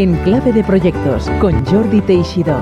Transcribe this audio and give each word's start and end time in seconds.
en 0.00 0.16
Clave 0.24 0.54
de 0.54 0.64
Proyectos 0.64 1.28
con 1.42 1.62
Jordi 1.66 2.00
Teixidó. 2.00 2.58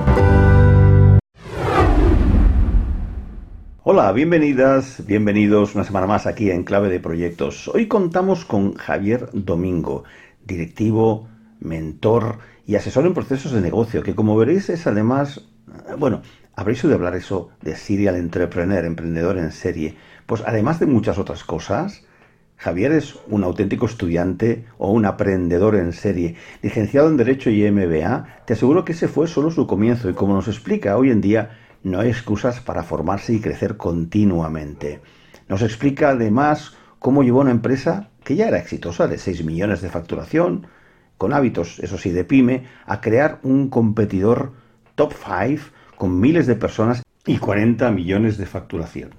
Hola, 3.84 4.10
bienvenidas, 4.10 5.06
bienvenidos 5.06 5.76
una 5.76 5.84
semana 5.84 6.08
más 6.08 6.26
aquí 6.26 6.50
en 6.50 6.64
Clave 6.64 6.88
de 6.88 6.98
Proyectos. 6.98 7.68
Hoy 7.68 7.86
contamos 7.86 8.44
con 8.44 8.74
Javier 8.74 9.28
Domingo, 9.32 10.02
directivo, 10.44 11.28
mentor 11.60 12.40
y 12.66 12.74
asesor 12.74 13.06
en 13.06 13.14
procesos 13.14 13.52
de 13.52 13.60
negocio, 13.60 14.02
que 14.02 14.16
como 14.16 14.36
veréis 14.36 14.68
es 14.68 14.88
además, 14.88 15.46
bueno, 15.96 16.22
habréis 16.56 16.82
oído 16.82 16.96
hablar 16.96 17.14
eso 17.14 17.50
de 17.62 17.76
serial 17.76 18.16
entrepreneur, 18.16 18.84
emprendedor 18.84 19.38
en 19.38 19.52
serie. 19.52 19.94
Pues 20.26 20.42
además 20.44 20.80
de 20.80 20.86
muchas 20.86 21.18
otras 21.18 21.44
cosas, 21.44 22.02
Javier 22.58 22.90
es 22.90 23.16
un 23.28 23.44
auténtico 23.44 23.86
estudiante 23.86 24.64
o 24.78 24.90
un 24.90 25.06
aprendedor 25.06 25.76
en 25.76 25.92
serie, 25.92 26.34
licenciado 26.60 27.08
en 27.08 27.16
Derecho 27.16 27.50
y 27.50 27.70
MBA. 27.70 28.42
Te 28.46 28.54
aseguro 28.54 28.84
que 28.84 28.92
ese 28.92 29.06
fue 29.06 29.28
solo 29.28 29.52
su 29.52 29.68
comienzo 29.68 30.10
y 30.10 30.14
como 30.14 30.34
nos 30.34 30.48
explica 30.48 30.96
hoy 30.96 31.12
en 31.12 31.20
día, 31.20 31.56
no 31.84 32.00
hay 32.00 32.08
excusas 32.08 32.58
para 32.60 32.82
formarse 32.82 33.32
y 33.32 33.40
crecer 33.40 33.76
continuamente. 33.76 35.00
Nos 35.48 35.62
explica 35.62 36.10
además 36.10 36.76
cómo 36.98 37.22
llevó 37.22 37.42
una 37.42 37.52
empresa 37.52 38.10
que 38.24 38.34
ya 38.34 38.48
era 38.48 38.58
exitosa, 38.58 39.06
de 39.06 39.18
6 39.18 39.44
millones 39.44 39.80
de 39.80 39.90
facturación, 39.90 40.66
con 41.16 41.32
hábitos, 41.32 41.78
eso 41.78 41.96
sí, 41.96 42.10
de 42.10 42.24
pyme, 42.24 42.64
a 42.86 43.00
crear 43.00 43.38
un 43.44 43.68
competidor 43.70 44.52
top 44.96 45.12
5 45.14 45.62
con 45.96 46.18
miles 46.18 46.48
de 46.48 46.56
personas 46.56 47.04
y 47.24 47.38
40 47.38 47.88
millones 47.92 48.36
de 48.36 48.46
facturación. 48.46 49.10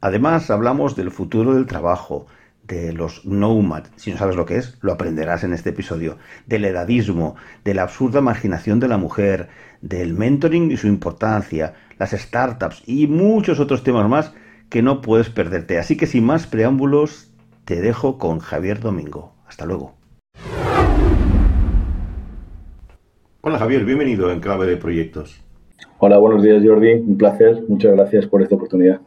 Además, 0.00 0.50
hablamos 0.50 0.96
del 0.96 1.10
futuro 1.10 1.54
del 1.54 1.66
trabajo, 1.66 2.26
de 2.68 2.92
los 2.92 3.24
nomad, 3.24 3.84
si 3.96 4.12
no 4.12 4.18
sabes 4.18 4.36
lo 4.36 4.46
que 4.46 4.56
es, 4.56 4.78
lo 4.82 4.92
aprenderás 4.92 5.42
en 5.42 5.52
este 5.52 5.70
episodio, 5.70 6.18
del 6.46 6.64
edadismo, 6.66 7.34
de 7.64 7.74
la 7.74 7.82
absurda 7.82 8.20
marginación 8.20 8.78
de 8.78 8.88
la 8.88 8.98
mujer, 8.98 9.48
del 9.80 10.12
mentoring 10.14 10.70
y 10.70 10.76
su 10.76 10.86
importancia, 10.86 11.74
las 11.98 12.10
startups 12.10 12.82
y 12.86 13.06
muchos 13.06 13.58
otros 13.58 13.82
temas 13.82 14.08
más 14.08 14.32
que 14.68 14.82
no 14.82 15.00
puedes 15.00 15.30
perderte. 15.30 15.78
Así 15.78 15.96
que 15.96 16.06
sin 16.06 16.24
más 16.24 16.46
preámbulos, 16.46 17.32
te 17.64 17.80
dejo 17.80 18.18
con 18.18 18.38
Javier 18.38 18.80
Domingo. 18.80 19.34
Hasta 19.46 19.64
luego. 19.64 19.94
Hola 23.40 23.58
Javier, 23.58 23.84
bienvenido 23.84 24.30
en 24.30 24.40
Clave 24.40 24.66
de 24.66 24.76
Proyectos. 24.76 25.42
Hola, 25.98 26.18
buenos 26.18 26.42
días 26.42 26.62
Jordi, 26.64 26.92
un 26.94 27.16
placer, 27.16 27.64
muchas 27.68 27.92
gracias 27.92 28.26
por 28.26 28.42
esta 28.42 28.56
oportunidad. 28.56 29.00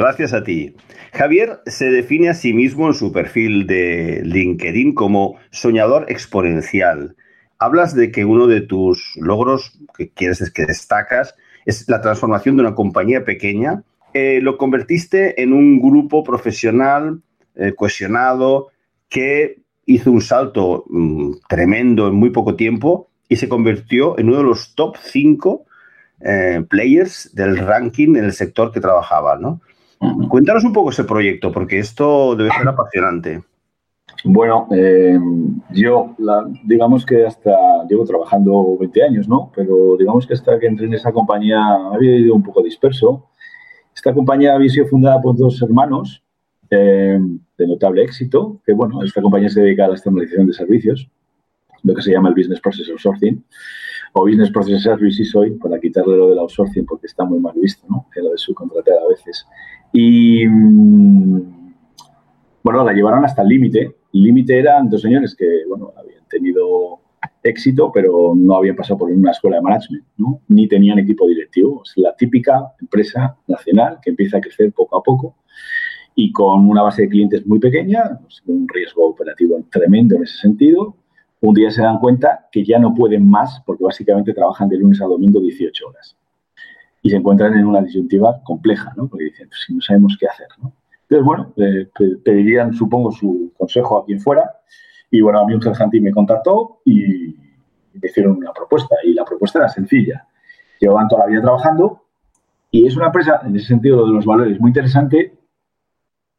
Gracias 0.00 0.32
a 0.32 0.42
ti. 0.42 0.74
Javier 1.12 1.60
se 1.66 1.90
define 1.90 2.30
a 2.30 2.34
sí 2.34 2.54
mismo 2.54 2.86
en 2.86 2.94
su 2.94 3.12
perfil 3.12 3.66
de 3.66 4.22
LinkedIn 4.24 4.94
como 4.94 5.36
soñador 5.50 6.06
exponencial. 6.08 7.16
Hablas 7.58 7.94
de 7.94 8.10
que 8.10 8.24
uno 8.24 8.46
de 8.46 8.62
tus 8.62 9.12
logros 9.16 9.78
que 9.94 10.08
quieres 10.08 10.40
es 10.40 10.50
que 10.50 10.64
destacas 10.64 11.34
es 11.66 11.86
la 11.86 12.00
transformación 12.00 12.56
de 12.56 12.62
una 12.62 12.74
compañía 12.74 13.26
pequeña. 13.26 13.82
Eh, 14.14 14.40
lo 14.40 14.56
convertiste 14.56 15.42
en 15.42 15.52
un 15.52 15.82
grupo 15.82 16.24
profesional 16.24 17.20
eh, 17.54 17.74
cohesionado 17.76 18.68
que 19.10 19.60
hizo 19.84 20.10
un 20.10 20.22
salto 20.22 20.86
mm, 20.88 21.32
tremendo 21.46 22.08
en 22.08 22.14
muy 22.14 22.30
poco 22.30 22.56
tiempo 22.56 23.10
y 23.28 23.36
se 23.36 23.50
convirtió 23.50 24.18
en 24.18 24.28
uno 24.28 24.38
de 24.38 24.44
los 24.44 24.74
top 24.74 24.96
5 24.96 25.66
eh, 26.22 26.64
players 26.70 27.34
del 27.34 27.58
ranking 27.58 28.16
en 28.16 28.24
el 28.24 28.32
sector 28.32 28.72
que 28.72 28.80
trabajaba, 28.80 29.36
¿no? 29.36 29.60
Cuéntanos 30.28 30.64
un 30.64 30.72
poco 30.72 30.90
ese 30.90 31.04
proyecto, 31.04 31.52
porque 31.52 31.78
esto 31.78 32.34
debe 32.34 32.50
ser 32.50 32.68
apasionante. 32.68 33.42
Bueno, 34.24 34.66
eh, 34.72 35.18
yo, 35.72 36.14
digamos 36.64 37.06
que 37.06 37.26
hasta 37.26 37.50
llevo 37.88 38.04
trabajando 38.04 38.76
20 38.78 39.02
años, 39.02 39.28
¿no? 39.28 39.50
Pero 39.54 39.96
digamos 39.98 40.26
que 40.26 40.34
hasta 40.34 40.58
que 40.58 40.66
entré 40.66 40.86
en 40.86 40.94
esa 40.94 41.12
compañía 41.12 41.60
había 41.92 42.16
ido 42.16 42.34
un 42.34 42.42
poco 42.42 42.62
disperso. 42.62 43.28
Esta 43.94 44.12
compañía 44.12 44.54
había 44.54 44.68
sido 44.68 44.86
fundada 44.86 45.20
por 45.20 45.36
dos 45.36 45.60
hermanos 45.62 46.22
eh, 46.70 47.18
de 47.58 47.66
notable 47.66 48.02
éxito, 48.02 48.60
que 48.64 48.72
bueno, 48.72 49.02
esta 49.02 49.20
compañía 49.20 49.48
se 49.48 49.60
dedica 49.60 49.84
a 49.84 49.88
la 49.88 49.94
externalización 49.94 50.46
de 50.46 50.52
servicios, 50.52 51.10
lo 51.82 51.94
que 51.94 52.02
se 52.02 52.12
llama 52.12 52.28
el 52.28 52.34
Business 52.34 52.60
Process 52.60 52.88
Outsourcing, 52.90 53.44
o 54.12 54.22
Business 54.22 54.50
Process 54.50 54.82
Services 54.82 55.34
hoy, 55.34 55.52
para 55.52 55.78
quitarle 55.78 56.16
lo 56.16 56.28
del 56.28 56.38
outsourcing 56.38 56.84
porque 56.84 57.06
está 57.06 57.24
muy 57.24 57.38
mal 57.38 57.54
visto, 57.56 57.86
¿no? 57.88 58.06
Que 58.12 58.20
lo 58.20 58.30
de 58.30 58.38
subcontratar 58.38 58.98
a 58.98 59.08
veces. 59.08 59.46
Y 59.92 60.46
mm, 60.46 61.40
bueno, 62.62 62.84
la 62.84 62.92
llevaron 62.92 63.24
hasta 63.24 63.42
el 63.42 63.48
límite. 63.48 63.96
El 64.12 64.22
límite 64.22 64.58
eran 64.58 64.88
dos 64.88 65.02
señores 65.02 65.34
que, 65.34 65.64
bueno, 65.68 65.92
habían 65.96 66.26
tenido 66.28 67.00
éxito, 67.42 67.90
pero 67.92 68.34
no 68.36 68.56
habían 68.56 68.76
pasado 68.76 68.98
por 68.98 69.10
una 69.10 69.30
escuela 69.30 69.56
de 69.56 69.62
management, 69.62 70.04
¿no? 70.18 70.40
Ni 70.48 70.68
tenían 70.68 70.98
equipo 70.98 71.26
directivo. 71.26 71.82
Es 71.84 71.92
la 71.96 72.14
típica 72.14 72.72
empresa 72.80 73.36
nacional 73.46 73.98
que 74.02 74.10
empieza 74.10 74.38
a 74.38 74.40
crecer 74.40 74.72
poco 74.72 74.96
a 74.96 75.02
poco 75.02 75.36
y 76.14 76.32
con 76.32 76.68
una 76.68 76.82
base 76.82 77.02
de 77.02 77.08
clientes 77.08 77.46
muy 77.46 77.58
pequeña, 77.58 78.18
un 78.46 78.66
riesgo 78.68 79.08
operativo 79.08 79.64
tremendo 79.70 80.16
en 80.16 80.24
ese 80.24 80.36
sentido. 80.38 80.96
Un 81.40 81.54
día 81.54 81.70
se 81.70 81.82
dan 81.82 81.98
cuenta 81.98 82.48
que 82.52 82.64
ya 82.64 82.78
no 82.78 82.94
pueden 82.94 83.28
más 83.28 83.62
porque 83.64 83.84
básicamente 83.84 84.34
trabajan 84.34 84.68
de 84.68 84.76
lunes 84.76 85.00
a 85.00 85.06
domingo 85.06 85.40
18 85.40 85.86
horas 85.86 86.19
y 87.02 87.10
se 87.10 87.16
encuentran 87.16 87.54
en 87.54 87.66
una 87.66 87.80
disyuntiva 87.80 88.42
compleja, 88.44 88.92
¿no? 88.96 89.08
Porque 89.08 89.24
dicen, 89.26 89.48
pues 89.48 89.60
si 89.66 89.74
no 89.74 89.80
sabemos 89.80 90.16
qué 90.18 90.26
hacer, 90.26 90.48
¿no? 90.62 90.72
Entonces, 91.02 91.24
bueno, 91.24 91.52
eh, 91.56 91.88
pedirían, 92.24 92.72
supongo, 92.72 93.10
su 93.10 93.52
consejo 93.58 93.98
a 93.98 94.04
quien 94.04 94.20
fuera. 94.20 94.48
Y 95.10 95.20
bueno, 95.20 95.40
a 95.40 95.46
mí 95.46 95.54
un 95.54 95.62
Santi 95.74 96.00
me 96.00 96.12
contactó 96.12 96.82
y 96.84 97.34
me 97.94 98.08
hicieron 98.08 98.36
una 98.36 98.52
propuesta. 98.52 98.94
Y 99.02 99.14
la 99.14 99.24
propuesta 99.24 99.58
era 99.58 99.68
sencilla. 99.68 100.26
Llevaban 100.78 101.08
toda 101.08 101.24
la 101.24 101.30
vida 101.30 101.42
trabajando 101.42 102.04
y 102.70 102.86
es 102.86 102.96
una 102.96 103.06
empresa, 103.06 103.40
en 103.44 103.56
ese 103.56 103.66
sentido, 103.66 104.06
de 104.06 104.12
los 104.12 104.24
valores, 104.24 104.60
muy 104.60 104.70
interesante 104.70 105.36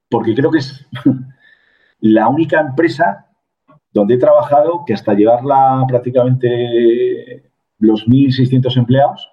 porque 0.10 0.36
creo 0.36 0.52
que 0.52 0.60
es 0.60 0.88
la 2.00 2.28
única 2.28 2.60
empresa 2.60 3.28
donde 3.94 4.16
he 4.16 4.20
trabajado 4.20 4.84
que 4.86 4.94
hasta 4.94 5.14
llevarla 5.14 5.84
prácticamente 5.88 7.52
los 7.80 8.08
1.600 8.08 8.78
empleados, 8.78 9.30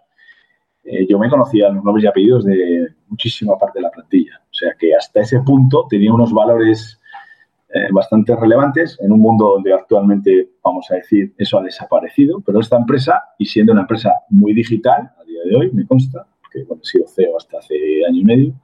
eh, 0.90 1.06
yo 1.08 1.18
me 1.18 1.28
conocía 1.28 1.68
los 1.68 1.84
nombres 1.84 2.04
y 2.04 2.08
apellidos 2.08 2.44
de 2.44 2.88
muchísima 3.08 3.56
parte 3.58 3.78
de 3.78 3.82
la 3.82 3.90
plantilla. 3.90 4.40
O 4.42 4.54
sea 4.54 4.74
que 4.78 4.94
hasta 4.94 5.20
ese 5.20 5.40
punto 5.40 5.86
tenía 5.88 6.12
unos 6.12 6.32
valores 6.32 6.98
eh, 7.68 7.88
bastante 7.92 8.34
relevantes 8.34 8.98
en 9.02 9.12
un 9.12 9.20
mundo 9.20 9.52
donde 9.54 9.74
actualmente, 9.74 10.52
vamos 10.64 10.90
a 10.90 10.94
decir, 10.94 11.34
eso 11.36 11.58
ha 11.58 11.62
desaparecido. 11.62 12.40
Pero 12.40 12.60
esta 12.60 12.78
empresa, 12.78 13.22
y 13.38 13.44
siendo 13.44 13.72
una 13.72 13.82
empresa 13.82 14.12
muy 14.30 14.54
digital, 14.54 15.10
a 15.20 15.24
día 15.24 15.40
de 15.44 15.56
hoy, 15.56 15.70
me 15.72 15.86
consta, 15.86 16.26
que 16.50 16.60
he 16.60 16.64
sido 16.82 17.06
CEO 17.06 17.36
hasta 17.36 17.58
hace 17.58 17.74
año 18.08 18.20
y 18.20 18.24
medio 18.24 18.54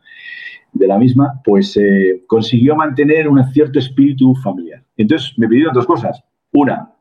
de 0.73 0.87
la 0.87 0.99
misma, 0.99 1.41
pues 1.45 1.77
eh, 1.77 2.25
consiguió 2.27 2.75
mantener 2.75 3.29
un 3.29 3.45
cierto 3.53 3.79
espíritu 3.79 4.35
familiar. 4.37 4.83
Entonces 4.97 5.39
me 5.39 5.49
pidieron 5.49 5.75
dos 5.75 5.87
cosas. 5.87 6.25
Una, 6.53 6.94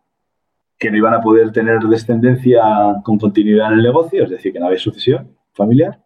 que 0.84 0.92
no 0.92 0.98
iban 0.98 1.14
a 1.14 1.22
poder 1.22 1.50
tener 1.54 1.80
descendencia 1.80 2.62
con 3.06 3.18
continuidad 3.18 3.72
en 3.72 3.80
el 3.80 3.84
negocio, 3.84 4.26
es 4.26 4.30
decir, 4.30 4.52
que 4.52 4.60
no 4.60 4.66
había 4.66 4.78
sucesión 4.78 5.30
familiar, 5.54 5.98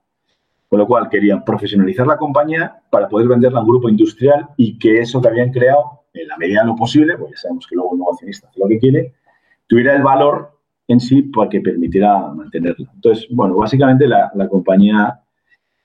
con 0.70 0.78
lo 0.78 0.86
cual 0.86 1.10
querían 1.10 1.44
profesionalizar 1.44 2.06
la 2.06 2.16
compañía 2.16 2.80
para 2.92 3.10
poder 3.10 3.28
venderla 3.28 3.58
a 3.58 3.62
un 3.64 3.70
grupo 3.70 3.90
industrial 3.90 4.50
y 4.56 4.78
que 4.78 5.00
eso 5.00 5.20
que 5.20 5.30
habían 5.30 5.52
creado, 5.52 6.04
en 6.14 6.28
la 6.28 6.38
medida 6.38 6.62
de 6.62 6.68
lo 6.68 6.76
posible, 6.76 7.18
porque 7.18 7.34
ya 7.34 7.42
sabemos 7.42 7.66
que 7.66 7.74
luego 7.74 7.94
el 7.94 8.00
negocionista 8.02 8.50
hace 8.50 8.60
lo 8.60 8.68
que 8.68 8.78
quiere, 8.78 9.14
tuviera 9.66 9.96
el 9.96 10.04
valor 10.04 10.52
en 10.88 11.00
sí 11.00 11.24
para 11.24 11.50
que 11.50 11.60
permitiera 11.60 12.28
mantenerla. 12.28 12.88
Entonces, 12.94 13.28
bueno, 13.32 13.56
básicamente 13.56 14.08
la, 14.08 14.32
compañía 14.48 15.20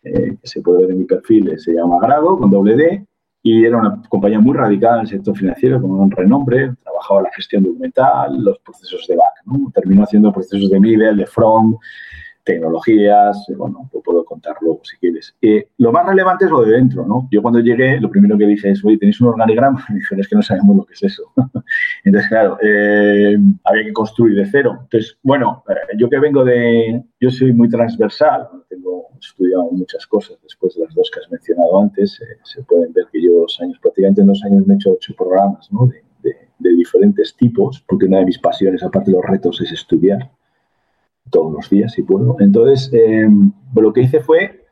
eh, 0.02 0.36
que 0.38 0.46
se 0.46 0.60
puede 0.60 0.82
ver 0.82 0.90
en 0.90 0.98
mi 0.98 1.04
perfil 1.06 1.48
eh, 1.48 1.58
se 1.58 1.72
llama 1.72 1.96
Grado, 1.98 2.36
con 2.36 2.50
doble 2.50 2.76
D, 2.76 3.06
y 3.42 3.64
era 3.64 3.78
una 3.78 4.00
compañía 4.08 4.38
muy 4.38 4.56
radical 4.56 4.94
en 4.94 5.00
el 5.00 5.08
sector 5.08 5.36
financiero, 5.36 5.80
con 5.80 5.90
un 5.90 6.10
renombre, 6.10 6.74
trabajaba 6.82 7.22
la 7.22 7.30
gestión 7.32 7.64
documental, 7.64 8.42
los 8.42 8.58
procesos 8.60 9.04
de 9.08 9.16
back, 9.16 9.42
¿no? 9.46 9.70
Terminó 9.74 10.04
haciendo 10.04 10.32
procesos 10.32 10.70
de 10.70 10.78
middle, 10.78 11.14
de 11.14 11.26
front, 11.26 11.76
tecnologías, 12.44 13.48
eh, 13.48 13.54
bueno, 13.54 13.88
lo 13.92 14.00
puedo 14.00 14.24
contar 14.24 14.56
luego 14.60 14.80
si 14.84 14.96
quieres. 14.96 15.34
Eh, 15.40 15.68
lo 15.78 15.92
más 15.92 16.06
relevante 16.06 16.46
es 16.46 16.50
lo 16.50 16.62
de 16.62 16.72
dentro, 16.72 17.06
¿no? 17.06 17.28
Yo 17.30 17.42
cuando 17.42 17.60
llegué, 17.60 18.00
lo 18.00 18.10
primero 18.10 18.36
que 18.36 18.46
dije 18.46 18.70
es, 18.70 18.84
oye, 18.84 18.98
¿tenéis 18.98 19.20
un 19.20 19.28
organigrama? 19.28 19.84
Y 19.90 19.94
dije, 19.94 20.16
es 20.18 20.28
que 20.28 20.36
no 20.36 20.42
sabemos 20.42 20.76
lo 20.76 20.84
que 20.84 20.94
es 20.94 21.02
eso. 21.04 21.32
Entonces, 22.04 22.28
claro, 22.28 22.58
eh, 22.62 23.36
había 23.64 23.84
que 23.84 23.92
construir 23.92 24.36
de 24.36 24.46
cero. 24.46 24.78
Entonces, 24.82 25.18
bueno, 25.22 25.62
yo 25.96 26.08
que 26.08 26.18
vengo 26.18 26.44
de, 26.44 27.02
yo 27.20 27.30
soy 27.30 27.52
muy 27.52 27.68
transversal, 27.68 28.48
tengo 28.68 29.08
estudiado 29.20 29.70
muchas 29.70 30.06
cosas 30.06 30.36
después 30.42 30.74
de 30.74 30.84
las 30.84 30.94
dos 30.94 31.10
que 31.12 31.20
has 31.20 31.30
mencionado 31.30 31.80
antes, 31.80 32.20
se 32.42 32.62
pueden 32.64 32.92
ver 32.92 33.06
que 33.12 33.22
yo 33.22 33.32
dos 33.40 33.58
años, 33.60 33.78
prácticamente 33.80 34.20
en 34.20 34.26
dos 34.26 34.42
años 34.44 34.66
me 34.66 34.74
he 34.74 34.76
hecho 34.76 34.92
ocho 34.92 35.14
programas, 35.16 35.70
¿no? 35.72 35.86
De, 35.86 36.02
de 36.58 36.74
diferentes 36.74 37.36
tipos, 37.36 37.84
porque 37.88 38.06
una 38.06 38.18
de 38.18 38.26
mis 38.26 38.38
pasiones, 38.38 38.82
aparte 38.82 39.10
de 39.10 39.16
los 39.16 39.26
retos, 39.26 39.60
es 39.60 39.72
estudiar 39.72 40.30
todos 41.32 41.52
los 41.52 41.68
días, 41.68 41.92
si 41.92 42.02
puedo. 42.02 42.36
Entonces, 42.38 42.92
eh, 42.92 43.28
lo 43.74 43.92
que 43.92 44.02
hice 44.02 44.20
fue, 44.20 44.66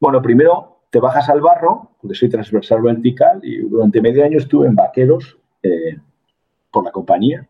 bueno, 0.00 0.22
primero 0.22 0.78
te 0.90 1.00
bajas 1.00 1.28
al 1.28 1.42
barro, 1.42 1.90
porque 2.00 2.14
soy 2.14 2.30
transversal 2.30 2.80
vertical, 2.80 3.40
y 3.42 3.58
durante 3.58 4.00
medio 4.00 4.24
año 4.24 4.38
estuve 4.38 4.66
en 4.66 4.76
vaqueros 4.76 5.36
eh, 5.62 5.98
por 6.70 6.84
la 6.84 6.92
compañía, 6.92 7.46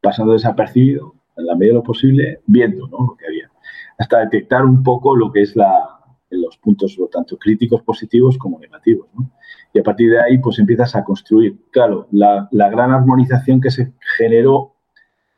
pasando 0.00 0.32
desapercibido, 0.32 1.14
en 1.36 1.46
la 1.46 1.54
medida 1.54 1.74
de 1.74 1.78
lo 1.78 1.82
posible, 1.82 2.40
viendo 2.46 2.88
¿no? 2.88 3.06
lo 3.06 3.16
que 3.16 3.26
había, 3.26 3.50
hasta 3.98 4.20
detectar 4.20 4.64
un 4.64 4.82
poco 4.82 5.14
lo 5.14 5.30
que 5.30 5.42
es 5.42 5.54
la, 5.54 6.00
los 6.30 6.56
puntos, 6.58 6.98
tanto 7.12 7.36
críticos 7.36 7.82
positivos 7.82 8.38
como 8.38 8.58
negativos. 8.58 9.08
¿no? 9.14 9.30
Y 9.72 9.78
a 9.80 9.82
partir 9.82 10.10
de 10.10 10.20
ahí, 10.20 10.38
pues 10.38 10.58
empiezas 10.58 10.94
a 10.96 11.04
construir. 11.04 11.56
Claro, 11.70 12.06
la, 12.12 12.48
la 12.50 12.70
gran 12.70 12.92
armonización 12.92 13.60
que 13.60 13.70
se 13.70 13.92
generó 14.16 14.73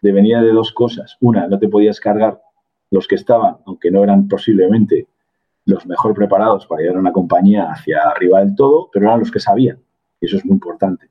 venía 0.02 0.40
de 0.40 0.52
dos 0.52 0.72
cosas. 0.72 1.16
Una, 1.20 1.46
no 1.46 1.58
te 1.58 1.69
podías 1.69 2.00
cargar 2.00 2.40
los 2.90 3.08
que 3.08 3.16
estaban, 3.16 3.56
aunque 3.66 3.90
no 3.90 4.02
eran 4.04 4.28
posiblemente 4.28 5.08
los 5.64 5.87
mejor 5.87 6.14
preparados 6.14 6.66
para 6.66 6.82
llevar 6.82 6.98
una 6.98 7.12
compañía 7.12 7.70
hacia 7.70 8.00
arriba 8.02 8.40
del 8.40 8.54
todo, 8.54 8.88
pero 8.93 9.06
eran 9.06 9.20
los 9.20 9.31
que 9.31 9.40
sabían. 9.40 9.78
Eso 10.20 10.37
es 10.37 10.44
muy 10.44 10.54
importante. 10.54 11.10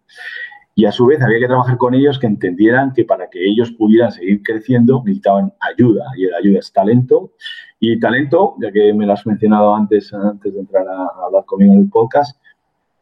Y 0.78 0.86
a 0.86 0.92
su 0.92 1.06
vez 1.06 1.22
había 1.22 1.40
que 1.40 1.48
trabajar 1.48 1.78
con 1.78 1.94
ellos 1.94 2.20
que 2.20 2.28
entendieran 2.28 2.92
que 2.92 3.06
para 3.06 3.30
que 3.30 3.40
ellos 3.42 3.72
pudieran 3.72 4.12
seguir 4.12 4.44
creciendo 4.44 5.02
necesitaban 5.06 5.54
ayuda. 5.62 6.06
Y 6.18 6.26
la 6.26 6.38
ayuda 6.38 6.60
es 6.60 6.72
talento. 6.74 7.32
Y 7.80 7.98
talento, 8.00 8.56
ya 8.62 8.72
que 8.72 8.94
me 8.94 9.06
lo 9.06 9.14
has 9.14 9.26
mencionado 9.26 9.74
antes, 9.74 10.14
antes 10.14 10.54
de 10.54 10.60
entrar 10.60 10.86
a, 10.88 11.26
hablar 11.26 11.46
conmigo 11.46 11.74
en 11.74 11.80
el 11.80 11.90
podcast, 11.90 12.38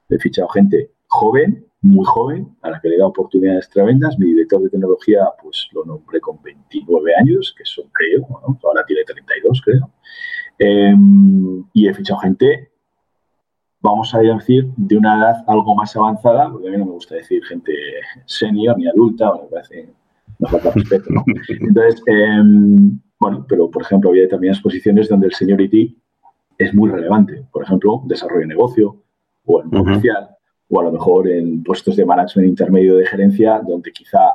he 0.10 0.20
fichado 0.20 0.48
gente 0.50 0.92
joven, 1.08 1.66
muy 1.84 2.06
joven, 2.06 2.48
a 2.62 2.72
la 2.72 2.80
que 2.80 2.88
le 2.90 2.98
da 2.98 3.06
oportunidades 3.06 3.70
tremendas. 3.70 4.18
Mi 4.18 4.28
director 4.28 4.62
de 4.62 4.70
tecnología, 4.70 5.26
pues 5.42 5.68
lo 5.74 5.84
nombré 5.84 6.20
con 6.22 6.42
29 6.42 7.12
años, 7.20 7.54
que 7.58 7.66
son, 7.66 7.86
creo, 7.92 8.26
ahora 8.64 8.84
tiene 8.88 9.04
32, 9.04 9.62
creo. 9.64 9.92
Em, 10.60 11.64
y 11.74 11.88
he 11.88 11.94
fichado 11.94 12.20
gente, 12.22 12.72
vamos 13.82 14.16
a 14.16 14.20
decir, 14.20 14.70
de 14.78 14.98
una 14.98 15.18
edad 15.18 15.44
algo 15.46 15.76
más 15.76 15.94
avanzada, 15.98 16.50
porque 16.50 16.70
a 16.70 16.72
mí 16.72 16.78
no 16.78 16.86
me 16.86 16.92
gusta 16.92 17.16
decir 17.16 17.44
gente 17.44 17.74
senior 18.26 18.78
ni 18.78 18.88
adulta, 18.88 19.34
me 19.34 19.50
parece, 19.50 19.90
no 20.40 20.48
falta 20.48 20.72
respeto, 20.72 21.10
¿no? 21.10 21.26
Entonces, 21.50 22.02
em, 22.08 22.98
bueno, 23.20 23.46
pero 23.48 23.70
por 23.70 23.82
ejemplo, 23.82 24.10
había 24.10 24.24
determinadas 24.24 24.62
posiciones 24.62 25.10
donde 25.10 25.28
el 25.28 25.34
seniority 25.34 25.98
es 26.58 26.74
muy 26.74 26.90
relevante. 26.90 27.46
Por 27.52 27.64
ejemplo, 27.64 28.04
desarrollo 28.06 28.42
de 28.42 28.48
negocio 28.48 29.04
o 29.46 29.62
en 29.62 29.70
comercial 29.70 30.33
o 30.74 30.80
a 30.80 30.84
lo 30.84 30.92
mejor 30.92 31.28
en 31.30 31.64
puestos 31.64 31.96
de 31.96 32.06
management 32.06 32.50
intermedio 32.50 32.96
de 32.98 33.06
gerencia, 33.06 33.62
donde 33.66 33.92
quizá 33.92 34.34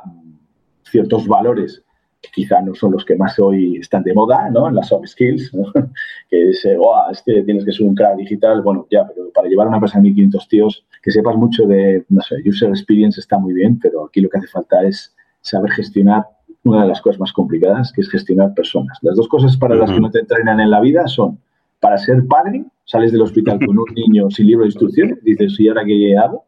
ciertos 0.83 1.27
valores 1.27 1.83
que 2.21 2.29
quizá 2.33 2.61
no 2.61 2.75
son 2.75 2.93
los 2.93 3.05
que 3.05 3.15
más 3.15 3.39
hoy 3.39 3.77
están 3.77 4.03
de 4.03 4.13
moda, 4.13 4.49
¿no? 4.49 4.67
En 4.67 4.75
las 4.75 4.87
soft 4.87 5.07
skills, 5.07 5.51
que 6.29 6.49
es, 6.49 6.67
oh, 6.77 6.95
este 7.11 7.43
tienes 7.43 7.65
que 7.65 7.71
ser 7.71 7.85
un 7.85 7.95
crack 7.95 8.17
digital, 8.17 8.61
bueno, 8.61 8.87
ya, 8.89 9.05
pero 9.07 9.29
para 9.33 9.47
llevar 9.47 9.67
a 9.67 9.69
una 9.69 9.77
empresa 9.77 9.97
de 9.97 10.03
1500 10.03 10.47
tíos, 10.47 10.85
que 11.01 11.11
sepas 11.11 11.35
mucho 11.35 11.65
de, 11.65 12.05
no 12.09 12.21
sé, 12.21 12.35
user 12.45 12.69
experience 12.69 13.19
está 13.19 13.37
muy 13.37 13.53
bien, 13.53 13.79
pero 13.79 14.05
aquí 14.05 14.21
lo 14.21 14.29
que 14.29 14.37
hace 14.37 14.47
falta 14.47 14.83
es 14.83 15.15
saber 15.41 15.71
gestionar 15.71 16.23
una 16.63 16.81
de 16.81 16.87
las 16.89 17.01
cosas 17.01 17.19
más 17.19 17.31
complicadas, 17.31 17.91
que 17.93 18.01
es 18.01 18.09
gestionar 18.09 18.53
personas. 18.53 18.97
Las 19.01 19.15
dos 19.15 19.27
cosas 19.27 19.55
para 19.55 19.75
las 19.75 19.91
que 19.91 19.99
no 19.99 20.11
te 20.11 20.19
entrenan 20.19 20.59
en 20.59 20.71
la 20.71 20.81
vida 20.81 21.07
son 21.07 21.39
para 21.79 21.97
ser 21.97 22.25
padre, 22.27 22.65
sales 22.85 23.11
del 23.11 23.21
hospital 23.21 23.59
con 23.65 23.77
un 23.77 23.85
niño 23.95 24.29
sin 24.29 24.47
libro 24.47 24.63
de 24.63 24.69
instrucciones, 24.69 25.23
dices, 25.23 25.59
¿y 25.59 25.67
ahora 25.67 25.85
qué 25.85 26.17
hago? 26.17 26.45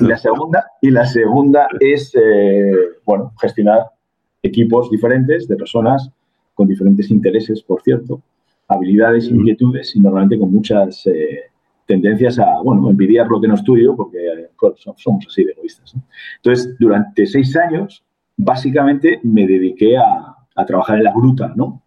Y 0.00 0.04
la 0.04 0.16
segunda, 0.16 0.64
y 0.80 0.90
la 0.90 1.06
segunda 1.06 1.68
es, 1.78 2.14
eh, 2.14 2.72
bueno, 3.04 3.32
gestionar 3.40 3.86
equipos 4.42 4.90
diferentes 4.90 5.46
de 5.48 5.56
personas 5.56 6.10
con 6.54 6.68
diferentes 6.68 7.10
intereses, 7.10 7.62
por 7.62 7.82
cierto, 7.82 8.22
habilidades, 8.68 9.28
inquietudes 9.28 9.96
y 9.96 10.00
normalmente 10.00 10.38
con 10.38 10.52
muchas 10.52 11.06
eh, 11.06 11.40
tendencias 11.86 12.38
a, 12.38 12.60
bueno, 12.62 12.88
envidiar 12.88 13.26
lo 13.26 13.40
que 13.40 13.48
no 13.48 13.54
estudio 13.54 13.96
porque 13.96 14.18
somos 14.96 15.26
así 15.26 15.44
de 15.44 15.52
egoístas. 15.52 15.94
Entonces, 16.36 16.76
durante 16.78 17.26
seis 17.26 17.56
años, 17.56 18.04
básicamente 18.36 19.20
me 19.22 19.46
dediqué 19.46 19.96
a, 19.96 20.36
a 20.54 20.66
trabajar 20.66 20.98
en 20.98 21.04
la 21.04 21.12
gruta, 21.12 21.52
¿no? 21.56 21.82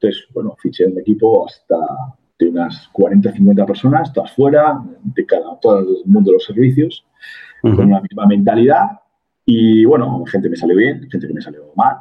Entonces, 0.00 0.26
bueno, 0.32 0.54
fiché 0.58 0.86
un 0.86 0.98
equipo 0.98 1.46
hasta 1.46 1.76
de 2.38 2.48
unas 2.48 2.88
40, 2.88 3.32
50 3.32 3.66
personas, 3.66 4.12
todas 4.12 4.32
fuera, 4.32 4.82
de 5.02 5.24
cada, 5.24 5.58
todo 5.58 5.78
el 5.78 5.86
mundo 6.04 6.30
de 6.30 6.34
los 6.34 6.44
servicios, 6.44 7.04
con 7.62 7.80
una 7.80 8.00
misma 8.00 8.26
mentalidad. 8.26 9.00
Y 9.44 9.84
bueno, 9.84 10.24
gente 10.26 10.50
me 10.50 10.56
salió 10.56 10.76
bien, 10.76 11.08
gente 11.10 11.26
que 11.26 11.32
me 11.32 11.40
salió 11.40 11.72
mal, 11.74 11.96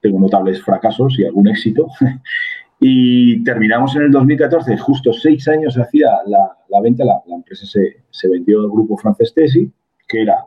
Tengo 0.00 0.18
notables 0.18 0.62
fracasos 0.62 1.18
y 1.18 1.24
algún 1.24 1.48
éxito. 1.48 1.86
y 2.80 3.42
terminamos 3.44 3.94
en 3.96 4.02
el 4.02 4.10
2014, 4.10 4.76
justo 4.78 5.12
seis 5.12 5.46
años 5.48 5.78
hacía 5.78 6.08
la, 6.26 6.56
la 6.68 6.80
venta, 6.80 7.04
la, 7.04 7.20
empresa 7.28 7.64
se, 7.66 8.02
se, 8.10 8.28
vendió 8.28 8.60
al 8.60 8.70
grupo 8.70 8.96
francés 8.96 9.32
Tesi, 9.34 9.70
que 10.08 10.22
era 10.22 10.44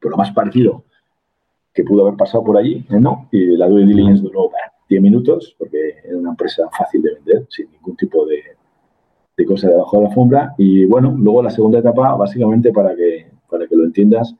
por 0.00 0.12
lo 0.12 0.16
más 0.16 0.30
parecido 0.32 0.84
que 1.74 1.84
pudo 1.84 2.06
haber 2.06 2.16
pasado 2.16 2.42
por 2.42 2.56
allí, 2.56 2.84
¿no? 2.88 3.28
Y 3.30 3.56
la 3.56 3.68
due 3.68 3.84
diligence 3.84 4.22
duró 4.22 4.50
10 4.88 5.02
minutos, 5.02 5.54
porque 5.58 5.96
era 6.04 6.16
una 6.16 6.30
empresa 6.30 6.68
fácil 6.76 7.02
de 7.02 7.14
vender, 7.14 7.46
sin 7.48 7.70
ningún 7.70 7.96
tipo 7.96 8.26
de, 8.26 8.42
de 9.36 9.44
cosa 9.44 9.68
debajo 9.68 9.96
de 9.96 10.02
la 10.02 10.08
alfombra. 10.08 10.54
Y 10.58 10.84
bueno, 10.86 11.14
luego 11.18 11.42
la 11.42 11.50
segunda 11.50 11.78
etapa, 11.78 12.14
básicamente 12.14 12.72
para 12.72 12.94
que, 12.94 13.26
para 13.50 13.66
que 13.66 13.76
lo 13.76 13.84
entiendas, 13.84 14.34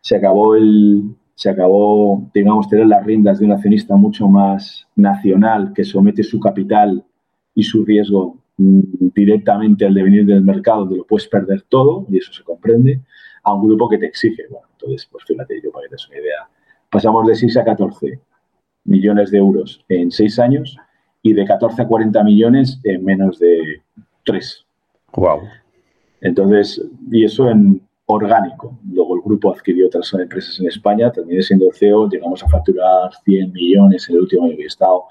se 0.00 0.16
acabó 0.16 0.54
el, 0.54 1.02
se 1.34 1.50
acabó, 1.50 2.30
digamos, 2.34 2.68
tener 2.68 2.86
las 2.86 3.04
riendas 3.04 3.38
de 3.38 3.46
un 3.46 3.52
accionista 3.52 3.96
mucho 3.96 4.28
más 4.28 4.86
nacional 4.96 5.72
que 5.74 5.84
somete 5.84 6.22
su 6.22 6.38
capital 6.38 7.02
y 7.54 7.62
su 7.62 7.84
riesgo 7.84 8.36
mm, 8.58 9.08
directamente 9.14 9.86
al 9.86 9.94
devenir 9.94 10.26
del 10.26 10.42
mercado, 10.42 10.80
donde 10.80 10.98
lo 10.98 11.06
puedes 11.06 11.26
perder 11.26 11.62
todo, 11.62 12.06
y 12.10 12.18
eso 12.18 12.32
se 12.32 12.44
comprende, 12.44 13.00
a 13.42 13.54
un 13.54 13.66
grupo 13.66 13.88
que 13.88 13.98
te 13.98 14.06
exige. 14.06 14.44
Bueno, 14.50 14.66
entonces, 14.72 15.08
pues 15.10 15.24
fíjate, 15.24 15.60
yo 15.62 15.70
para 15.70 15.88
que 15.88 15.96
te 15.96 16.02
una 16.08 16.20
idea, 16.20 16.48
pasamos 16.90 17.26
de 17.26 17.34
6 17.34 17.56
a 17.56 17.64
14 17.64 18.20
millones 18.84 19.30
de 19.30 19.38
euros 19.38 19.84
en 19.88 20.10
seis 20.10 20.38
años 20.38 20.76
y 21.22 21.32
de 21.32 21.44
14 21.44 21.82
a 21.82 21.86
40 21.88 22.22
millones 22.22 22.80
en 22.84 23.04
menos 23.04 23.38
de 23.38 23.82
tres. 24.24 24.64
Wow. 25.14 25.42
Entonces, 26.20 26.82
y 27.10 27.24
eso 27.24 27.48
en 27.48 27.80
orgánico. 28.06 28.78
Luego 28.92 29.16
el 29.16 29.22
grupo 29.22 29.52
adquirió 29.52 29.86
otras 29.86 30.12
empresas 30.14 30.58
en 30.60 30.68
España, 30.68 31.10
terminé 31.10 31.42
siendo 31.42 31.70
CEO, 31.72 32.08
llegamos 32.08 32.42
a 32.42 32.48
facturar 32.48 33.10
100 33.24 33.52
millones 33.52 34.08
en 34.08 34.16
el 34.16 34.22
último 34.22 34.44
año 34.44 34.56
que 34.56 34.64
he 34.64 34.66
estado 34.66 35.04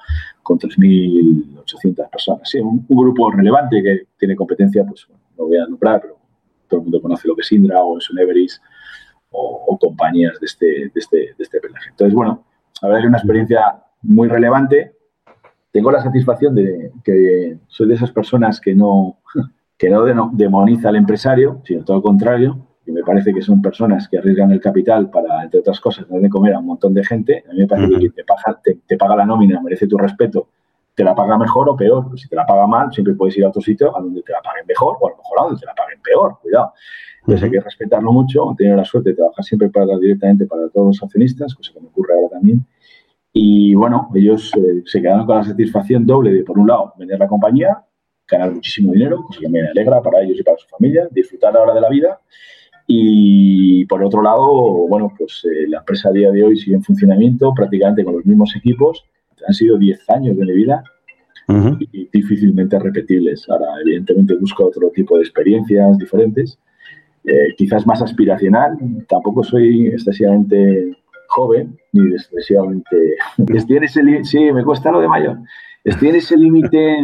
con 0.44 0.60
3.800 0.60 2.10
personas. 2.10 2.50
Sí, 2.50 2.60
un, 2.60 2.86
grupo 2.88 3.31
relevante 3.31 3.81
que 3.81 4.04
tiene 4.18 4.36
competencia, 4.36 4.86
pues 4.86 5.08
no 5.38 5.46
voy 5.46 5.58
a 5.58 5.66
nombrar, 5.66 6.02
pero 6.02 6.18
todo 6.68 6.80
el 6.81 6.84
mundo 6.84 7.02
conoce 7.02 7.28
lo 7.28 7.36
que 7.36 7.42
es 7.42 7.52
Indra 7.52 7.81
o 7.81 7.98
es 7.98 8.10
un 8.10 8.20
Everest 8.20 8.62
o, 9.31 9.78
compañías 9.80 10.40
de 10.40 10.46
este, 10.46 10.66
de, 10.66 10.92
este, 10.96 11.18
de 11.18 11.36
este 11.40 11.60
pelaje. 11.60 11.90
Entonces, 11.90 12.14
bueno, 12.14 12.46
la 12.81 12.88
verdad 12.88 13.04
es 13.04 13.08
una 13.08 13.18
experiencia 13.18 13.84
muy 14.01 14.27
relevante. 14.27 14.96
Tengo 15.72 15.92
la 15.92 16.01
satisfacción 16.01 16.56
de 16.56 16.92
que 17.03 17.58
soy 17.68 17.88
de 17.88 17.96
esas 17.96 18.12
personas 18.12 18.60
que 18.60 18.75
no, 18.75 19.20
que 19.77 19.89
no 19.89 20.32
demoniza 20.34 20.89
al 20.89 20.98
empresario, 20.98 21.62
sino 21.63 21.84
todo 21.84 21.98
lo 21.98 22.03
contrario, 22.03 22.68
y 22.86 22.92
me 22.92 23.03
parece 23.03 23.34
que 23.34 23.42
son 23.42 23.62
personas 23.62 24.08
que 24.10 24.18
arriesgan 24.18 24.51
el 24.51 24.60
capital 24.60 25.10
para, 25.10 25.44
entre 25.44 25.62
otras 25.62 25.80
cosas, 25.80 26.06
tener 26.06 26.22
de 26.22 26.30
comer 26.30 26.53
a 26.53 26.60
un 26.60 26.65
montón 26.65 26.94
de 26.94 27.03
gente. 27.03 27.44
A 27.50 27.53
mí 27.53 27.60
me 27.60 27.68
parece 27.68 27.98
que 27.98 28.10
te 28.10 28.24
paga, 28.25 28.60
te, 28.62 28.98
paga 28.98 29.15
la 29.15 29.25
nómina, 29.25 29.62
merece 29.62 29.88
tu 29.88 29.98
respeto, 29.98 30.50
te 30.96 31.04
la 31.04 31.16
paga 31.16 31.38
mejor 31.38 31.70
o 31.70 31.76
peor. 31.76 32.08
Pues 32.10 32.22
si 32.22 32.30
te 32.30 32.36
la 32.36 32.46
paga 32.46 32.68
mal, 32.68 32.92
siempre 32.92 33.14
puedes 33.14 33.38
ir 33.38 33.46
a 33.46 33.50
otro 33.50 33.62
sitio 33.62 33.96
a 33.96 34.02
donde 34.02 34.22
te 34.22 34.32
la 34.32 34.42
paguen 34.42 34.66
mejor 34.68 34.98
o 35.00 35.08
a 35.08 35.12
lo 35.12 35.18
mejor 35.18 35.40
a 35.40 35.44
donde 35.44 35.60
te 35.60 35.66
la 35.66 35.74
paguen 35.74 36.02
peor. 36.02 36.38
Cuidado. 36.42 36.74
Entonces 37.22 37.44
hay 37.44 37.52
que 37.52 37.60
respetarlo 37.62 38.12
mucho. 38.12 38.54
Tenido 38.58 38.78
la 38.78 38.86
suerte 38.86 39.12
de 39.12 39.16
trabajar 39.16 39.44
siempre 39.44 39.70
para, 39.70 39.98
directamente 39.98 40.46
para 40.46 40.68
todos 40.70 40.88
los 40.88 41.04
accionistas, 41.04 41.56
cosa 41.56 41.72
que 41.74 41.80
me 41.80 41.88
ocurre 41.88 42.14
ahora 42.16 42.30
también. 42.30 42.66
Y 43.32 43.74
bueno, 43.74 44.10
ellos 44.14 44.52
eh, 44.56 44.84
se 44.86 45.02
quedaron 45.02 45.26
con 45.26 45.38
la 45.38 45.44
satisfacción 45.44 46.06
doble 46.06 46.32
de, 46.32 46.44
por 46.44 46.60
un 46.60 46.68
lado, 46.68 46.94
vender 46.98 47.18
la 47.18 47.28
compañía, 47.28 47.84
ganar 48.28 48.52
muchísimo 48.52 48.94
dinero, 48.94 49.24
cosa 49.24 49.40
que 49.40 49.50
me 49.50 49.68
alegra 49.68 50.02
para 50.02 50.22
ellos 50.22 50.40
y 50.40 50.44
para 50.44 50.58
su 50.58 50.68
familia, 50.68 51.08
disfrutar 51.10 51.56
ahora 51.58 51.74
de 51.74 51.82
la 51.82 51.90
vida. 51.90 52.20
Y 52.86 53.86
por 53.86 54.04
otro 54.04 54.22
lado, 54.22 54.88
bueno, 54.88 55.12
pues 55.18 55.46
eh, 55.46 55.68
la 55.68 55.80
empresa 55.80 56.10
a 56.10 56.12
día 56.12 56.30
de 56.30 56.44
hoy 56.44 56.58
sigue 56.58 56.76
en 56.76 56.84
funcionamiento 56.84 57.54
prácticamente 57.56 58.04
con 58.04 58.16
los 58.16 58.26
mismos 58.26 58.56
equipos. 58.56 59.06
Han 59.48 59.54
sido 59.54 59.78
10 59.78 60.10
años 60.10 60.38
de 60.38 60.46
mi 60.46 60.54
vida 60.54 60.84
y 61.92 62.10
difícilmente 62.12 62.80
repetibles. 62.80 63.48
Ahora, 63.50 63.68
evidentemente, 63.82 64.36
busco 64.36 64.66
otro 64.66 64.90
tipo 64.92 65.18
de 65.18 65.24
experiencias 65.24 65.98
diferentes, 65.98 66.58
eh, 67.26 67.54
quizás 67.58 67.86
más 67.86 68.02
aspiracional. 68.02 68.78
Tampoco 69.08 69.44
soy 69.44 69.88
excesivamente 69.88 70.98
joven, 71.28 71.78
ni 71.92 72.14
excesivamente... 72.14 73.16
Estoy 73.54 73.78
en 73.78 73.84
ese 73.84 74.24
sí, 74.24 74.52
me 74.52 74.64
cuesta 74.64 74.92
lo 74.92 75.02
de 75.02 75.08
mayor. 75.08 75.38
Estoy 75.84 76.10
en 76.10 76.16
ese 76.16 76.38
límite 76.38 76.98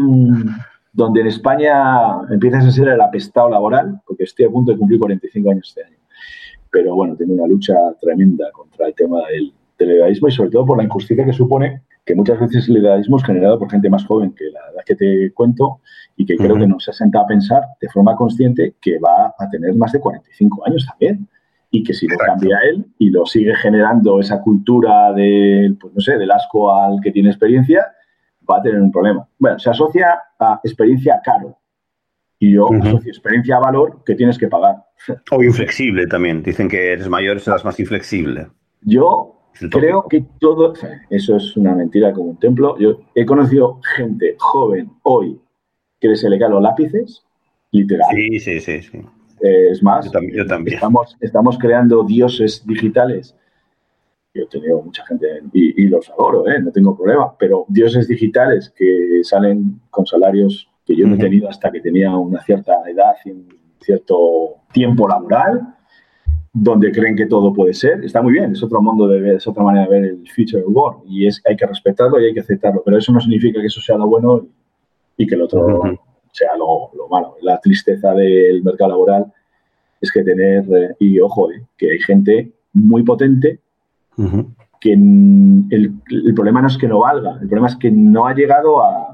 donde 0.94 1.22
en 1.22 1.28
España 1.28 2.22
empiezas 2.30 2.66
a 2.66 2.72
ser 2.72 2.88
el 2.90 3.02
apestado 3.02 3.50
laboral, 3.50 4.02
porque 4.06 4.24
estoy 4.24 4.46
a 4.46 4.50
punto 4.50 4.72
de 4.72 4.78
cumplir 4.78 5.00
45 5.00 5.52
años 5.52 5.68
este 5.68 5.84
año. 5.84 5.98
Pero 6.72 6.96
bueno, 6.96 7.16
tengo 7.16 7.34
una 7.34 7.48
lucha 7.48 7.76
tremenda 8.00 8.52
contra 8.52 8.88
el 8.88 8.96
tema 8.96 9.20
del, 9.28 9.52
del 9.86 10.12
y 10.12 10.32
sobre 10.32 10.50
todo 10.50 10.66
por 10.66 10.78
la 10.78 10.84
injusticia 10.84 11.26
que 11.26 11.34
supone 11.34 11.84
que 12.06 12.16
muchas 12.16 12.40
veces 12.40 12.68
el 12.70 12.78
edadismo 12.78 13.18
es 13.18 13.24
generado 13.24 13.60
por 13.60 13.70
gente 13.70 13.90
más 13.90 14.06
joven 14.06 14.34
que 14.34 14.46
la 14.46 14.60
edad 14.74 14.84
que 14.86 14.96
te 14.96 15.32
cuento 15.34 15.82
y 16.16 16.26
que 16.26 16.36
creo 16.36 16.56
que 16.56 16.68
no 16.68 16.80
se 16.80 16.92
ha 16.92 16.94
sentado 16.94 17.26
a 17.26 17.28
pensar 17.28 17.62
de 17.80 17.90
forma 17.90 18.16
consciente 18.16 18.76
que 18.82 19.00
va 19.00 19.34
a 19.38 19.50
tener 19.50 19.76
más 19.76 19.92
de 19.92 20.00
45 20.00 20.68
años 20.68 20.86
también 20.88 21.28
y 21.72 21.84
que 21.84 21.94
si 21.94 22.08
lo 22.08 22.18
cambia 22.18 22.60
él 22.70 22.86
y 22.98 23.10
lo 23.10 23.26
sigue 23.26 23.56
generando 23.56 24.20
esa 24.20 24.42
cultura 24.42 25.14
de, 25.14 25.76
pues 25.80 25.94
no 25.94 26.02
sé, 26.02 26.18
del 26.18 26.32
asco 26.32 26.74
al 26.74 27.00
que 27.02 27.12
tiene 27.12 27.30
experiencia, 27.30 27.86
va 28.50 28.58
a 28.58 28.62
tener 28.62 28.82
un 28.82 28.92
problema. 28.92 29.28
Bueno, 29.38 29.60
se 29.60 29.70
asocia 29.70 30.20
a 30.40 30.60
experiencia 30.64 31.22
caro 31.24 31.58
y 32.40 32.54
yo 32.54 32.70
asocio 32.74 33.12
experiencia 33.12 33.58
a 33.58 33.60
valor 33.60 34.04
que 34.04 34.16
tienes 34.16 34.38
que 34.38 34.48
pagar. 34.48 34.78
O 35.32 35.44
inflexible 35.44 36.08
también. 36.08 36.42
Dicen 36.42 36.68
que 36.68 36.94
eres 36.94 37.08
mayor 37.08 37.40
serás 37.40 37.64
más 37.64 37.80
inflexible. 37.80 38.48
Yo 38.82 39.39
creo 39.72 40.06
que 40.10 40.26
todo, 40.40 40.74
eso 41.10 41.36
es 41.38 41.58
una 41.58 41.76
mentira 41.76 42.14
como 42.14 42.32
un 42.32 42.40
templo. 42.40 42.78
Yo 42.78 43.02
he 43.16 43.26
conocido 43.26 43.80
gente 43.96 44.36
joven 44.38 44.92
hoy 45.04 45.40
que 46.00 46.16
se 46.16 46.30
le 46.30 46.40
caen 46.40 46.54
los 46.54 46.62
lápices, 46.62 47.24
literal. 47.72 48.08
Sí, 48.14 48.40
sí, 48.40 48.60
sí. 48.60 48.82
sí. 48.82 49.00
Eh, 49.42 49.70
es 49.72 49.82
más, 49.82 50.06
yo 50.06 50.46
también, 50.46 50.76
Estamos, 50.76 51.18
estamos 51.22 51.58
creando 51.58 52.04
dioses 52.04 52.66
digitales. 52.66 53.36
Yo 54.34 54.44
he 54.44 54.48
tenido 54.48 54.82
mucha 54.82 55.06
gente 55.06 55.42
y, 55.54 55.88
los 55.88 56.10
adoro, 56.10 56.48
¿eh? 56.48 56.62
no 56.62 56.72
tengo 56.72 56.96
problema, 56.96 57.36
pero 57.38 57.66
dioses 57.68 58.08
digitales 58.08 58.72
que 58.76 59.22
salen 59.24 59.82
con 59.90 60.06
salarios 60.06 60.70
que 60.86 60.96
yo 60.96 61.08
no 61.08 61.16
he 61.16 61.18
tenido 61.18 61.50
hasta 61.50 61.72
que 61.72 61.82
tenía 61.82 62.16
una 62.16 62.42
cierta 62.42 62.74
edad 62.88 63.14
y 63.26 63.32
un 63.32 63.48
cierto 63.80 64.56
tiempo 64.72 65.08
laboral, 65.08 65.76
donde 66.62 66.92
creen 66.92 67.16
que 67.16 67.26
todo 67.26 67.54
puede 67.54 67.74
ser. 67.74 68.04
Está 68.04 68.22
muy 68.22 68.34
bien, 68.34 68.52
es 68.52 68.62
otro 68.62 68.82
mundo 68.82 69.08
de 69.08 69.22
ver, 69.22 69.36
es 69.36 69.48
otra 69.48 69.64
manera 69.64 69.88
de 69.88 69.92
ver 69.92 70.10
el 70.10 70.28
future 70.28 70.64
world 70.66 71.04
y 71.06 71.26
es, 71.26 71.42
hay 71.48 71.56
que 71.56 71.66
respetarlo 71.66 72.20
y 72.20 72.26
hay 72.26 72.34
que 72.34 72.42
aceptarlo, 72.42 72.82
pero 72.84 72.98
eso 72.98 73.12
no 73.14 73.20
significa 73.20 73.62
que 73.62 73.68
eso 73.68 73.82
sea 73.82 73.98
lo 73.98 74.08
bueno 74.08 74.46
y, 75.16 75.26
que 75.26 75.36
el 75.36 75.42
otro 75.42 75.82
sea 76.32 76.58
lo, 76.58 76.92
malo. 77.10 77.36
La 77.42 77.60
tristeza 77.60 78.14
del 78.14 78.62
mercado 78.64 78.92
laboral 78.92 79.34
es 80.02 80.12
que 80.12 80.24
tener, 80.24 80.66
eh, 80.74 80.96
y 81.00 81.20
ojo, 81.20 81.52
eh, 81.52 81.64
que 81.78 81.92
hay 81.92 82.00
gente 82.00 82.52
muy 82.74 83.04
potente 83.04 83.60
que 84.82 84.94
el, 84.94 85.94
el, 86.10 86.34
problema 86.34 86.62
no 86.62 86.68
es 86.68 86.78
que 86.78 86.88
no 86.88 87.00
valga, 87.00 87.38
el 87.42 87.48
problema 87.48 87.68
es 87.68 87.76
que 87.78 87.90
no 87.90 88.28
ha 88.28 88.34
llegado 88.34 88.84
a, 88.84 89.09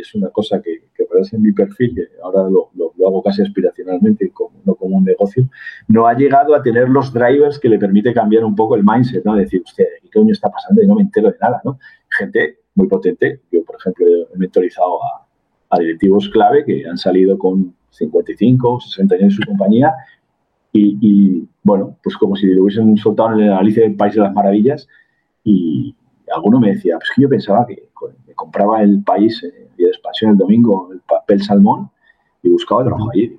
es 0.00 0.14
una 0.14 0.30
cosa 0.30 0.60
que, 0.62 0.88
que 0.94 1.04
aparece 1.04 1.36
en 1.36 1.42
mi 1.42 1.52
perfil, 1.52 1.94
que 1.94 2.08
ahora 2.22 2.48
lo, 2.48 2.70
lo, 2.74 2.90
hago 3.06 3.22
casi 3.22 3.42
aspiracionalmente, 3.42 4.30
como, 4.30 4.60
no 4.64 4.74
como 4.74 4.98
un 4.98 5.04
negocio, 5.04 5.48
no 5.88 6.06
ha 6.06 6.14
llegado 6.14 6.54
a 6.54 6.62
tener 6.62 6.88
los 6.88 7.12
drivers 7.12 7.58
que 7.58 7.68
le 7.68 7.78
permite 7.78 8.12
cambiar 8.12 8.44
un 8.44 8.54
poco 8.54 8.76
el 8.76 8.84
mindset, 8.84 9.24
¿no? 9.24 9.34
Decir, 9.34 9.62
usted, 9.64 9.84
¿qué 10.02 10.10
coño 10.10 10.32
está 10.32 10.50
pasando? 10.50 10.82
Y 10.82 10.86
no 10.86 10.94
me 10.94 11.02
entero 11.02 11.30
de 11.30 11.36
nada, 11.40 11.60
¿no? 11.64 11.78
Gente 12.10 12.58
muy 12.74 12.88
potente, 12.88 13.40
yo, 13.50 13.64
por 13.64 13.76
ejemplo, 13.76 14.06
he 14.34 14.38
mentorizado 14.38 15.02
a, 15.02 15.26
a 15.70 15.78
directivos 15.78 16.28
clave 16.28 16.64
que 16.64 16.86
han 16.86 16.98
salido 16.98 17.38
con 17.38 17.74
55 17.90 18.74
o 18.74 18.80
60 18.80 19.14
años 19.14 19.24
en 19.24 19.30
su 19.30 19.42
compañía 19.46 19.94
y, 20.72 21.48
bueno, 21.62 21.96
pues 22.02 22.16
como 22.16 22.36
si 22.36 22.46
lo 22.46 22.62
hubiesen 22.62 22.96
soltado 22.96 23.32
en 23.32 23.40
el 23.40 23.52
Alicia 23.52 23.82
del 23.82 23.96
País 23.96 24.14
de 24.14 24.20
las 24.20 24.32
Maravillas 24.32 24.86
y 25.42 25.94
alguno 26.32 26.60
me 26.60 26.74
decía, 26.74 26.96
pues 26.96 27.10
que 27.14 27.22
yo 27.22 27.28
pensaba 27.28 27.66
que 27.66 27.88
me 28.30 28.34
compraba 28.34 28.82
el 28.82 29.02
país, 29.02 29.42
el 29.42 29.76
día 29.76 29.86
de 29.86 29.92
expansión 29.92 30.30
el 30.32 30.38
domingo, 30.38 30.90
el 30.92 31.00
papel 31.00 31.42
salmón 31.42 31.90
y 32.42 32.48
buscaba 32.50 32.84
trabajo 32.84 33.10
allí. 33.12 33.36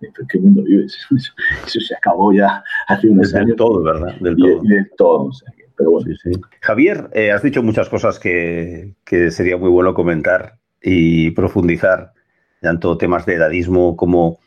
¿En 0.00 0.26
qué 0.28 0.38
mundo 0.40 0.62
vives? 0.62 0.98
Eso, 1.66 1.80
se 1.80 1.94
acabó 1.94 2.32
ya 2.32 2.62
hace 2.88 3.08
unos 3.08 3.34
años. 3.34 3.48
Del 3.48 3.56
todo, 3.56 3.82
¿verdad? 3.82 4.14
Del 4.20 4.36
todo. 4.36 4.62
Del 4.62 4.90
todo. 4.96 5.30
pero 5.76 5.90
bueno. 5.92 6.06
Sí, 6.22 6.32
sí. 6.32 6.40
Javier, 6.60 7.10
eh, 7.12 7.32
has 7.32 7.42
dicho 7.42 7.62
muchas 7.62 7.88
cosas 7.88 8.18
que, 8.18 8.94
que 9.04 9.30
sería 9.30 9.56
muy 9.56 9.70
bueno 9.70 9.94
comentar 9.94 10.58
y 10.82 11.30
profundizar, 11.30 12.12
tanto 12.60 12.98
temas 12.98 13.26
de 13.26 13.34
edadismo 13.34 13.96
como 13.96 14.38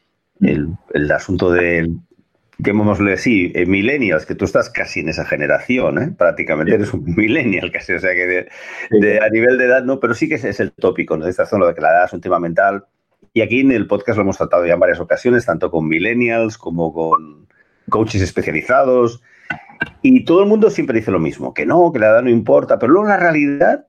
el, 0.41 0.69
el 0.93 1.11
asunto 1.11 1.51
del 1.51 1.99
llamémosle 2.59 3.13
así, 3.13 3.51
eh, 3.55 3.65
millennials, 3.65 4.25
que 4.25 4.35
tú 4.35 4.45
estás 4.45 4.69
casi 4.69 5.01
en 5.01 5.09
esa 5.09 5.25
generación, 5.25 6.01
¿eh? 6.01 6.15
prácticamente 6.17 6.75
eres 6.75 6.93
un 6.93 7.03
millennial 7.15 7.71
casi, 7.71 7.93
o 7.93 7.99
sea 7.99 8.13
que 8.13 8.49
de, 8.91 9.19
a 9.19 9.29
nivel 9.29 9.57
de 9.57 9.65
edad 9.65 9.83
no, 9.83 9.99
pero 9.99 10.13
sí 10.13 10.27
que 10.27 10.35
ese 10.35 10.49
es 10.49 10.59
el 10.59 10.71
tópico, 10.71 11.17
¿no? 11.17 11.25
De 11.25 11.31
esta 11.31 11.45
zona 11.45 11.67
de 11.67 11.75
que 11.75 11.81
la 11.81 11.89
edad 11.89 12.05
es 12.05 12.13
un 12.13 12.21
tema 12.21 12.39
mental. 12.39 12.85
Y 13.33 13.41
aquí 13.41 13.59
en 13.59 13.71
el 13.71 13.85
podcast 13.85 14.17
lo 14.17 14.23
hemos 14.23 14.37
tratado 14.37 14.65
ya 14.65 14.73
en 14.73 14.79
varias 14.79 14.99
ocasiones, 14.99 15.45
tanto 15.45 15.69
con 15.69 15.87
millennials 15.87 16.57
como 16.57 16.91
con 16.91 17.47
coaches 17.89 18.21
especializados. 18.21 19.21
Y 20.01 20.25
todo 20.25 20.41
el 20.41 20.49
mundo 20.49 20.71
siempre 20.71 20.97
dice 20.97 21.11
lo 21.11 21.19
mismo, 21.19 21.53
que 21.53 21.65
no, 21.65 21.91
que 21.91 21.99
la 21.99 22.07
edad 22.07 22.23
no 22.23 22.31
importa, 22.31 22.79
pero 22.79 22.93
luego 22.93 23.07
la 23.07 23.17
realidad, 23.17 23.85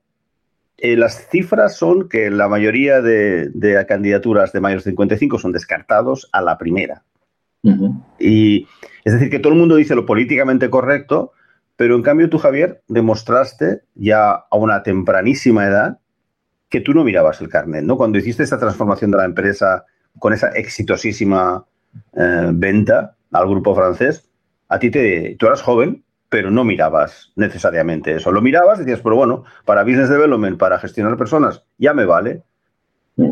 eh, 0.77 0.97
las 0.97 1.29
cifras 1.31 1.77
son 1.77 2.09
que 2.11 2.31
la 2.31 2.49
mayoría 2.49 3.01
de, 3.01 3.49
de 3.49 3.87
candidaturas 3.87 4.53
de 4.53 4.61
mayores 4.61 4.85
de 4.85 4.91
55 4.91 5.39
son 5.39 5.53
descartados 5.53 6.29
a 6.33 6.43
la 6.43 6.59
primera. 6.59 7.05
Y 8.19 8.67
es 9.05 9.12
decir, 9.12 9.31
que 9.31 9.38
todo 9.38 9.53
el 9.53 9.59
mundo 9.59 9.77
dice 9.77 9.95
lo 9.95 10.07
políticamente 10.07 10.71
correcto, 10.71 11.33
pero 11.77 11.95
en 11.95 12.03
cambio 12.03 12.29
tú, 12.29 12.38
Javier, 12.38 12.83
demostraste 12.88 13.83
ya 13.95 14.31
a 14.33 14.57
una 14.57 14.83
tempranísima 14.83 15.67
edad 15.67 15.99
que 16.69 16.81
tú 16.81 16.93
no 16.93 17.05
mirabas 17.05 17.41
el 17.41 17.49
carnet, 17.49 17.85
¿no? 17.85 17.97
Cuando 17.97 18.19
hiciste 18.19 18.43
esa 18.43 18.59
transformación 18.59 19.11
de 19.11 19.19
la 19.19 19.25
empresa 19.25 19.85
con 20.19 20.33
esa 20.33 20.49
exitosísima 20.49 21.65
eh, 22.15 22.50
venta 22.53 23.17
al 23.33 23.49
grupo 23.49 23.75
francés, 23.75 24.29
a 24.69 24.79
ti 24.79 24.91
te, 24.91 25.37
tú 25.38 25.47
eras 25.47 25.62
joven, 25.62 26.05
pero 26.29 26.50
no 26.50 26.65
mirabas 26.65 27.33
necesariamente 27.37 28.15
eso. 28.15 28.33
Lo 28.33 28.43
mirabas, 28.43 28.79
decías, 28.79 29.00
pero 29.00 29.17
bueno, 29.17 29.45
para 29.65 29.83
business 29.83 30.11
development, 30.11 30.59
para 30.59 30.79
gestionar 30.79 31.17
personas, 31.17 31.65
ya 31.79 31.95
me 31.95 32.05
vale. 32.05 32.43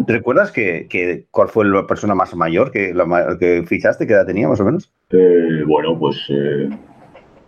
¿Recuerdas 0.06 0.50
que, 0.50 1.26
cuál 1.30 1.48
fue 1.48 1.64
la 1.64 1.86
persona 1.86 2.14
más 2.14 2.34
mayor 2.34 2.72
que, 2.72 2.92
la, 2.92 3.36
que 3.38 3.64
fichaste? 3.66 4.06
¿Qué 4.06 4.14
edad 4.14 4.26
tenía 4.26 4.48
más 4.48 4.60
o 4.60 4.64
menos? 4.64 4.92
Eh, 5.10 5.62
bueno, 5.66 5.96
pues 5.96 6.24
eh, 6.28 6.68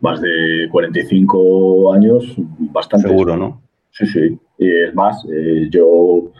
más 0.01 0.21
de 0.21 0.69
45 0.71 1.93
años, 1.93 2.35
bastante. 2.73 3.09
Seguro, 3.09 3.37
¿no? 3.37 3.61
Sí, 3.91 4.07
sí. 4.07 4.39
Y 4.59 4.71
es 4.85 4.95
más, 4.95 5.25
eh, 5.33 5.69
yo 5.71 6.31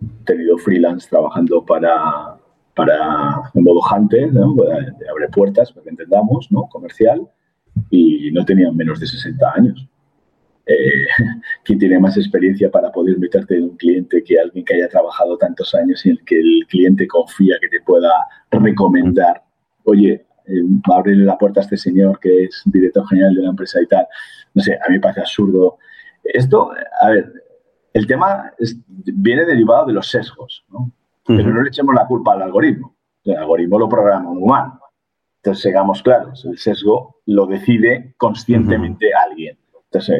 he 0.00 0.24
tenido 0.24 0.56
freelance 0.56 1.08
trabajando 1.10 1.64
para, 1.66 2.38
para 2.74 3.42
en 3.52 3.64
modo 3.64 3.80
hunter, 3.94 4.32
¿no? 4.32 4.54
de 4.54 5.08
abre 5.10 5.28
puertas, 5.28 5.70
para 5.70 5.84
que 5.84 5.90
entendamos, 5.90 6.50
¿no? 6.50 6.66
Comercial, 6.70 7.28
y 7.90 8.30
no 8.32 8.44
tenían 8.46 8.74
menos 8.74 9.00
de 9.00 9.06
60 9.06 9.52
años 9.54 9.88
eh, 10.66 11.06
quién 11.64 11.78
tiene 11.78 11.98
más 11.98 12.16
experiencia 12.16 12.70
para 12.70 12.90
poder 12.90 13.18
meterte 13.18 13.56
en 13.56 13.64
un 13.64 13.76
cliente 13.76 14.22
que 14.22 14.38
alguien 14.38 14.64
que 14.64 14.74
haya 14.74 14.88
trabajado 14.88 15.36
tantos 15.36 15.74
años 15.74 16.04
y 16.04 16.10
en 16.10 16.16
el 16.18 16.24
que 16.24 16.40
el 16.40 16.66
cliente 16.68 17.06
confía 17.06 17.56
que 17.60 17.68
te 17.68 17.80
pueda 17.80 18.12
recomendar, 18.50 19.42
oye, 19.84 20.26
eh, 20.46 20.62
abre 20.92 21.16
la 21.16 21.38
puerta 21.38 21.60
a 21.60 21.64
este 21.64 21.76
señor 21.76 22.18
que 22.20 22.44
es 22.44 22.62
director 22.66 23.06
general 23.08 23.34
de 23.34 23.42
la 23.42 23.50
empresa 23.50 23.80
y 23.80 23.86
tal. 23.86 24.06
No 24.54 24.62
sé, 24.62 24.74
a 24.74 24.88
mí 24.88 24.94
me 24.94 25.00
parece 25.00 25.20
absurdo. 25.20 25.78
Esto, 26.24 26.72
a 27.00 27.10
ver, 27.10 27.32
el 27.92 28.06
tema 28.06 28.52
viene 28.88 29.44
derivado 29.44 29.86
de 29.86 29.92
los 29.92 30.08
sesgos, 30.08 30.64
¿no? 30.70 30.92
Pero 31.24 31.50
no 31.50 31.62
le 31.62 31.68
echemos 31.68 31.94
la 31.94 32.06
culpa 32.06 32.32
al 32.32 32.42
algoritmo. 32.42 32.96
El 33.24 33.36
algoritmo 33.36 33.78
lo 33.78 33.88
programa 33.88 34.28
un 34.28 34.42
humano. 34.42 34.80
Entonces, 35.36 35.62
sigamos 35.62 36.02
claros, 36.02 36.44
el 36.44 36.58
sesgo 36.58 37.20
lo 37.26 37.46
decide 37.46 38.14
conscientemente 38.16 39.12
alguien. 39.14 39.58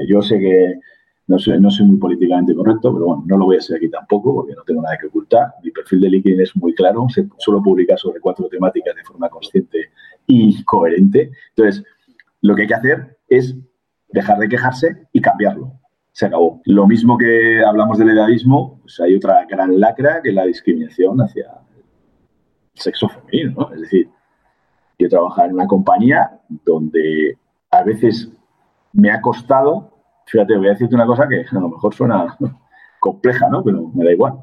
Yo 0.07 0.23
sé 0.23 0.39
que 0.39 0.81
no 1.27 1.39
soy, 1.39 1.59
muy 1.87 1.99
políticamente 1.99 2.55
correcto, 2.55 2.93
pero 2.93 3.07
bueno, 3.07 3.25
no 3.27 3.39
lo 3.39 3.45
voy 3.47 3.57
a 3.57 3.59
hacer 3.59 3.77
aquí 3.77 3.89
tampoco 3.89 4.35
porque 4.35 4.55
no 4.55 4.63
tengo 4.65 4.83
nada 4.83 4.99
que 4.99 5.07
ocultar. 5.07 5.55
Mi 5.63 5.71
perfil 5.71 6.01
de 6.01 6.11
LinkedIn 6.11 6.41
es 6.41 6.57
muy 6.57 6.75
claro, 6.75 7.07
se, 7.09 7.27
suelo 7.39 7.63
publicar 7.63 7.99
sobre 7.99 8.21
cuatro 8.21 8.49
temáticas 8.49 8.95
de 8.95 9.05
forma 9.05 9.29
consciente 9.29 9.91
y 10.27 10.63
coherente. 10.65 11.31
Entonces, 11.57 11.85
lo 12.41 12.55
que 12.55 12.63
hay 12.63 12.69
que 12.69 12.75
hacer 12.75 13.19
es 13.29 13.57
dejar 14.09 14.39
de 14.39 14.49
quejarse 14.49 15.07
y 15.13 15.21
cambiarlo. 15.21 15.73
Se 16.13 16.27
acabó. 16.27 16.61
Lo 16.67 16.87
mismo 16.87 17.17
que 17.17 17.65
hablamos 17.65 17.99
del 17.99 18.11
edadismo, 18.11 18.81
pues 18.83 19.01
hay 19.01 19.15
otra 19.17 19.47
gran 19.47 19.81
lacra 19.81 20.21
que 20.23 20.29
es 20.31 20.35
la 20.35 20.45
discriminación 20.45 21.19
hacia 21.21 21.47
el 21.77 21.83
sexo 22.75 23.09
femenino, 23.09 23.53
¿no? 23.57 23.75
Es 23.75 23.81
decir, 23.81 24.09
yo 24.99 25.09
trabajar 25.09 25.47
en 25.47 25.55
una 25.55 25.67
compañía 25.67 26.41
donde 26.65 27.39
a 27.71 27.83
veces 27.83 28.31
me 28.93 29.11
ha 29.11 29.21
costado, 29.21 30.05
fíjate, 30.27 30.57
voy 30.57 30.69
a 30.69 30.71
decirte 30.71 30.95
una 30.95 31.07
cosa 31.07 31.29
que 31.29 31.45
a 31.51 31.61
lo 31.61 31.69
mejor 31.69 31.95
suena 31.95 32.37
compleja, 33.01 33.49
¿no? 33.49 33.63
Pero 33.63 33.89
me 33.95 34.05
da 34.05 34.13
igual. 34.13 34.35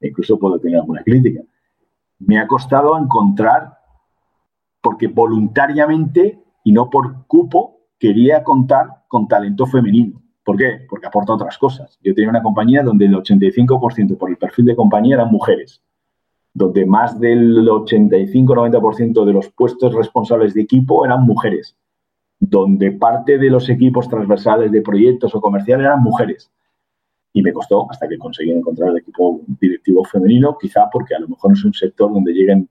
incluso 0.00 0.38
puedo 0.38 0.58
tener 0.58 0.78
alguna 0.78 1.02
crítica. 1.02 1.40
Me 2.18 2.38
ha 2.38 2.46
costado 2.46 2.96
encontrar, 2.98 3.78
porque 4.80 5.08
voluntariamente 5.08 6.42
y 6.62 6.72
no 6.72 6.88
por 6.90 7.26
cupo, 7.26 7.80
quería 7.98 8.42
contar 8.42 9.04
con 9.08 9.28
talento 9.28 9.66
femenino. 9.66 10.22
¿Por 10.44 10.56
qué? 10.56 10.86
Porque 10.88 11.06
aporta 11.06 11.34
otras 11.34 11.56
cosas. 11.58 11.98
Yo 12.02 12.14
tenía 12.14 12.30
una 12.30 12.42
compañía 12.42 12.82
donde 12.82 13.06
el 13.06 13.14
85% 13.14 14.16
por 14.18 14.30
el 14.30 14.36
perfil 14.36 14.66
de 14.66 14.76
compañía 14.76 15.16
eran 15.16 15.30
mujeres, 15.30 15.82
donde 16.52 16.84
más 16.84 17.18
del 17.18 17.66
85-90% 17.66 19.24
de 19.24 19.32
los 19.32 19.48
puestos 19.50 19.94
responsables 19.94 20.54
de 20.54 20.62
equipo 20.62 21.04
eran 21.04 21.22
mujeres 21.24 21.76
donde 22.50 22.92
parte 22.92 23.38
de 23.38 23.50
los 23.50 23.68
equipos 23.70 24.08
transversales 24.08 24.70
de 24.70 24.82
proyectos 24.82 25.34
o 25.34 25.40
comerciales 25.40 25.86
eran 25.86 26.02
mujeres. 26.02 26.50
Y 27.32 27.42
me 27.42 27.52
costó 27.52 27.90
hasta 27.90 28.06
que 28.06 28.18
conseguí 28.18 28.52
encontrar 28.52 28.90
el 28.90 28.98
equipo 28.98 29.40
directivo 29.60 30.04
femenino, 30.04 30.56
quizá 30.60 30.88
porque 30.92 31.14
a 31.14 31.20
lo 31.20 31.28
mejor 31.28 31.50
no 31.50 31.54
es 31.54 31.64
un 31.64 31.74
sector 31.74 32.12
donde 32.12 32.32
lleguen 32.32 32.68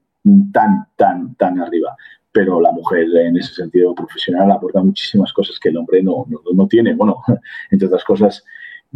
tan, 0.52 0.88
tan, 0.96 1.36
tan 1.36 1.60
arriba. 1.60 1.96
pero 2.32 2.60
la 2.60 2.72
mujer 2.72 3.06
en 3.16 3.38
ese 3.38 3.54
sentido 3.54 3.94
profesional 3.94 4.52
aporta 4.52 4.82
muchísimas 4.82 5.32
cosas 5.34 5.60
que 5.60 5.70
el 5.70 5.78
hombre 5.78 6.02
no, 6.02 6.26
no, 6.54 6.68
tiene. 6.68 6.96
Bueno, 6.96 7.18
entre 7.72 7.88
otras 7.88 8.04
cosas, 8.04 8.44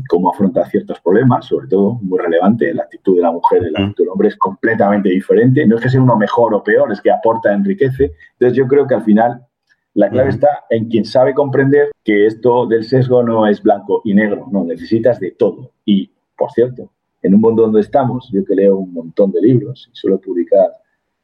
cómo 0.09 0.31
afronta 0.31 0.65
ciertos 0.65 0.99
problemas, 1.01 1.45
sobre 1.45 1.67
todo 1.67 1.99
muy 2.01 2.19
relevante, 2.19 2.73
la 2.73 2.83
actitud 2.83 3.15
de 3.15 3.21
la 3.21 3.31
mujer 3.31 3.63
y 3.63 3.71
la 3.71 3.85
actitud 3.85 4.05
del 4.05 4.11
hombre 4.11 4.29
es 4.29 4.37
completamente 4.37 5.09
diferente. 5.09 5.65
No 5.67 5.75
es 5.75 5.81
que 5.83 5.89
sea 5.89 6.01
uno 6.01 6.15
mejor 6.17 6.53
o 6.55 6.63
peor, 6.63 6.91
es 6.91 7.01
que 7.01 7.11
aporta, 7.11 7.53
enriquece. 7.53 8.13
Entonces 8.33 8.57
yo 8.57 8.67
creo 8.67 8.87
que 8.87 8.95
al 8.95 9.03
final 9.03 9.47
la 9.97 10.11
clave 10.11 10.29
está 10.29 10.65
en 10.69 10.89
quien 10.89 11.05
sabe 11.05 11.33
comprender 11.33 11.89
que 12.03 12.27
esto 12.27 12.67
del 12.67 12.83
sesgo 12.83 13.23
no 13.23 13.47
es 13.47 13.63
blanco 13.63 14.01
y 14.05 14.13
negro, 14.13 14.47
no, 14.51 14.63
necesitas 14.63 15.19
de 15.19 15.31
todo. 15.31 15.71
Y, 15.85 16.11
por 16.37 16.51
cierto, 16.51 16.91
en 17.23 17.33
un 17.33 17.41
mundo 17.41 17.63
donde 17.63 17.81
estamos, 17.81 18.29
yo 18.31 18.45
que 18.45 18.53
leo 18.53 18.77
un 18.77 18.93
montón 18.93 19.31
de 19.31 19.41
libros 19.41 19.89
y 19.91 19.97
suelo 19.97 20.21
publicar 20.21 20.69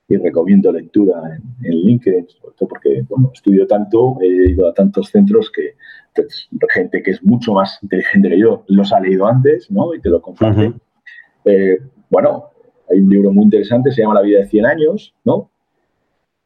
y 0.08 0.18
recomiendo 0.18 0.72
lectura 0.72 1.22
en, 1.62 1.72
LinkedIn, 1.72 2.28
sobre 2.30 2.56
todo 2.56 2.68
porque 2.68 3.04
bueno, 3.08 3.30
estudio 3.32 3.68
tanto, 3.68 4.18
he 4.22 4.50
ido 4.50 4.68
a 4.68 4.74
tantos 4.74 5.10
centros 5.10 5.52
que 5.52 5.76
pues, 6.16 6.50
gente 6.74 7.04
que 7.04 7.12
es 7.12 7.24
mucho 7.24 7.54
más 7.54 7.78
inteligente 7.84 8.28
que 8.28 8.40
yo 8.40 8.64
los 8.70 8.92
ha 8.92 9.00
leído 9.00 9.28
antes 9.28 9.70
¿no? 9.70 9.94
y 9.94 10.02
te 10.02 10.10
lo 10.10 10.20
comparte. 10.20 10.74
Eh, 11.46 11.78
bueno, 12.10 12.46
hay 12.90 13.02
un 13.02 13.10
libro 13.10 13.32
muy 13.32 13.44
interesante, 13.44 13.92
se 13.92 14.02
llama 14.02 14.16
La 14.16 14.22
vida 14.24 14.40
de 14.40 14.48
100 14.48 14.66
años, 14.66 15.14
¿no? 15.24 15.52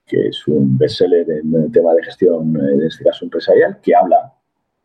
Que 0.08 0.28
es 0.28 0.48
un 0.48 0.78
bestseller 0.78 1.30
en 1.30 1.54
el 1.54 1.72
tema 1.72 1.94
de 1.94 2.04
gestión, 2.04 2.56
en 2.56 2.82
este 2.82 3.04
caso 3.04 3.26
empresarial, 3.26 3.80
que 3.82 3.94
habla 3.94 4.34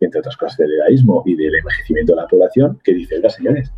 entre 0.04 0.20
otras 0.20 0.36
cosas, 0.36 0.58
del 0.58 0.72
edadismo 0.72 1.22
y 1.24 1.36
del 1.36 1.54
envejecimiento 1.54 2.14
de 2.14 2.22
la 2.22 2.26
población, 2.26 2.78
que 2.82 2.94
dice, 2.94 3.16
oiga, 3.16 3.30
señores, 3.30 3.72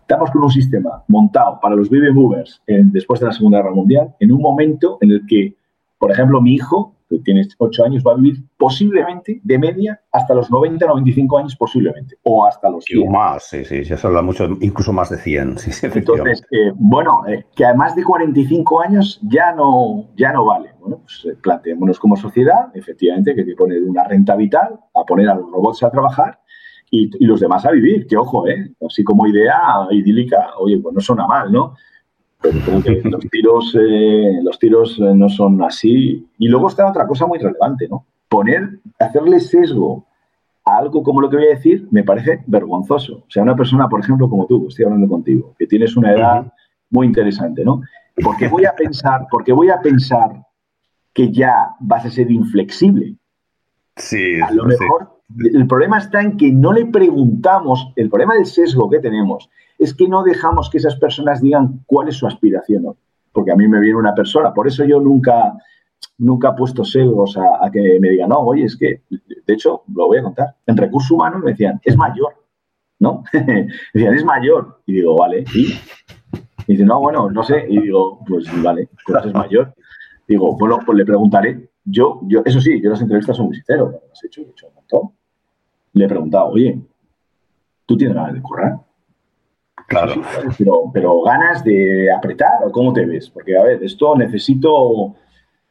estamos 0.00 0.30
con 0.30 0.42
un 0.42 0.50
sistema 0.50 1.02
montado 1.08 1.58
para 1.60 1.74
los 1.74 1.88
baby 1.88 2.12
boomers 2.12 2.62
después 2.66 3.20
de 3.20 3.26
la 3.26 3.32
Segunda 3.32 3.58
Guerra 3.58 3.74
Mundial, 3.74 4.14
en 4.20 4.32
un 4.32 4.40
momento 4.40 4.98
en 5.00 5.12
el 5.12 5.26
que, 5.26 5.56
por 5.98 6.12
ejemplo, 6.12 6.40
mi 6.40 6.54
hijo 6.54 6.94
que 7.16 7.24
tiene 7.24 7.46
8 7.58 7.84
años, 7.84 8.02
va 8.06 8.12
a 8.12 8.16
vivir 8.16 8.42
posiblemente 8.56 9.40
de 9.42 9.58
media 9.58 10.00
hasta 10.12 10.34
los 10.34 10.50
90, 10.50 10.86
95 10.86 11.38
años 11.38 11.56
posiblemente, 11.56 12.16
o 12.22 12.46
hasta 12.46 12.70
los 12.70 12.84
100. 12.84 13.08
O 13.08 13.10
más, 13.10 13.44
sí, 13.44 13.64
sí, 13.64 13.82
ya 13.82 13.96
se 13.96 14.06
habla 14.06 14.22
mucho, 14.22 14.48
incluso 14.60 14.92
más 14.92 15.10
de 15.10 15.18
100. 15.18 15.58
Sí, 15.58 15.86
Entonces, 15.86 16.42
eh, 16.50 16.72
bueno, 16.74 17.22
eh, 17.26 17.44
que 17.54 17.64
a 17.64 17.74
más 17.74 17.94
de 17.94 18.04
45 18.04 18.80
años 18.80 19.20
ya 19.22 19.52
no, 19.52 20.08
ya 20.16 20.32
no 20.32 20.44
vale. 20.44 20.70
Bueno, 20.80 21.00
pues 21.02 21.26
eh, 21.26 21.36
planteémonos 21.40 21.98
como 21.98 22.16
sociedad, 22.16 22.68
efectivamente, 22.74 23.34
que 23.34 23.40
hay 23.42 23.46
que 23.46 23.56
poner 23.56 23.82
una 23.82 24.04
renta 24.04 24.36
vital, 24.36 24.78
a 24.94 25.04
poner 25.04 25.28
a 25.28 25.34
los 25.34 25.50
robots 25.50 25.82
a 25.82 25.90
trabajar 25.90 26.40
y, 26.90 27.10
y 27.18 27.26
los 27.26 27.40
demás 27.40 27.64
a 27.66 27.70
vivir, 27.70 28.06
que 28.06 28.16
ojo, 28.16 28.48
eh, 28.48 28.72
así 28.86 29.04
como 29.04 29.26
idea 29.26 29.58
idílica, 29.90 30.50
oye, 30.58 30.78
pues 30.78 30.94
no 30.94 31.00
suena 31.00 31.26
mal, 31.26 31.50
¿no? 31.52 31.74
Los 32.42 33.20
tiros, 33.30 33.76
eh, 33.78 34.40
los 34.42 34.58
tiros 34.58 34.98
eh, 34.98 35.14
no 35.14 35.28
son 35.28 35.62
así. 35.62 36.26
Y 36.38 36.48
luego 36.48 36.68
está 36.68 36.88
otra 36.88 37.06
cosa 37.06 37.26
muy 37.26 37.38
relevante, 37.38 37.88
¿no? 37.88 38.06
Poner, 38.28 38.78
hacerle 38.98 39.40
sesgo 39.40 40.06
a 40.64 40.78
algo 40.78 41.02
como 41.02 41.20
lo 41.20 41.28
que 41.28 41.36
voy 41.36 41.46
a 41.46 41.56
decir 41.56 41.86
me 41.90 42.04
parece 42.04 42.42
vergonzoso. 42.46 43.16
O 43.16 43.30
sea, 43.30 43.42
una 43.42 43.56
persona, 43.56 43.88
por 43.88 44.00
ejemplo, 44.00 44.28
como 44.28 44.46
tú, 44.46 44.66
estoy 44.68 44.84
hablando 44.84 45.08
contigo, 45.08 45.54
que 45.58 45.66
tienes 45.66 45.96
una 45.96 46.12
edad 46.12 46.52
muy 46.90 47.06
interesante, 47.06 47.64
¿no? 47.64 47.82
Porque 48.22 48.48
voy 48.48 48.64
a 48.64 48.74
pensar, 48.74 49.26
porque 49.30 49.52
voy 49.52 49.70
a 49.70 49.80
pensar 49.80 50.30
que 51.12 51.32
ya 51.32 51.70
vas 51.80 52.06
a 52.06 52.10
ser 52.10 52.30
inflexible. 52.30 53.16
Sí, 53.96 54.40
a 54.40 54.50
lo 54.52 54.64
mejor 54.64 55.19
el 55.38 55.66
problema 55.66 55.98
está 55.98 56.20
en 56.20 56.36
que 56.36 56.50
no 56.52 56.72
le 56.72 56.86
preguntamos, 56.86 57.92
el 57.96 58.08
problema 58.08 58.34
del 58.34 58.46
sesgo 58.46 58.90
que 58.90 58.98
tenemos 58.98 59.48
es 59.78 59.94
que 59.94 60.08
no 60.08 60.22
dejamos 60.22 60.68
que 60.68 60.78
esas 60.78 60.96
personas 60.96 61.40
digan 61.40 61.80
cuál 61.86 62.08
es 62.08 62.16
su 62.16 62.26
aspiración. 62.26 62.94
Porque 63.32 63.52
a 63.52 63.56
mí 63.56 63.68
me 63.68 63.80
viene 63.80 63.98
una 63.98 64.14
persona, 64.14 64.52
por 64.52 64.66
eso 64.66 64.84
yo 64.84 65.00
nunca, 65.00 65.54
nunca 66.18 66.50
he 66.50 66.54
puesto 66.54 66.84
sesgos 66.84 67.36
a, 67.36 67.70
que 67.70 67.98
me 68.00 68.10
digan, 68.10 68.28
no, 68.28 68.40
oye, 68.40 68.64
es 68.64 68.76
que, 68.76 69.02
de 69.08 69.54
hecho, 69.54 69.84
lo 69.94 70.08
voy 70.08 70.18
a 70.18 70.22
contar, 70.22 70.56
en 70.66 70.76
recursos 70.76 71.12
humanos 71.12 71.42
me 71.42 71.52
decían, 71.52 71.80
es 71.84 71.96
mayor, 71.96 72.34
¿no? 72.98 73.22
me 73.32 73.68
decían, 73.94 74.14
es 74.14 74.24
mayor. 74.24 74.82
Y 74.84 74.94
digo, 74.94 75.16
vale, 75.16 75.44
¿y? 75.54 75.74
Y 76.66 76.72
dice, 76.72 76.84
no, 76.84 77.00
bueno, 77.00 77.30
no 77.30 77.42
sé. 77.42 77.66
Y 77.68 77.80
digo, 77.80 78.20
pues 78.26 78.44
vale, 78.62 78.88
pues 79.06 79.24
es 79.24 79.34
mayor. 79.34 79.74
Digo, 80.28 80.56
bueno, 80.56 80.78
pues 80.84 80.98
le 80.98 81.04
preguntaré. 81.04 81.70
Yo, 81.84 82.20
yo, 82.24 82.42
eso 82.44 82.60
sí, 82.60 82.80
yo 82.82 82.90
las 82.90 83.00
entrevistas 83.00 83.36
son 83.36 83.46
muy 83.46 83.56
sinceros, 83.56 83.92
las 84.08 84.22
he 84.22 84.26
hecho, 84.26 84.42
he 84.42 84.50
hecho 84.50 84.68
un 84.68 84.74
montón. 84.74 85.19
Le 85.92 86.04
he 86.04 86.08
preguntado, 86.08 86.48
oye, 86.48 86.80
¿tú 87.86 87.96
tienes 87.96 88.16
ganas 88.16 88.34
de 88.34 88.42
currar? 88.42 88.78
Claro. 89.88 90.22
pero, 90.56 90.90
pero 90.92 91.22
ganas 91.22 91.64
de 91.64 92.12
apretar, 92.12 92.64
¿o 92.64 92.70
cómo 92.70 92.92
te 92.92 93.04
ves? 93.04 93.28
Porque, 93.28 93.56
a 93.56 93.64
ver, 93.64 93.82
esto 93.82 94.16
necesito 94.16 95.16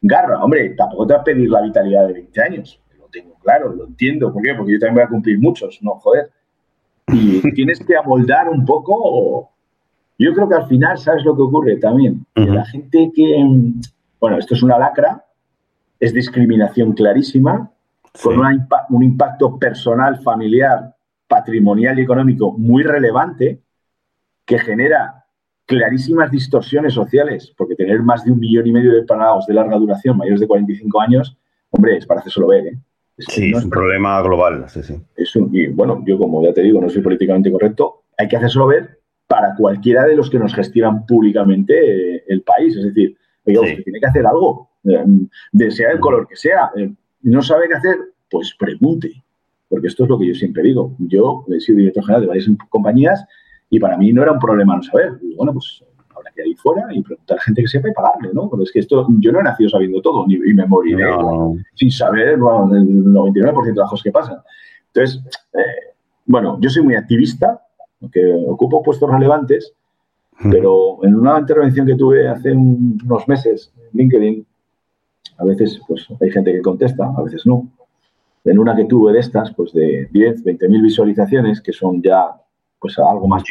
garra. 0.02 0.44
Hombre, 0.44 0.72
tampoco 0.72 1.08
te 1.08 1.14
va 1.14 1.22
a 1.22 1.24
pedir 1.24 1.50
la 1.50 1.62
vitalidad 1.62 2.08
de 2.08 2.14
20 2.14 2.42
años. 2.42 2.82
Lo 2.98 3.08
tengo 3.08 3.36
claro, 3.42 3.74
lo 3.74 3.88
entiendo. 3.88 4.34
¿Por 4.34 4.44
qué? 4.44 4.54
Porque 4.56 4.74
yo 4.74 4.80
también 4.80 4.96
voy 4.96 5.04
a 5.04 5.10
cumplir 5.10 5.40
muchos, 5.40 5.80
no, 5.82 5.96
joder. 5.96 6.30
Y 7.08 7.42
tienes 7.54 7.80
que 7.80 7.96
amoldar 7.96 8.50
un 8.50 8.66
poco. 8.66 9.52
Yo 10.18 10.34
creo 10.34 10.50
que 10.50 10.56
al 10.56 10.68
final, 10.68 10.98
¿sabes 10.98 11.24
lo 11.24 11.36
que 11.36 11.42
ocurre 11.42 11.78
también? 11.78 12.26
Que 12.36 12.46
la 12.46 12.66
gente 12.66 13.12
que. 13.14 13.46
Bueno, 14.20 14.38
esto 14.38 14.54
es 14.54 14.62
una 14.62 14.78
lacra, 14.78 15.24
es 15.98 16.14
discriminación 16.14 16.92
clarísima, 16.92 17.72
con 18.22 18.40
un 18.90 19.04
impacto 19.04 19.58
personal, 19.58 20.20
familiar, 20.22 20.96
patrimonial 21.28 22.00
y 22.00 22.04
económico 22.04 22.52
muy 22.58 22.84
relevante 22.84 23.62
que 24.46 24.60
genera 24.60 25.26
clarísimas 25.66 26.32
distorsiones 26.32 26.94
sociales, 26.94 27.54
porque 27.56 27.76
tener 27.76 28.02
más 28.02 28.26
de 28.26 28.32
un 28.32 28.40
millón 28.40 28.66
y 28.66 28.72
medio 28.72 28.94
de 28.94 29.04
parados 29.04 29.46
de 29.46 29.54
larga 29.54 29.78
duración, 29.78 30.18
mayores 30.18 30.40
de 30.40 30.48
45 30.48 31.02
años, 31.02 31.38
hombre, 31.70 31.98
es 31.98 32.06
para 32.08 32.22
solo 32.24 32.48
ver, 32.48 32.68
¿eh? 32.68 32.78
sí, 33.20 33.52
es 33.52 33.64
un 33.64 33.70
problema 33.70 34.20
global, 34.22 34.66
sí, 34.68 34.82
sí. 34.82 34.96
y 35.52 35.68
bueno, 35.68 36.04
yo 36.06 36.18
como 36.18 36.44
ya 36.44 36.54
te 36.54 36.64
digo, 36.64 36.82
no 36.82 36.90
soy 36.90 37.04
políticamente 37.04 37.52
correcto, 37.52 38.06
hay 38.18 38.28
que 38.28 38.38
hacérselo 38.38 38.68
ver 38.68 39.00
para 39.30 39.54
cualquiera 39.56 40.06
de 40.06 40.16
los 40.16 40.28
que 40.28 40.40
nos 40.40 40.56
gestionan 40.56 41.06
públicamente 41.06 42.16
eh, 42.16 42.24
el 42.28 42.42
país. 42.42 42.76
Es 42.76 42.84
decir, 42.84 43.16
oiga, 43.46 43.62
usted 43.62 43.84
tiene 43.84 44.00
que 44.00 44.08
hacer 44.08 44.26
algo, 44.26 44.72
eh, 44.84 45.06
de 45.52 45.70
sea 45.72 45.92
el 45.92 46.00
color 46.00 46.28
que 46.28 46.36
sea. 46.36 46.72
No 47.22 47.42
sabe 47.42 47.68
qué 47.68 47.76
hacer, 47.76 47.98
pues 48.30 48.56
pregunte. 48.58 49.24
Porque 49.68 49.88
esto 49.88 50.04
es 50.04 50.10
lo 50.10 50.18
que 50.18 50.28
yo 50.28 50.34
siempre 50.34 50.64
digo. 50.64 50.96
Yo 51.00 51.46
he 51.48 51.60
sido 51.60 51.78
director 51.78 52.04
general 52.04 52.22
de 52.22 52.28
varias 52.28 52.50
compañías 52.70 53.24
y 53.70 53.80
para 53.80 53.98
mí 53.98 54.12
no 54.12 54.24
era 54.24 54.32
un 54.32 54.40
problema 54.40 54.76
no 54.76 54.84
saber. 54.84 55.20
bueno, 55.36 55.54
pues 55.54 55.84
habrá 56.16 56.32
que 56.36 56.48
ir 56.48 56.58
fuera 56.58 56.88
y 56.92 57.02
preguntar 57.02 57.38
a 57.38 57.42
gente 57.42 57.62
que 57.62 57.68
sepa 57.68 57.90
y 57.90 57.94
pagarle, 57.94 58.32
¿no? 58.34 58.50
Porque 58.50 58.64
es 58.64 58.72
que 58.72 58.80
esto, 58.80 59.08
yo 59.20 59.32
no 59.32 59.40
he 59.40 59.44
nacido 59.44 59.70
sabiendo 59.70 60.02
todo, 60.02 60.26
ni 60.28 60.38
me 60.38 60.66
moriré 60.66 61.06
sin 61.76 61.92
saber 61.92 62.30
el 62.30 62.40
99% 62.40 63.64
de 63.64 63.74
las 63.76 63.90
cosas 63.90 64.04
que 64.04 64.12
pasan. 64.12 64.38
Entonces, 64.88 65.22
eh, 65.54 65.94
bueno, 66.26 66.58
yo 66.62 66.70
soy 66.70 66.84
muy 66.84 66.96
activista, 66.96 67.62
aunque 68.02 68.22
ocupo 68.48 68.82
puestos 68.82 69.10
relevantes, 69.10 69.74
pero 70.42 71.04
en 71.04 71.16
una 71.16 71.38
intervención 71.38 71.86
que 71.86 71.96
tuve 71.96 72.28
hace 72.28 72.54
unos 72.54 73.28
meses 73.28 73.74
en 73.76 74.00
LinkedIn, 74.00 74.46
a 75.40 75.46
veces 75.46 75.82
pues 75.88 76.08
hay 76.22 76.30
gente 76.30 76.52
que 76.52 76.62
contesta, 76.62 77.12
a 77.18 77.24
veces 77.24 77.46
no. 77.46 77.68
En 78.46 78.60
una 78.60 78.76
que 78.76 78.86
tuve 78.86 79.14
de 79.14 79.20
estas, 79.20 79.54
pues 79.54 79.74
de 79.74 80.08
10, 80.12 80.44
20 80.44 80.70
mil 80.70 80.82
visualizaciones, 80.82 81.62
que 81.62 81.74
son 81.74 82.02
ya 82.02 82.32
pues 82.80 82.98
algo 83.00 83.28
más 83.28 83.44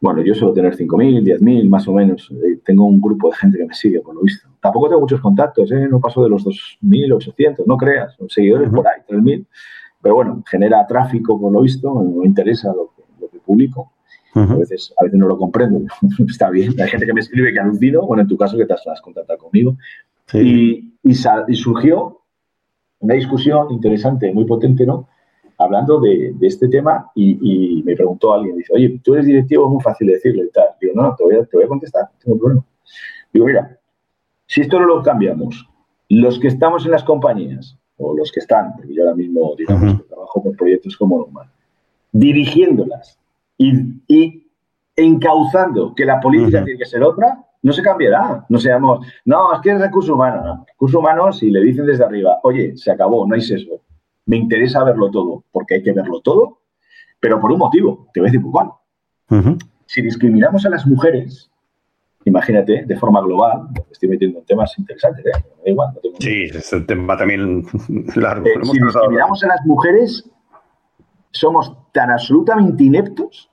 Bueno, 0.00 0.22
yo 0.22 0.34
suelo 0.34 0.52
tener 0.54 0.74
5.000, 0.76 1.22
10.000, 1.38 1.68
más 1.68 1.86
o 1.86 1.92
menos. 1.92 2.30
Eh, 2.30 2.60
tengo 2.64 2.84
un 2.84 3.00
grupo 3.00 3.30
de 3.30 3.36
gente 3.36 3.58
que 3.58 3.66
me 3.66 3.74
sigue, 3.74 4.00
por 4.00 4.14
lo 4.14 4.22
visto. 4.22 4.48
Tampoco 4.60 4.88
tengo 4.88 5.00
muchos 5.00 5.20
contactos, 5.20 5.70
¿eh? 5.72 5.86
no 5.88 6.00
paso 6.00 6.22
de 6.22 6.30
los 6.30 6.44
2.800, 6.44 7.64
no 7.66 7.76
creas. 7.76 8.14
Son 8.16 8.28
seguidores 8.28 8.70
por 8.70 8.86
ahí, 8.88 9.02
3.000. 9.08 9.46
Pero 10.02 10.14
bueno, 10.14 10.42
genera 10.50 10.86
tráfico, 10.86 11.38
por 11.38 11.52
lo 11.52 11.60
visto, 11.60 11.94
me 11.94 12.26
interesa 12.26 12.72
lo 12.72 12.92
que, 12.96 13.38
publico. 13.40 13.92
a, 14.34 14.54
veces, 14.54 14.94
a 15.00 15.04
veces 15.04 15.18
no 15.18 15.26
lo 15.26 15.36
comprendo. 15.36 15.82
Está 16.28 16.50
bien. 16.50 16.72
Hay 16.80 16.88
gente 16.88 17.04
que 17.04 17.12
me 17.12 17.20
escribe 17.20 17.52
que 17.52 17.60
alucino, 17.60 18.06
bueno, 18.06 18.22
en 18.22 18.28
tu 18.28 18.36
caso 18.36 18.56
que 18.56 18.64
te 18.64 18.72
has, 18.72 19.00
contactado 19.02 19.38
conmigo. 19.38 19.76
Y, 20.34 20.94
y, 21.02 21.10
y 21.48 21.54
surgió 21.54 22.20
una 23.00 23.14
discusión 23.14 23.70
interesante, 23.70 24.32
muy 24.32 24.44
potente, 24.44 24.86
¿no? 24.86 25.08
hablando 25.60 26.00
de, 26.00 26.34
este 26.40 26.68
tema 26.68 27.10
y, 27.14 27.82
me 27.84 27.94
preguntó 27.94 28.32
alguien, 28.32 28.56
dice, 28.56 28.72
oye, 28.74 29.00
tú 29.04 29.14
eres 29.14 29.26
directivo, 29.26 29.66
es 29.66 29.72
muy 29.72 29.82
fácil 29.82 30.08
decirlo 30.08 30.44
y 30.44 30.50
tal. 30.50 30.66
Digo, 30.80 30.94
no, 30.94 31.14
te 31.14 31.22
voy 31.22 31.36
a, 31.36 31.44
te 31.44 31.56
voy 31.56 31.64
a 31.64 31.68
contestar, 31.68 32.04
no 32.04 32.18
tengo 32.18 32.38
problema. 32.38 32.64
Digo, 33.32 33.46
mira, 33.46 33.78
si 34.46 34.62
esto 34.62 34.80
no 34.80 34.86
lo 34.86 35.02
cambiamos, 35.02 35.68
los 36.08 36.38
que 36.38 36.48
estamos 36.48 36.84
en 36.86 36.92
las 36.92 37.04
compañías, 37.04 37.76
o 37.98 38.16
los 38.16 38.32
que 38.32 38.40
están, 38.40 38.74
porque 38.74 38.94
yo 38.94 39.02
ahora 39.02 39.14
mismo, 39.14 39.54
digamos, 39.56 40.00
que 40.00 40.08
trabajo 40.08 40.42
por 40.42 40.56
proyectos 40.56 40.96
como 40.96 41.18
normal, 41.18 41.50
dirigiéndolas 42.12 43.18
y, 43.58 44.00
y 44.08 44.46
encauzando 44.96 45.94
que 45.94 46.06
la 46.06 46.18
política 46.20 46.64
tiene 46.64 46.78
que 46.78 46.86
ser 46.86 47.02
otra, 47.02 47.44
no 47.62 47.72
se 47.72 47.82
cambiará. 47.82 48.44
No 48.48 48.58
seamos, 48.58 49.06
no, 49.24 49.54
es 49.54 49.60
que 49.60 49.70
es 49.70 49.80
recurso 49.80 50.14
humano. 50.14 50.42
No, 50.44 50.64
recurso 50.66 50.98
humano, 50.98 51.32
si 51.32 51.50
le 51.50 51.60
dicen 51.60 51.86
desde 51.86 52.04
arriba, 52.04 52.38
oye, 52.42 52.76
se 52.76 52.90
acabó, 52.90 53.26
no 53.26 53.34
hay 53.34 53.40
sesgo 53.40 53.80
me 54.30 54.36
interesa 54.36 54.84
verlo 54.84 55.10
todo, 55.10 55.44
porque 55.50 55.74
hay 55.74 55.82
que 55.82 55.92
verlo 55.92 56.20
todo, 56.20 56.60
pero 57.18 57.40
por 57.40 57.50
un 57.50 57.58
motivo, 57.58 58.08
te 58.14 58.20
voy 58.20 58.28
a 58.28 58.32
decir 58.32 58.46
cuál. 58.48 58.70
Si 59.86 60.02
discriminamos 60.02 60.64
a 60.66 60.70
las 60.70 60.86
mujeres, 60.86 61.50
imagínate, 62.24 62.84
de 62.86 62.96
forma 62.96 63.20
global, 63.22 63.68
estoy 63.90 64.08
metiendo 64.08 64.38
en 64.38 64.44
temas 64.44 64.78
interesantes, 64.78 65.26
¿eh? 65.26 65.42
igual, 65.66 65.90
Sí, 66.20 66.44
es 66.44 66.72
un 66.72 66.86
tema 66.86 67.16
también 67.16 67.64
largo. 68.14 68.46
Eh, 68.46 68.52
si, 68.62 68.80
miramos 69.08 69.42
a 69.42 69.48
las 69.48 69.66
mujeres, 69.66 70.30
somos 71.32 71.76
tan 71.92 72.10
absolutamente 72.10 72.84
ineptos 72.84 73.50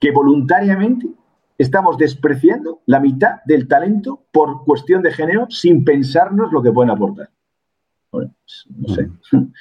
que 0.00 0.10
voluntariamente 0.12 1.08
estamos 1.58 1.98
despreciando 1.98 2.82
la 2.86 3.00
mitad 3.00 3.42
del 3.44 3.68
talento 3.68 4.24
por 4.32 4.64
cuestión 4.64 5.02
de 5.02 5.12
género 5.12 5.46
sin 5.50 5.84
pensarnos 5.84 6.52
lo 6.52 6.62
que 6.62 6.72
pueden 6.72 6.90
aportar. 6.90 7.30
Bueno, 8.10 8.34
pues, 8.44 8.66
no 8.76 8.94
sé. 8.94 9.08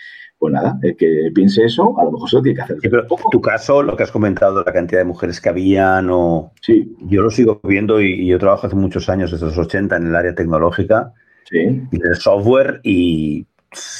Pues 0.43 0.51
nada, 0.51 0.77
el 0.81 0.97
que 0.97 1.31
piense 1.33 1.63
eso, 1.63 1.97
a 1.97 2.03
lo 2.03 2.11
mejor 2.11 2.29
se 2.29 2.35
lo 2.35 2.41
tiene 2.41 2.57
que 2.57 2.61
hacer. 2.63 2.77
pero 2.81 3.07
tu 3.31 3.39
caso, 3.39 3.81
lo 3.81 3.95
que 3.95 4.03
has 4.03 4.11
comentado, 4.11 4.61
la 4.61 4.73
cantidad 4.73 4.99
de 4.99 5.05
mujeres 5.05 5.39
que 5.39 5.47
habían, 5.47 6.09
o... 6.11 6.51
sí. 6.61 6.97
yo 6.99 7.21
lo 7.21 7.29
sigo 7.29 7.61
viendo 7.63 8.01
y, 8.01 8.27
yo 8.27 8.37
trabajo 8.39 8.67
hace 8.67 8.75
muchos 8.75 9.07
años, 9.07 9.31
desde 9.31 9.45
los 9.45 9.57
80, 9.57 9.95
en 9.95 10.07
el 10.07 10.13
área 10.17 10.35
tecnológica 10.35 11.13
sí. 11.49 11.87
y 11.89 11.97
del 11.97 12.15
software, 12.17 12.81
y 12.83 13.47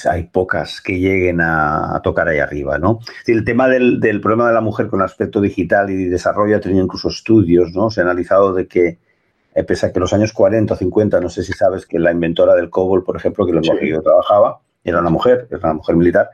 hay 0.09 0.23
pocas 0.23 0.81
que 0.81 0.99
lleguen 0.99 1.41
a, 1.41 1.99
tocar 2.03 2.27
ahí 2.27 2.39
arriba, 2.39 2.77
¿no? 2.77 2.99
El 3.25 3.43
tema 3.43 3.67
del, 3.67 3.99
problema 4.21 4.47
de 4.47 4.53
la 4.53 4.61
mujer 4.61 4.87
con 4.87 5.01
aspecto 5.01 5.41
digital 5.41 5.89
y 5.89 6.05
desarrollo 6.05 6.57
ha 6.57 6.59
tenido 6.59 6.83
incluso 6.83 7.09
estudios, 7.09 7.71
¿no? 7.73 7.89
Se 7.89 8.01
ha 8.01 8.03
analizado 8.03 8.53
de 8.53 8.67
que, 8.67 8.99
eh, 9.55 9.63
pese 9.63 9.85
a 9.85 9.91
que 9.91 9.99
en 9.99 10.01
los 10.01 10.13
años 10.13 10.33
40 10.33 10.73
o 10.73 10.77
50, 10.77 11.19
no 11.19 11.29
sé 11.29 11.43
si 11.43 11.53
sabes 11.53 11.85
que 11.85 11.99
la 11.99 12.11
inventora 12.11 12.55
del 12.55 12.69
COBOL, 12.69 13.03
por 13.03 13.15
ejemplo, 13.15 13.45
que 13.45 13.53
lo 13.53 13.61
que 13.61 13.89
yo 13.89 14.01
trabajaba, 14.01 14.59
era 14.83 14.99
una 14.99 15.09
mujer, 15.09 15.47
era 15.49 15.59
una 15.63 15.73
mujer 15.75 15.95
militar, 15.95 16.29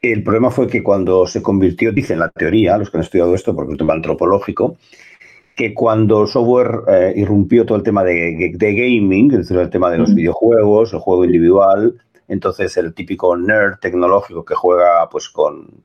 el 0.00 0.22
problema 0.22 0.50
fue 0.50 0.68
que 0.68 0.82
cuando 0.82 1.26
se 1.26 1.42
convirtió, 1.42 1.92
dicen 1.92 2.20
la 2.20 2.28
teoría, 2.28 2.78
los 2.78 2.90
que 2.90 2.98
han 2.98 3.02
estudiado 3.02 3.34
esto, 3.34 3.54
porque 3.54 3.70
es 3.70 3.72
un 3.72 3.78
tema 3.78 3.94
antropológico, 3.94 4.76
que 5.56 5.74
cuando 5.74 6.22
el 6.22 6.28
software 6.28 6.82
eh, 6.86 7.14
irrumpió 7.16 7.66
todo 7.66 7.76
el 7.76 7.82
tema 7.82 8.04
de, 8.04 8.52
de, 8.54 8.74
gaming, 8.74 9.32
es 9.32 9.38
decir, 9.38 9.56
el 9.56 9.70
tema 9.70 9.90
de 9.90 9.98
los 9.98 10.14
videojuegos, 10.14 10.92
el 10.92 11.00
juego 11.00 11.24
individual, 11.24 12.00
entonces, 12.28 12.76
el 12.76 12.94
típico 12.94 13.36
nerd 13.36 13.78
tecnológico 13.80 14.44
que 14.44 14.54
juega 14.54 15.08
pues 15.10 15.28
con, 15.30 15.82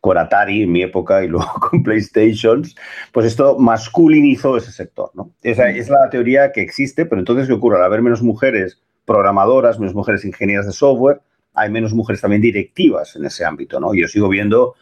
con 0.00 0.18
Atari 0.18 0.62
en 0.62 0.72
mi 0.72 0.82
época 0.82 1.24
y 1.24 1.28
luego 1.28 1.52
con 1.54 1.82
PlayStations, 1.82 2.76
pues 3.12 3.26
esto 3.26 3.58
masculinizó 3.58 4.56
ese 4.56 4.72
sector. 4.72 5.10
¿no? 5.14 5.32
Esa 5.42 5.70
es 5.70 5.88
la 5.88 6.08
teoría 6.10 6.52
que 6.52 6.60
existe, 6.60 7.06
pero 7.06 7.20
entonces, 7.20 7.46
¿qué 7.46 7.54
ocurre? 7.54 7.78
Al 7.78 7.84
haber 7.84 8.02
menos 8.02 8.22
mujeres 8.22 8.80
programadoras, 9.06 9.78
menos 9.78 9.94
mujeres 9.94 10.24
ingenieras 10.24 10.66
de 10.66 10.72
software, 10.72 11.22
hay 11.54 11.70
menos 11.70 11.94
mujeres 11.94 12.20
también 12.20 12.42
directivas 12.42 13.16
en 13.16 13.24
ese 13.24 13.44
ámbito. 13.44 13.80
¿no? 13.80 13.94
Yo 13.94 14.06
sigo 14.06 14.28
viendo 14.28 14.74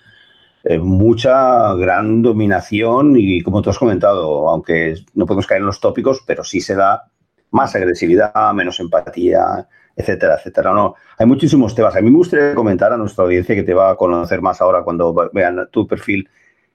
eh, 0.65 0.79
mucha 0.79 1.73
gran 1.75 2.21
dominación 2.23 3.15
y, 3.17 3.41
como 3.43 3.63
tú 3.63 3.71
has 3.71 3.79
comentado, 3.79 4.49
aunque 4.49 4.97
no 5.15 5.25
podemos 5.25 5.47
caer 5.47 5.61
en 5.61 5.67
los 5.67 5.81
tópicos, 5.81 6.23
pero 6.27 6.45
sí 6.45 6.61
se 6.61 6.75
da 6.75 7.11
más 7.51 7.75
agresividad, 7.75 8.53
menos 8.53 8.79
empatía, 8.81 9.67
etcétera, 9.99 10.37
etcétera. 10.37 10.73
No, 10.73 10.95
hay 11.19 11.27
muchísimos 11.27 11.75
temas. 11.75 11.97
A 11.97 12.01
mí 12.01 12.09
me 12.09 12.17
gustaría 12.17 12.55
comentar 12.55 12.93
a 12.93 12.97
nuestra 12.97 13.25
audiencia 13.25 13.57
que 13.57 13.65
te 13.65 13.75
va 13.75 13.91
a 13.91 13.97
conocer 13.97 14.41
más 14.41 14.61
ahora 14.61 14.83
cuando 14.83 15.13
vean 15.33 15.69
tu 15.73 15.89
perfil 15.89 16.29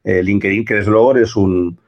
eh, 0.04 0.22
LinkedIn, 0.22 0.66
que 0.66 0.76
desde 0.76 0.92
luego 0.92 1.16
eres 1.16 1.38
un, 1.38 1.80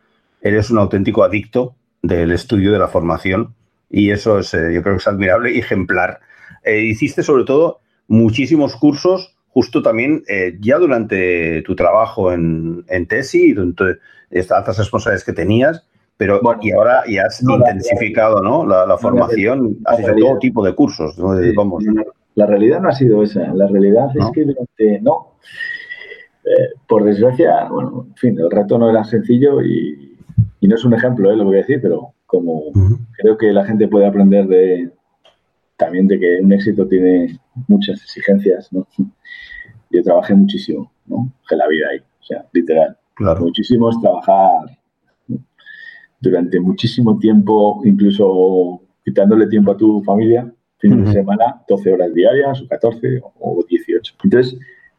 eres 0.41 0.71
un 0.71 0.77
auténtico 0.77 1.25
adicto 1.25 1.75
del 2.01 2.31
estudio 2.31 2.71
de 2.71 2.79
la 2.79 2.87
formación 2.87 3.53
y 3.89 4.11
eso 4.11 4.39
es, 4.39 4.53
eh, 4.53 4.73
yo 4.73 4.81
creo 4.81 4.95
que 4.95 5.01
es 5.01 5.07
admirable 5.07 5.51
y 5.51 5.59
ejemplar. 5.59 6.21
Eh, 6.63 6.83
hiciste 6.83 7.21
sobre 7.21 7.43
todo 7.43 7.81
muchísimos 8.07 8.77
cursos 8.77 9.35
justo 9.49 9.81
también 9.81 10.21
ya 10.59 10.77
durante 10.77 11.61
tu 11.61 11.77
trabajo 11.77 12.33
en, 12.33 12.83
en 12.89 13.07
TESI, 13.07 13.53
durante 13.53 14.01
estas 14.29 14.57
altas 14.57 14.77
responsabilidades 14.79 15.23
que 15.23 15.31
tenías, 15.31 15.85
pero 16.17 16.39
bueno, 16.41 16.59
y 16.63 16.71
ahora 16.71 17.03
ya 17.09 17.23
has 17.23 17.41
intensificado 17.41 18.41
¿no? 18.41 18.65
la, 18.65 18.97
formación, 18.97 19.77
has 19.85 19.99
hecho 19.99 20.15
todo 20.15 20.39
tipo 20.39 20.65
de 20.65 20.73
cursos. 20.73 21.17
La 22.35 22.45
realidad 22.45 22.81
no 22.81 22.89
ha 22.89 22.93
sido 22.93 23.23
esa. 23.23 23.53
La 23.53 23.67
realidad 23.67 24.07
es 24.13 24.25
que 24.33 24.43
durante, 24.43 25.01
no, 25.01 25.35
eh, 26.45 26.69
por 26.87 27.03
desgracia, 27.03 27.67
bueno, 27.69 28.05
en 28.07 28.15
fin, 28.15 28.39
el 28.39 28.51
reto 28.51 28.77
no 28.77 28.89
era 28.89 29.03
sencillo 29.03 29.61
y, 29.61 30.11
no 30.61 30.75
es 30.75 30.83
un 30.83 30.95
ejemplo, 30.95 31.31
¿eh? 31.31 31.35
lo 31.35 31.45
voy 31.45 31.57
a 31.57 31.59
decir, 31.59 31.79
pero 31.79 32.13
como 32.25 32.71
creo 33.17 33.37
que 33.37 33.53
la 33.53 33.63
gente 33.65 33.87
puede 33.87 34.07
aprender 34.07 34.47
de 34.47 34.89
también 35.77 36.07
de 36.07 36.19
que 36.19 36.39
un 36.41 36.51
éxito 36.53 36.87
tiene 36.87 37.39
muchas 37.67 38.01
exigencias, 38.01 38.73
¿no? 38.73 38.87
Yo 39.91 40.01
trabajé 40.01 40.33
muchísimo, 40.33 40.91
¿no? 41.05 41.31
De 41.49 41.55
la 41.55 41.67
vida 41.67 41.85
ahí, 41.91 41.99
o 41.99 42.23
sea, 42.23 42.45
literal. 42.51 42.97
Claro. 43.13 43.41
Muchísimo 43.41 43.91
es 43.91 43.99
trabajar 44.01 44.77
durante 46.19 46.59
muchísimo 46.59 47.17
tiempo, 47.17 47.81
incluso 47.85 48.81
quitándole 49.03 49.47
tiempo 49.47 49.71
a 49.71 49.77
tu 49.77 50.01
familia, 50.03 50.51
fin 50.77 51.03
de 51.03 51.11
semana, 51.11 51.63
12 51.67 51.93
horas 51.93 52.13
diarias, 52.13 52.61
o 52.61 52.67
14 52.67 53.21
o 53.39 53.63
18. 53.67 54.15
Entonces, 54.23 54.57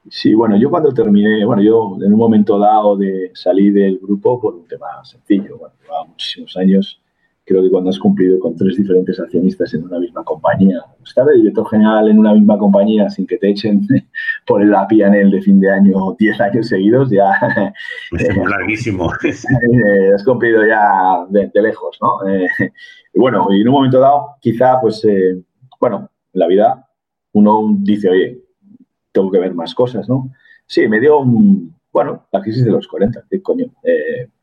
sí, 0.08 0.34
bueno, 0.34 0.56
yo 0.56 0.70
cuando 0.70 0.92
terminé, 0.92 1.44
bueno, 1.44 1.62
yo 1.62 1.96
en 2.00 2.12
un 2.12 2.18
momento 2.18 2.58
dado 2.58 2.96
de 2.96 3.30
salir 3.34 3.72
del 3.74 3.98
grupo 3.98 4.40
por 4.40 4.54
un 4.54 4.66
tema 4.66 4.86
sencillo, 5.04 5.58
bueno, 5.58 5.74
llevaba 5.82 6.06
muchísimos 6.06 6.56
años 6.56 7.00
creo 7.46 7.62
que 7.62 7.70
cuando 7.70 7.90
has 7.90 7.98
cumplido 7.98 8.40
con 8.40 8.56
tres 8.56 8.76
diferentes 8.76 9.20
accionistas 9.20 9.72
en 9.72 9.84
una 9.84 10.00
misma 10.00 10.24
compañía, 10.24 10.84
estar 11.04 11.24
de 11.26 11.36
director 11.36 11.68
general 11.70 12.08
en 12.08 12.18
una 12.18 12.34
misma 12.34 12.58
compañía 12.58 13.08
sin 13.08 13.24
que 13.24 13.38
te 13.38 13.50
echen 13.50 13.86
por 14.46 14.62
el 14.62 14.74
API 14.74 14.98
de 14.98 15.40
fin 15.40 15.60
de 15.60 15.70
año 15.70 16.16
10 16.18 16.40
años 16.40 16.66
seguidos, 16.66 17.08
ya... 17.08 17.30
Es 18.18 18.36
larguísimo. 18.50 19.12
Eh, 19.22 20.10
has 20.12 20.24
cumplido 20.24 20.66
ya 20.66 21.24
de, 21.28 21.50
lejos, 21.62 21.96
¿no? 22.02 22.28
Eh, 22.28 22.48
y 23.14 23.18
bueno, 23.18 23.46
y 23.50 23.60
en 23.60 23.68
un 23.68 23.74
momento 23.74 24.00
dado, 24.00 24.36
quizá, 24.40 24.80
pues, 24.80 25.04
eh, 25.04 25.40
bueno, 25.80 26.10
en 26.32 26.40
la 26.40 26.48
vida 26.48 26.88
uno 27.32 27.76
dice, 27.78 28.10
oye, 28.10 28.40
tengo 29.12 29.30
que 29.30 29.38
ver 29.38 29.54
más 29.54 29.72
cosas, 29.72 30.08
¿no? 30.08 30.32
Sí, 30.66 30.88
me 30.88 30.98
dio 30.98 31.20
un, 31.20 31.76
bueno, 31.92 32.26
la 32.32 32.42
crisis 32.42 32.64
de 32.64 32.72
los 32.72 32.88
40, 32.88 33.22
¿qué 33.30 33.40
coño? 33.40 33.66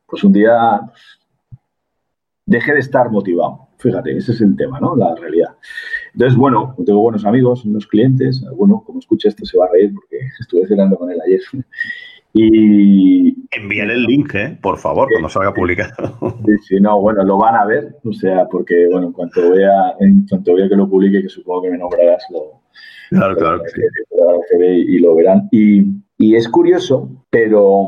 pues 0.05 0.23
un 0.23 0.31
día 0.31 0.79
dejé 2.45 2.73
de 2.73 2.79
estar 2.79 3.09
motivado. 3.09 3.67
Fíjate, 3.77 4.17
ese 4.17 4.31
es 4.31 4.41
el 4.41 4.55
tema, 4.55 4.79
¿no? 4.79 4.95
La 4.95 5.13
realidad. 5.15 5.55
Entonces, 6.13 6.37
bueno, 6.37 6.75
tengo 6.85 7.01
buenos 7.01 7.25
amigos, 7.25 7.65
unos 7.65 7.87
clientes. 7.87 8.43
Alguno, 8.47 8.83
como 8.85 8.99
escucha 8.99 9.29
esto, 9.29 9.45
se 9.45 9.57
va 9.57 9.65
a 9.65 9.71
reír 9.71 9.93
porque 9.93 10.17
estuve 10.39 10.67
cenando 10.67 10.97
con 10.97 11.11
él 11.11 11.19
ayer. 11.25 11.41
Y. 12.35 13.47
Envíale 13.51 13.93
el 13.93 14.05
link, 14.05 14.33
¿eh? 14.33 14.57
Por 14.59 14.79
favor, 14.79 15.07
cuando 15.11 15.29
salga 15.29 15.53
publicado. 15.53 16.17
Sí, 16.45 16.57
sí, 16.63 16.79
no, 16.79 16.99
bueno, 16.99 17.23
lo 17.23 17.37
van 17.37 17.53
a 17.53 17.65
ver. 17.65 17.95
O 18.03 18.11
sea, 18.11 18.47
porque, 18.47 18.87
bueno, 18.89 19.07
en 19.07 19.13
cuanto 19.13 19.51
vea, 19.51 19.93
en 19.99 20.25
cuanto 20.27 20.55
vea 20.55 20.67
que 20.67 20.75
lo 20.75 20.89
publique, 20.89 21.21
que 21.21 21.29
supongo 21.29 21.61
que 21.61 21.69
me 21.69 21.77
nombrarás, 21.77 22.25
lo. 22.31 22.63
Claro, 23.11 23.35
claro 23.35 23.61
que 23.61 23.69
sí. 23.69 23.81
Y, 24.59 24.97
lo 24.97 25.13
verán. 25.13 25.47
Y, 25.51 25.83
y 26.17 26.35
es 26.35 26.49
curioso, 26.49 27.07
pero. 27.29 27.85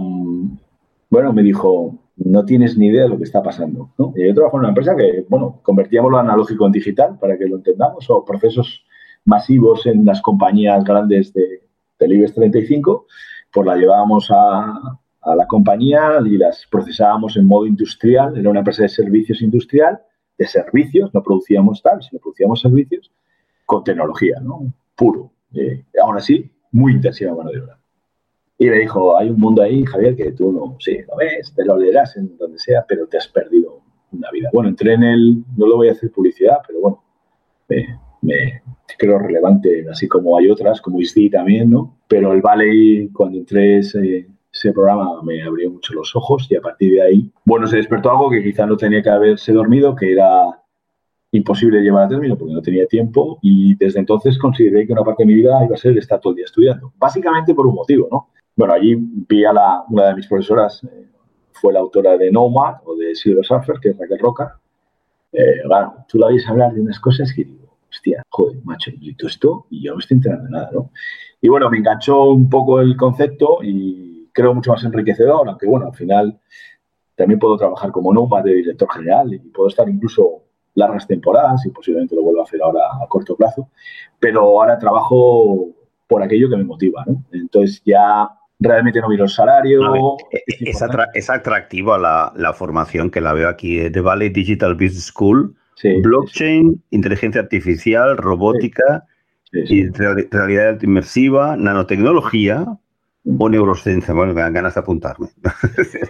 Bueno, 1.10 1.34
me 1.34 1.42
dijo, 1.42 1.98
no 2.18 2.46
tienes 2.46 2.78
ni 2.78 2.88
idea 2.88 3.04
de 3.04 3.10
lo 3.10 3.18
que 3.18 3.26
está 3.26 3.44
pasando. 3.44 3.92
Yo 3.98 4.34
trabajo 4.34 4.58
en 4.58 4.62
una 4.62 4.70
empresa 4.70 4.96
que, 4.96 5.26
bueno, 5.28 5.60
convertíamos 5.64 6.12
lo 6.12 6.18
analógico 6.18 6.66
en 6.66 6.72
digital, 6.72 7.18
para 7.20 7.38
que 7.38 7.46
lo 7.46 7.58
entendamos, 7.58 8.10
o 8.10 8.24
procesos 8.24 8.86
masivos 9.26 9.86
en 9.86 10.06
las 10.06 10.22
compañías 10.22 10.84
grandes 10.84 11.34
de, 11.34 11.64
del 12.00 12.14
IBEX 12.14 12.34
35, 12.36 13.06
pues 13.52 13.66
la 13.66 13.76
llevábamos 13.76 14.30
a, 14.32 15.00
a 15.22 15.36
la 15.36 15.48
compañía 15.48 16.20
y 16.26 16.38
las 16.38 16.66
procesábamos 16.70 17.36
en 17.36 17.46
modo 17.46 17.66
industrial. 17.66 18.38
Era 18.38 18.50
una 18.50 18.60
empresa 18.60 18.84
de 18.84 18.90
servicios 18.90 19.42
industrial, 19.42 20.00
de 20.38 20.46
servicios, 20.46 21.14
no 21.14 21.24
producíamos 21.24 21.82
tal, 21.82 22.02
sino 22.02 22.20
producíamos 22.20 22.62
servicios 22.62 23.12
con 23.66 23.84
tecnología, 23.84 24.40
¿no? 24.42 24.74
Puro. 24.96 25.32
Eh, 25.54 25.86
aún 26.02 26.18
así, 26.18 26.52
muy 26.72 26.94
intensiva 26.94 27.34
mano 27.34 27.52
de 27.52 27.62
obra. 27.62 27.80
Y 28.58 28.70
me 28.70 28.80
dijo, 28.80 29.18
hay 29.18 29.30
un 29.30 29.40
mundo 29.40 29.62
ahí, 29.62 29.84
Javier, 29.84 30.16
que 30.16 30.32
tú 30.32 30.52
no, 30.52 30.78
sí, 30.80 30.98
lo 31.08 31.16
ves, 31.18 31.54
te 31.54 31.66
lo 31.66 31.78
leerás 31.78 32.16
en 32.16 32.38
donde 32.38 32.58
sea, 32.58 32.86
pero 32.88 33.06
te 33.08 33.18
has 33.18 33.28
perdido 33.28 33.82
una 34.14 34.32
vida. 34.32 34.50
Bueno, 34.54 34.70
entré 34.70 34.94
en 34.94 35.04
el, 35.04 35.44
no 35.58 35.68
lo 35.68 35.78
voy 35.78 35.90
a 35.90 35.92
hacer 35.92 36.12
publicidad, 36.12 36.60
pero 36.66 36.80
bueno, 36.80 37.04
me, 38.22 38.62
creo 38.98 39.20
relevante, 39.20 39.86
así 39.92 40.08
como 40.08 40.38
hay 40.38 40.50
otras, 40.50 40.80
como 40.80 41.02
ISDI 41.02 41.30
también, 41.30 41.70
¿no? 41.70 41.98
Pero 42.08 42.32
el 42.32 42.42
Valley, 42.42 43.10
cuando 43.10 43.38
entré 43.38 43.80
ese, 43.80 44.28
ese 44.54 44.72
programa, 44.72 45.22
me 45.22 45.44
abrió 45.44 45.70
mucho 45.70 45.94
los 45.94 46.16
ojos 46.16 46.48
y 46.50 46.56
a 46.56 46.62
partir 46.62 46.94
de 46.94 47.02
ahí, 47.02 47.32
bueno, 47.44 47.68
se 47.68 47.76
despertó 47.76 48.12
algo 48.12 48.30
que 48.30 48.42
quizá 48.42 48.66
no 48.66 48.78
tenía 48.78 49.04
que 49.04 49.10
haberse 49.10 49.52
dormido, 49.52 49.96
que 49.96 50.14
era 50.14 50.62
imposible 51.32 51.82
llevar 51.82 52.06
a 52.06 52.08
término 52.08 52.38
porque 52.38 52.54
no 52.54 52.62
tenía 52.62 52.86
tiempo 52.88 53.40
y 53.42 53.76
desde 53.76 54.00
entonces 54.00 54.38
consideré 54.38 54.88
que 54.88 54.94
una 54.94 55.04
parte 55.04 55.24
de 55.24 55.28
mi 55.28 55.34
vida 55.34 55.64
iba 55.66 55.76
a 55.76 55.78
ser 55.78 55.98
estar 55.98 56.22
todo 56.22 56.32
el 56.32 56.38
día 56.38 56.46
estudiando. 56.46 56.94
Básicamente 56.98 57.54
por 57.54 57.68
un 57.68 57.76
motivo, 57.76 58.08
¿no? 58.10 58.30
Bueno, 58.56 58.74
allí 58.74 58.96
vi 58.98 59.44
a 59.44 59.52
la, 59.52 59.84
una 59.90 60.08
de 60.08 60.16
mis 60.16 60.28
profesoras, 60.28 60.82
eh, 60.84 61.08
fue 61.52 61.74
la 61.74 61.80
autora 61.80 62.18
de 62.18 62.32
Nomad 62.32 62.76
o 62.86 62.96
de 62.96 63.14
Silver 63.14 63.46
Surfer, 63.46 63.80
que 63.82 63.90
es 63.90 63.98
Raquel 63.98 64.20
Roca. 64.20 64.60
Eh, 65.32 65.62
claro, 65.66 65.96
tú 66.08 66.18
la 66.18 66.28
veis 66.28 66.48
hablar 66.48 66.74
de 66.74 66.82
unas 66.82 67.00
cosas 67.00 67.34
que 67.34 67.44
digo, 67.44 67.76
hostia, 67.90 68.24
joder, 68.30 68.58
macho, 68.64 68.92
y 68.94 69.14
todo 69.16 69.28
esto, 69.28 69.66
y 69.70 69.84
yo 69.84 69.94
no 69.94 70.00
estoy 70.00 70.16
enterando 70.16 70.46
de 70.46 70.52
nada, 70.52 70.70
¿no? 70.74 70.92
Y 71.42 71.50
bueno, 71.50 71.70
me 71.70 71.78
enganchó 71.78 72.30
un 72.30 72.50
poco 72.50 72.80
el 72.80 72.96
concepto 72.96 73.60
y 73.62 74.30
creo 74.32 74.54
mucho 74.54 74.72
más 74.72 74.84
enriquecedor, 74.86 75.50
aunque 75.50 75.68
bueno, 75.68 75.88
al 75.88 75.94
final 75.94 76.40
también 77.16 77.40
puedo 77.40 77.58
trabajar 77.58 77.92
como 77.92 78.14
nomad 78.14 78.44
de 78.44 78.54
director 78.54 78.90
general 78.92 79.34
y 79.34 79.40
puedo 79.40 79.68
estar 79.70 79.88
incluso 79.90 80.44
largas 80.76 81.08
temporadas 81.08 81.66
y 81.66 81.72
posiblemente 81.72 82.16
lo 82.16 82.24
vuelva 82.24 82.42
a 82.42 82.46
hacer 82.46 82.62
ahora 82.62 82.82
a 83.02 83.08
corto 83.08 83.36
plazo, 83.36 83.70
pero 84.20 84.42
ahora 84.42 84.80
trabajo 84.80 85.70
por 86.08 86.24
aquello 86.24 86.50
que 86.50 86.58
me 86.58 86.64
motiva, 86.64 87.04
¿no? 87.06 87.24
Entonces 87.32 87.82
ya 87.86 88.30
realmente 88.68 89.02
no 89.02 89.10
miro 89.10 89.24
el 89.24 89.30
salario. 89.30 90.18
es, 90.42 91.30
atractivo 91.30 91.98
la, 91.98 92.34
la, 92.36 92.54
formación 92.54 93.10
que 93.10 93.22
la 93.22 93.34
veo 93.34 93.50
aquí 93.50 93.90
de 93.90 94.02
Valley 94.02 94.30
Digital 94.30 94.74
Business 94.76 95.06
School, 95.06 95.56
blockchain, 96.02 96.84
inteligencia 96.92 97.42
artificial, 97.42 98.18
robótica, 98.18 99.06
y 99.52 99.88
realidad 99.90 100.82
inmersiva, 100.82 101.56
nanotecnología, 101.56 102.66
o 103.40 103.50
neurociencia, 103.50 104.14
bueno, 104.14 104.34
me 104.34 104.42
dan 104.42 104.54
ganas 104.54 104.76
de 104.76 104.80
apuntarme. 104.82 105.28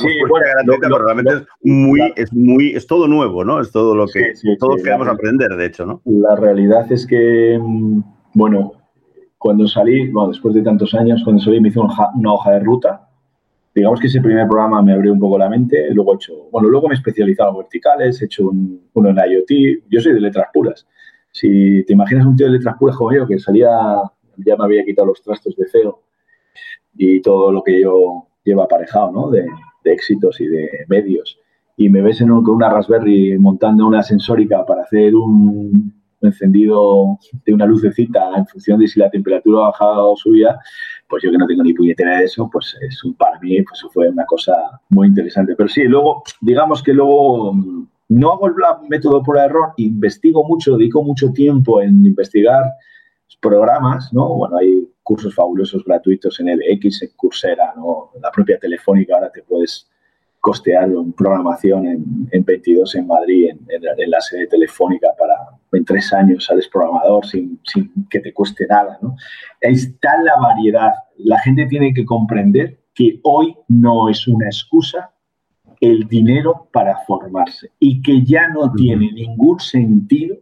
Sí, 0.00 0.08
bueno, 0.28 0.78
pero 0.80 0.98
realmente 0.98 1.32
es 1.32 1.42
muy, 1.62 2.12
es 2.14 2.32
muy, 2.32 2.72
es 2.74 2.86
todo 2.86 3.08
nuevo, 3.08 3.42
¿no? 3.42 3.60
Es 3.60 3.72
todo 3.72 3.96
lo 3.96 4.06
que 4.06 4.32
todos 4.58 4.82
queremos 4.82 5.08
aprender, 5.08 5.48
de 5.56 5.66
hecho, 5.66 5.86
¿no? 5.86 6.02
La 6.04 6.36
realidad 6.36 6.90
es 6.92 7.06
que, 7.06 7.58
mm, 7.60 8.00
bueno, 8.34 8.72
cuando 9.38 9.66
salí, 9.68 10.10
bueno, 10.10 10.30
después 10.30 10.54
de 10.54 10.62
tantos 10.62 10.94
años, 10.94 11.22
cuando 11.22 11.40
salí 11.42 11.60
me 11.60 11.68
hice 11.68 11.78
una 11.80 12.32
hoja, 12.32 12.52
de 12.52 12.60
ruta. 12.60 13.08
Digamos 13.74 14.00
que 14.00 14.08
ese 14.08 14.20
primer 14.20 14.48
programa 14.48 14.82
me 14.82 14.92
abrió 14.92 15.12
un 15.12 15.20
poco 15.20 15.38
la 15.38 15.48
mente. 15.48 15.88
Luego 15.94 16.12
he 16.12 16.16
hecho, 16.16 16.48
bueno, 16.50 16.68
luego 16.68 16.88
me 16.88 16.94
he 16.94 16.98
especializado 16.98 17.50
en 17.50 17.58
verticales, 17.58 18.20
he 18.20 18.24
hecho 18.24 18.48
un, 18.48 18.88
uno 18.94 19.10
en 19.10 19.16
IoT. 19.16 19.84
Yo 19.88 20.00
soy 20.00 20.14
de 20.14 20.20
letras 20.20 20.48
puras. 20.52 20.86
Si 21.30 21.84
te 21.84 21.92
imaginas 21.92 22.26
un 22.26 22.34
tío 22.34 22.46
de 22.46 22.52
letras 22.52 22.76
puras 22.78 22.96
como 22.96 23.12
yo, 23.12 23.26
que 23.26 23.38
salía, 23.38 23.68
ya 24.38 24.56
me 24.56 24.64
había 24.64 24.84
quitado 24.84 25.08
los 25.08 25.22
trastos 25.22 25.54
de 25.56 25.66
feo 25.66 26.02
y 26.96 27.22
todo 27.22 27.52
lo 27.52 27.62
que 27.62 27.80
yo 27.80 28.26
llevo 28.44 28.62
aparejado, 28.62 29.12
¿no? 29.12 29.30
De, 29.30 29.46
éxitos 29.84 30.38
y 30.42 30.46
de 30.46 30.68
medios. 30.88 31.40
Y 31.74 31.88
me 31.88 32.02
ves 32.02 32.20
en 32.20 32.28
con 32.28 32.56
una 32.56 32.68
Raspberry 32.68 33.38
montando 33.38 33.86
una 33.86 34.02
sensórica 34.02 34.66
para 34.66 34.82
hacer 34.82 35.16
un 35.16 35.97
encendido 36.20 37.18
de 37.44 37.54
una 37.54 37.66
lucecita 37.66 38.30
en 38.36 38.46
función 38.46 38.80
de 38.80 38.88
si 38.88 38.98
la 38.98 39.10
temperatura 39.10 39.60
ha 39.60 39.70
bajado 39.70 40.12
o 40.12 40.16
subía, 40.16 40.58
pues 41.08 41.22
yo 41.22 41.30
que 41.30 41.38
no 41.38 41.46
tengo 41.46 41.62
ni 41.62 41.72
puñetera 41.72 42.18
de 42.18 42.24
eso, 42.24 42.48
pues 42.52 42.76
es 42.80 43.02
un, 43.04 43.14
para 43.14 43.38
mí 43.40 43.62
pues 43.62 43.84
fue 43.92 44.08
una 44.08 44.24
cosa 44.24 44.52
muy 44.90 45.08
interesante. 45.08 45.54
Pero 45.56 45.68
sí, 45.68 45.84
luego, 45.84 46.22
digamos 46.40 46.82
que 46.82 46.92
luego 46.92 47.54
no 48.08 48.32
hago 48.32 48.48
el 48.48 48.54
método 48.88 49.22
por 49.22 49.38
error, 49.38 49.72
investigo 49.76 50.44
mucho, 50.44 50.76
dedico 50.76 51.02
mucho 51.02 51.30
tiempo 51.32 51.80
en 51.80 52.04
investigar 52.06 52.64
programas, 53.40 54.12
¿no? 54.12 54.28
Bueno, 54.34 54.56
hay 54.56 54.88
cursos 55.02 55.34
fabulosos 55.34 55.84
gratuitos 55.84 56.40
en 56.40 56.48
EDX, 56.48 57.02
en 57.02 57.10
Coursera, 57.16 57.72
¿no? 57.76 58.10
La 58.20 58.30
propia 58.30 58.58
Telefónica 58.58 59.14
ahora 59.14 59.30
te 59.30 59.42
puedes 59.42 59.88
costear 60.48 60.88
en 60.88 61.12
programación 61.12 61.86
en, 62.32 62.42
22 62.42 62.94
en 62.94 63.06
Madrid, 63.06 63.50
en, 63.50 64.10
la 64.10 64.20
sede 64.22 64.46
telefónica 64.46 65.08
para 65.18 65.34
en 65.72 65.84
tres 65.84 66.10
años 66.14 66.46
sales 66.46 66.66
programador 66.68 67.26
sin, 67.26 67.60
que 68.08 68.20
te 68.20 68.32
cueste 68.32 68.66
nada. 68.66 68.98
¿no? 69.02 69.14
Está 69.60 70.16
la 70.22 70.36
variedad. 70.40 70.92
La 71.18 71.38
gente 71.40 71.66
tiene 71.66 71.92
que 71.92 72.06
comprender 72.06 72.78
que 72.94 73.20
hoy 73.24 73.54
no 73.68 74.08
es 74.08 74.26
una 74.26 74.46
excusa 74.46 75.10
el 75.82 76.08
dinero 76.08 76.66
para 76.72 76.96
formarse 77.06 77.70
y 77.78 78.00
que 78.00 78.24
ya 78.24 78.48
no 78.48 78.72
tiene 78.72 79.12
ningún 79.12 79.60
sentido 79.60 80.34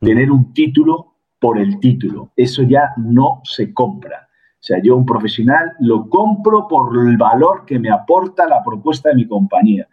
tener 0.00 0.30
un 0.30 0.52
título 0.52 1.14
por 1.38 1.58
el 1.58 1.80
título. 1.80 2.30
Eso 2.36 2.62
ya 2.62 2.92
no 2.98 3.40
se 3.44 3.72
compra. 3.72 4.28
O 4.60 4.62
sea, 4.62 4.78
yo 4.82 4.94
un 4.94 5.06
profesional 5.06 5.72
lo 5.80 6.06
compro 6.10 6.68
por 6.68 6.94
el 6.94 7.16
valor 7.16 7.64
que 7.64 7.78
me 7.78 7.90
aporta 7.90 8.46
la 8.46 8.62
propuesta 8.62 9.08
de 9.08 9.14
mi 9.14 9.26
compañía. 9.26 9.88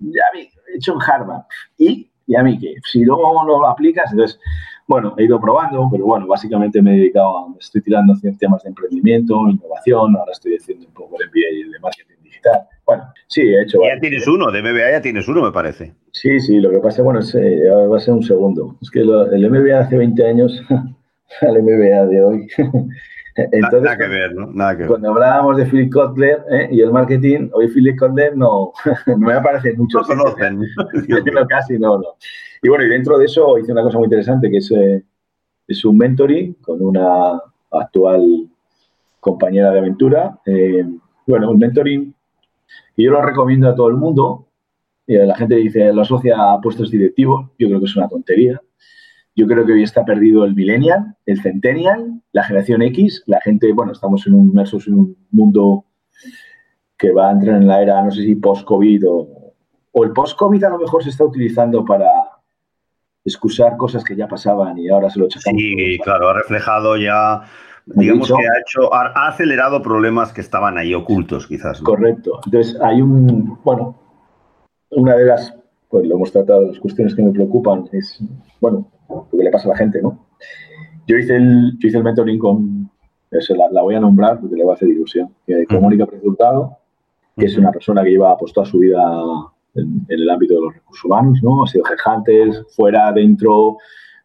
Ya 0.00 0.22
he 0.34 0.76
hecho 0.76 0.94
en 0.94 0.98
Harvard. 1.00 1.42
Y, 1.76 2.10
y 2.26 2.34
a 2.34 2.42
mí 2.42 2.58
que 2.58 2.74
si 2.84 3.04
luego 3.04 3.44
no 3.44 3.60
lo 3.60 3.66
aplicas, 3.68 4.10
entonces, 4.10 4.40
bueno, 4.88 5.14
he 5.18 5.24
ido 5.24 5.40
probando, 5.40 5.88
pero 5.90 6.04
bueno, 6.04 6.26
básicamente 6.26 6.82
me 6.82 6.94
he 6.94 6.96
dedicado, 6.98 7.38
a, 7.38 7.46
estoy 7.60 7.80
tirando 7.80 8.12
temas 8.40 8.62
de 8.64 8.70
emprendimiento, 8.70 9.48
innovación, 9.48 10.16
ahora 10.16 10.32
estoy 10.32 10.56
haciendo 10.56 10.86
un 10.88 10.94
poco 10.94 11.16
el 11.20 11.28
MBA 11.28 11.72
de 11.72 11.78
marketing 11.78 12.22
digital. 12.24 12.62
Bueno, 12.84 13.04
sí, 13.28 13.42
he 13.42 13.62
hecho. 13.62 13.78
Ya 13.84 14.00
tienes 14.00 14.26
uno, 14.26 14.50
de 14.50 14.62
MBA 14.62 14.90
ya 14.90 15.00
tienes 15.00 15.28
uno, 15.28 15.42
me 15.42 15.52
parece. 15.52 15.94
Sí, 16.10 16.40
sí, 16.40 16.58
lo 16.58 16.70
que 16.70 16.80
pasa, 16.80 17.02
bueno, 17.02 17.20
es, 17.20 17.32
eh, 17.36 17.70
va 17.70 17.96
a 17.96 18.00
ser 18.00 18.14
un 18.14 18.24
segundo. 18.24 18.76
Es 18.82 18.90
que 18.90 19.00
el 19.00 19.50
MBA 19.50 19.78
hace 19.78 19.96
20 19.96 20.26
años 20.26 20.60
al 21.40 21.62
MBA 21.62 22.06
de 22.06 22.24
hoy. 22.24 22.48
Entonces, 23.38 23.82
nada 23.82 23.96
que 23.96 24.08
ver, 24.08 24.34
¿no? 24.34 24.46
Nada 24.52 24.72
que 24.72 24.78
ver. 24.78 24.88
Cuando 24.88 25.10
hablábamos 25.10 25.56
de 25.56 25.66
Philip 25.66 25.92
Kotler 25.92 26.44
¿eh? 26.50 26.68
y 26.72 26.80
el 26.80 26.90
marketing, 26.90 27.50
hoy 27.52 27.68
Philip 27.68 27.96
Kotler 27.96 28.36
no, 28.36 28.72
no 29.06 29.16
me 29.16 29.32
aparece 29.32 29.74
mucho. 29.74 30.00
No 30.00 30.06
conocen. 30.06 30.58
no, 31.08 31.46
casi 31.46 31.78
no, 31.78 31.98
no. 31.98 32.16
Y 32.62 32.68
bueno, 32.68 32.84
y 32.84 32.88
dentro 32.88 33.16
de 33.16 33.26
eso 33.26 33.56
hice 33.58 33.70
una 33.70 33.82
cosa 33.82 33.98
muy 33.98 34.06
interesante, 34.06 34.50
que 34.50 34.56
es, 34.56 34.70
eh, 34.72 35.04
es 35.68 35.84
un 35.84 35.96
mentoring 35.96 36.54
con 36.54 36.82
una 36.82 37.40
actual 37.70 38.48
compañera 39.20 39.70
de 39.70 39.78
aventura. 39.78 40.36
Eh, 40.44 40.84
bueno, 41.24 41.52
un 41.52 41.58
mentoring 41.58 42.12
y 42.96 43.04
yo 43.04 43.12
lo 43.12 43.22
recomiendo 43.22 43.68
a 43.68 43.74
todo 43.74 43.88
el 43.88 43.96
mundo. 43.96 44.46
Y 45.06 45.16
la 45.16 45.36
gente 45.36 45.54
dice, 45.54 45.92
lo 45.92 46.02
asocia 46.02 46.36
a 46.36 46.60
puestos 46.60 46.90
directivos. 46.90 47.50
Yo 47.56 47.68
creo 47.68 47.78
que 47.78 47.86
es 47.86 47.96
una 47.96 48.08
tontería. 48.08 48.60
Yo 49.38 49.46
creo 49.46 49.64
que 49.64 49.72
hoy 49.72 49.84
está 49.84 50.04
perdido 50.04 50.44
el 50.44 50.56
millennial, 50.56 51.14
el 51.24 51.40
centennial, 51.40 52.20
la 52.32 52.42
generación 52.42 52.82
X. 52.82 53.22
La 53.26 53.40
gente, 53.40 53.72
bueno, 53.72 53.92
estamos 53.92 54.26
en 54.26 54.34
un, 54.34 54.48
inmersos 54.48 54.88
en 54.88 54.94
un 54.94 55.16
mundo 55.30 55.84
que 56.96 57.12
va 57.12 57.28
a 57.28 57.32
entrar 57.32 57.54
en 57.54 57.68
la 57.68 57.80
era, 57.80 58.02
no 58.02 58.10
sé 58.10 58.22
si 58.22 58.34
post-COVID 58.34 59.08
o, 59.08 59.54
o 59.92 60.04
el 60.04 60.10
post-COVID 60.10 60.64
a 60.64 60.70
lo 60.70 60.78
mejor 60.80 61.04
se 61.04 61.10
está 61.10 61.24
utilizando 61.24 61.84
para 61.84 62.10
excusar 63.24 63.76
cosas 63.76 64.02
que 64.02 64.16
ya 64.16 64.26
pasaban 64.26 64.76
y 64.76 64.88
ahora 64.88 65.08
se 65.08 65.20
lo 65.20 65.26
echamos. 65.26 65.44
Sí, 65.44 65.98
claro, 66.02 66.30
ha 66.30 66.34
reflejado 66.34 66.96
ya 66.96 67.42
digamos 67.86 68.26
que 68.26 68.34
ha 68.34 68.60
hecho, 68.60 68.92
ha 68.92 69.28
acelerado 69.28 69.80
problemas 69.82 70.32
que 70.32 70.40
estaban 70.40 70.78
ahí 70.78 70.94
ocultos, 70.94 71.46
quizás. 71.46 71.80
Correcto. 71.80 72.40
Entonces, 72.44 72.76
hay 72.82 73.00
un, 73.00 73.56
bueno, 73.62 73.94
una 74.90 75.14
de 75.14 75.26
las, 75.26 75.54
pues 75.88 76.08
lo 76.08 76.16
hemos 76.16 76.32
tratado, 76.32 76.62
las 76.62 76.80
cuestiones 76.80 77.14
que 77.14 77.22
me 77.22 77.30
preocupan 77.30 77.88
es, 77.92 78.20
bueno, 78.60 78.90
lo 79.08 79.28
que 79.30 79.44
le 79.44 79.50
pasa 79.50 79.68
a 79.68 79.72
la 79.72 79.76
gente, 79.76 80.00
¿no? 80.02 80.26
Yo 81.06 81.16
hice 81.16 81.36
el, 81.36 81.72
yo 81.78 81.88
hice 81.88 81.98
el 81.98 82.04
mentoring 82.04 82.38
con, 82.38 82.90
eso 83.30 83.54
la, 83.54 83.82
voy 83.82 83.94
a 83.94 84.00
nombrar 84.00 84.40
porque 84.40 84.56
le 84.56 84.64
va 84.64 84.72
a 84.72 84.74
hacer 84.76 84.88
ilusión, 84.88 85.30
con 85.68 85.82
Mónica 85.82 86.06
Resultado, 86.10 86.76
que 87.36 87.46
es 87.46 87.56
una 87.56 87.70
persona 87.70 88.02
que 88.02 88.10
lleva 88.10 88.36
toda 88.36 88.66
su 88.66 88.78
vida 88.78 89.00
en, 89.74 90.04
el 90.08 90.28
ámbito 90.28 90.54
de 90.54 90.60
los 90.60 90.74
recursos 90.74 91.04
humanos, 91.04 91.38
¿no? 91.42 91.64
Ha 91.64 91.66
sido 91.66 91.84
headhunters, 91.86 92.64
fuera, 92.74 93.12
dentro, 93.12 93.76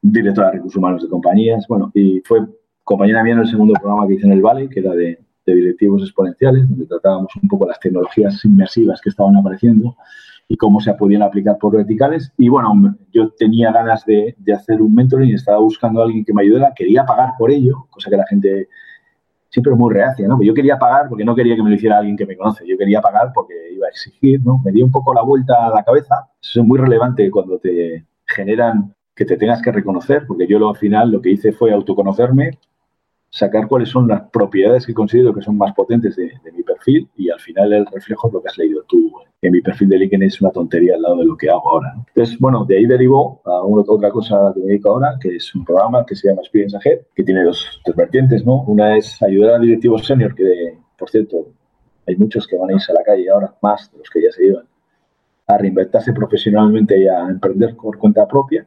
directora 0.02 0.48
de 0.48 0.54
recursos 0.54 0.78
humanos 0.78 1.04
de 1.04 1.10
compañías, 1.10 1.66
bueno, 1.68 1.92
y 1.94 2.22
fue 2.26 2.40
compañera 2.84 3.24
mía 3.24 3.34
en 3.34 3.40
el 3.40 3.48
segundo 3.48 3.74
programa 3.76 4.08
que 4.08 4.16
hice 4.16 4.26
en 4.26 4.34
el 4.34 4.42
Valley, 4.42 4.68
que 4.68 4.80
era 4.80 4.94
de, 4.94 5.20
directivos 5.46 6.02
exponenciales, 6.02 6.68
donde 6.70 6.86
tratábamos 6.86 7.34
un 7.42 7.50
poco 7.50 7.68
las 7.68 7.78
tecnologías 7.80 8.44
inmersivas 8.46 9.02
que 9.02 9.10
estaban 9.10 9.36
apareciendo 9.36 9.96
y 10.48 10.58
cómo 10.58 10.80
se 10.80 10.94
podían 10.94 11.24
aplicar 11.24 11.58
por 11.58 11.76
verticales. 11.76 12.32
Y 12.38 12.50
bueno, 12.50 12.96
yo 13.12 13.30
tenía 13.32 13.72
ganas 13.72 14.06
de, 14.06 14.36
hacer 14.54 14.82
un 14.82 14.94
mentoring 14.94 15.34
estaba 15.34 15.60
buscando 15.60 16.02
a 16.02 16.06
alguien 16.06 16.26
que 16.26 16.34
me 16.34 16.42
ayudara. 16.44 16.74
Quería 16.76 17.06
pagar 17.06 17.32
por 17.38 17.52
ello, 17.52 17.88
cosa 17.90 18.10
que 18.10 18.18
la 18.18 18.28
gente 18.28 18.68
siempre 19.50 19.74
es 19.74 19.78
muy 19.78 19.94
reacia, 19.94 20.28
¿no? 20.28 20.42
yo 20.42 20.52
quería 20.52 20.80
pagar 20.80 21.08
porque 21.08 21.24
no 21.24 21.36
quería 21.36 21.56
que 21.56 21.62
me 21.62 21.70
lo 21.70 21.76
hiciera 21.76 22.00
alguien 22.00 22.18
que 22.18 22.26
me 22.26 22.36
conoce. 22.36 22.68
Yo 22.68 22.76
quería 22.76 23.02
pagar 23.02 23.32
porque 23.34 23.54
iba 23.72 23.86
a 23.86 23.90
exigir, 23.90 24.42
¿no? 24.44 24.60
Me 24.66 24.72
dio 24.72 24.84
un 24.84 24.92
poco 24.92 25.14
la 25.14 25.22
vuelta 25.22 25.68
a 25.68 25.70
la 25.70 25.84
cabeza. 25.84 26.28
Eso 26.42 26.62
es 26.62 26.66
muy 26.66 26.80
relevante 26.80 27.30
cuando 27.30 27.60
te 27.60 28.04
generan 28.26 28.96
que 29.16 29.26
te 29.26 29.38
tengas 29.38 29.62
que 29.62 29.72
reconocer, 29.72 30.26
porque 30.28 30.48
yo 30.48 30.58
lo, 30.58 30.70
al 30.70 30.76
final 30.76 31.12
lo 31.12 31.22
que 31.22 31.30
hice 31.30 31.52
fue 31.52 31.72
autoconocerme, 31.72 32.58
sacar 33.34 33.68
cuáles 33.68 33.90
son 33.90 34.08
las 34.08 34.30
propiedades 34.30 34.86
que 34.86 34.94
considero 34.94 35.34
que 35.34 35.42
son 35.42 35.58
más 35.58 35.74
potentes 35.74 36.16
de, 36.16 36.32
mi 36.56 36.62
perfil 36.62 37.10
y 37.18 37.32
al 37.32 37.40
final 37.40 37.74
el 37.74 37.86
reflejo 37.88 38.28
es 38.28 38.34
lo 38.34 38.42
que 38.44 38.50
has 38.50 38.58
leído 38.60 38.84
tú. 38.88 39.12
Que 39.42 39.50
mi 39.50 39.60
perfil 39.60 39.90
de 39.90 39.98
LinkedIn 39.98 40.24
es 40.24 40.40
una 40.40 40.52
tontería 40.52 40.94
al 40.96 41.02
lado 41.02 41.18
de 41.18 41.26
lo 41.26 41.36
que 41.36 41.50
hago 41.50 41.68
ahora. 41.68 41.96
Entonces, 42.10 42.38
bueno, 42.40 42.64
de 42.64 42.78
ahí 42.78 42.86
derivó 42.86 43.42
a 43.44 43.64
una, 43.64 43.84
otra 43.88 44.12
cosa 44.12 44.52
que 44.54 44.60
me 44.60 44.68
dedico 44.68 44.92
ahora, 44.92 45.18
que 45.20 45.36
es 45.36 45.54
un 45.56 45.66
programa 45.66 46.06
que 46.06 46.16
se 46.16 46.28
llama 46.30 46.42
Experience 46.42 46.78
Ahead, 46.78 47.00
que 47.16 47.24
tiene 47.24 47.44
dos, 47.44 47.82
vertientes, 47.98 48.46
¿no? 48.46 48.62
Una 48.68 48.96
es 48.98 49.22
ayudar 49.24 49.56
a 49.56 49.60
directivos 49.60 50.06
senior, 50.06 50.36
que, 50.36 50.78
por 50.98 51.10
cierto, 51.10 51.48
hay 52.08 52.16
muchos 52.16 52.48
que 52.48 52.56
van 52.56 52.70
a 52.70 52.74
irse 52.74 52.92
a 52.92 52.96
la 52.96 53.04
calle 53.04 53.30
ahora, 53.32 53.56
más 53.64 53.92
de 53.92 53.98
los 53.98 54.10
que 54.12 54.22
ya 54.22 54.32
se 54.32 54.46
iban, 54.46 54.64
a 55.48 55.58
reinventarse 55.58 56.14
profesionalmente 56.14 57.00
y 57.00 57.08
a 57.08 57.28
emprender 57.28 57.76
por 57.76 57.98
cuenta 57.98 58.28
propia. 58.28 58.66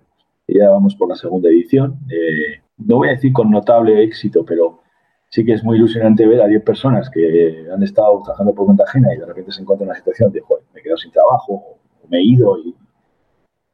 Y 0.49 0.59
ya 0.59 0.71
vamos 0.71 0.97
por 0.97 1.09
la 1.09 1.15
segunda 1.15 1.49
edición. 1.49 2.01
Eh, 2.11 2.66
no 2.79 2.97
voy 2.97 3.09
a 3.09 3.13
decir 3.13 3.33
con 3.33 3.51
notable 3.51 4.03
éxito, 4.03 4.45
pero 4.45 4.81
sí 5.29 5.45
que 5.45 5.55
es 5.55 5.65
muy 5.65 5.77
ilusionante 5.77 6.27
ver 6.27 6.41
a 6.41 6.47
10 6.47 6.63
personas 6.63 7.11
que 7.11 7.67
han 7.73 7.83
estado 7.83 8.23
trabajando 8.23 8.55
por 8.55 8.67
cuenta 8.67 8.85
ajena 8.85 9.15
y 9.15 9.19
de 9.19 9.27
repente 9.27 9.53
se 9.53 9.63
encuentran 9.63 9.87
en 9.87 9.91
una 9.91 9.99
situación 9.99 10.33
de, 10.33 10.41
joder, 10.41 10.65
me 10.73 10.81
he 10.81 10.83
quedado 10.83 10.99
sin 10.99 11.13
trabajo, 11.13 11.79
me 12.09 12.19
he 12.19 12.23
ido 12.23 12.59
y, 12.59 12.75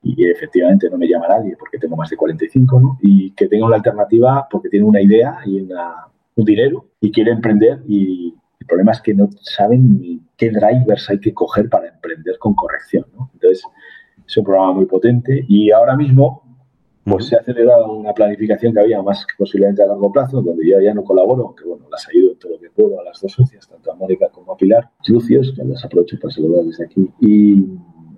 efectivamente 0.05 0.91
no 0.91 0.99
me 0.99 1.07
llama 1.07 1.29
nadie 1.29 1.57
porque 1.57 1.79
tengo 1.79 1.97
más 1.97 2.11
de 2.11 2.17
45, 2.17 2.81
¿no? 2.81 2.99
Y 3.03 3.31
que 3.33 3.47
tenga 3.47 3.67
una 3.67 3.77
alternativa 3.77 4.49
porque 4.51 4.69
tiene 4.69 4.85
una 4.85 5.01
idea 5.01 5.38
y 5.47 5.61
un 5.61 6.45
dinero 6.45 6.87
y 7.01 7.12
quiere 7.12 7.31
emprender 7.31 7.83
y 7.87 8.35
el 8.59 8.67
problema 8.67 8.93
es 8.93 9.01
que 9.01 9.15
no 9.15 9.29
saben 9.41 10.01
ni 10.01 10.21
qué 10.37 10.51
drivers 10.51 11.09
hay 11.09 11.21
que 11.21 11.33
coger 11.33 11.69
para 11.69 11.88
emprender 11.88 12.37
con 12.38 12.55
corrección. 12.55 13.07
¿no? 13.17 13.31
Entonces, 13.35 13.65
es 14.27 14.37
un 14.37 14.45
programa 14.45 14.73
muy 14.73 14.87
potente 14.87 15.45
y 15.49 15.71
ahora 15.71 15.97
mismo 15.97 16.43
pues 17.05 17.27
se 17.27 17.37
ha 17.37 17.41
acelerado 17.41 17.93
una 17.93 18.12
planificación 18.12 18.73
que 18.73 18.81
había 18.81 19.03
más 19.03 19.27
posiblemente 19.37 19.83
a 19.83 19.87
largo 19.87 20.12
plazo, 20.12 20.41
donde 20.41 20.69
yo 20.69 20.81
ya 20.81 20.95
no 20.95 21.03
colaboro, 21.03 21.47
aunque 21.47 21.65
bueno, 21.65 21.87
las 21.91 22.07
ayudo 22.09 22.33
en 22.33 22.38
todo 22.38 22.53
lo 22.53 22.61
que 22.61 22.71
puedo 22.71 23.01
a 23.01 23.05
las 23.05 23.21
dos 23.21 23.33
socias, 23.33 23.69
tanto 23.69 23.93
a 23.93 23.97
Mónica 23.97 24.29
como 24.31 24.53
a 24.53 24.57
Pilar 24.57 24.88
Lucios, 25.09 25.53
que 25.57 25.65
las 25.65 25.85
aprovecho 25.85 26.17
para 26.21 26.33
saludar 26.33 26.65
desde 26.65 26.85
aquí. 26.85 27.11
Y 27.21 27.67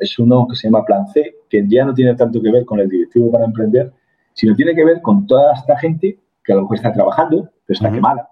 es 0.00 0.18
uno 0.18 0.46
que 0.48 0.56
se 0.56 0.68
llama 0.68 0.84
Plan 0.84 1.06
C, 1.08 1.34
que 1.48 1.64
ya 1.66 1.84
no 1.84 1.94
tiene 1.94 2.14
tanto 2.14 2.42
que 2.42 2.50
ver 2.50 2.64
con 2.66 2.78
el 2.78 2.88
directivo 2.88 3.32
para 3.32 3.46
emprender, 3.46 3.92
sino 4.34 4.54
tiene 4.54 4.74
que 4.74 4.84
ver 4.84 5.00
con 5.00 5.26
toda 5.26 5.54
esta 5.54 5.78
gente 5.78 6.18
que 6.44 6.52
a 6.52 6.56
lo 6.56 6.62
mejor 6.62 6.76
está 6.76 6.92
trabajando, 6.92 7.50
pero 7.66 7.76
está 7.76 7.90
quemada. 7.90 8.28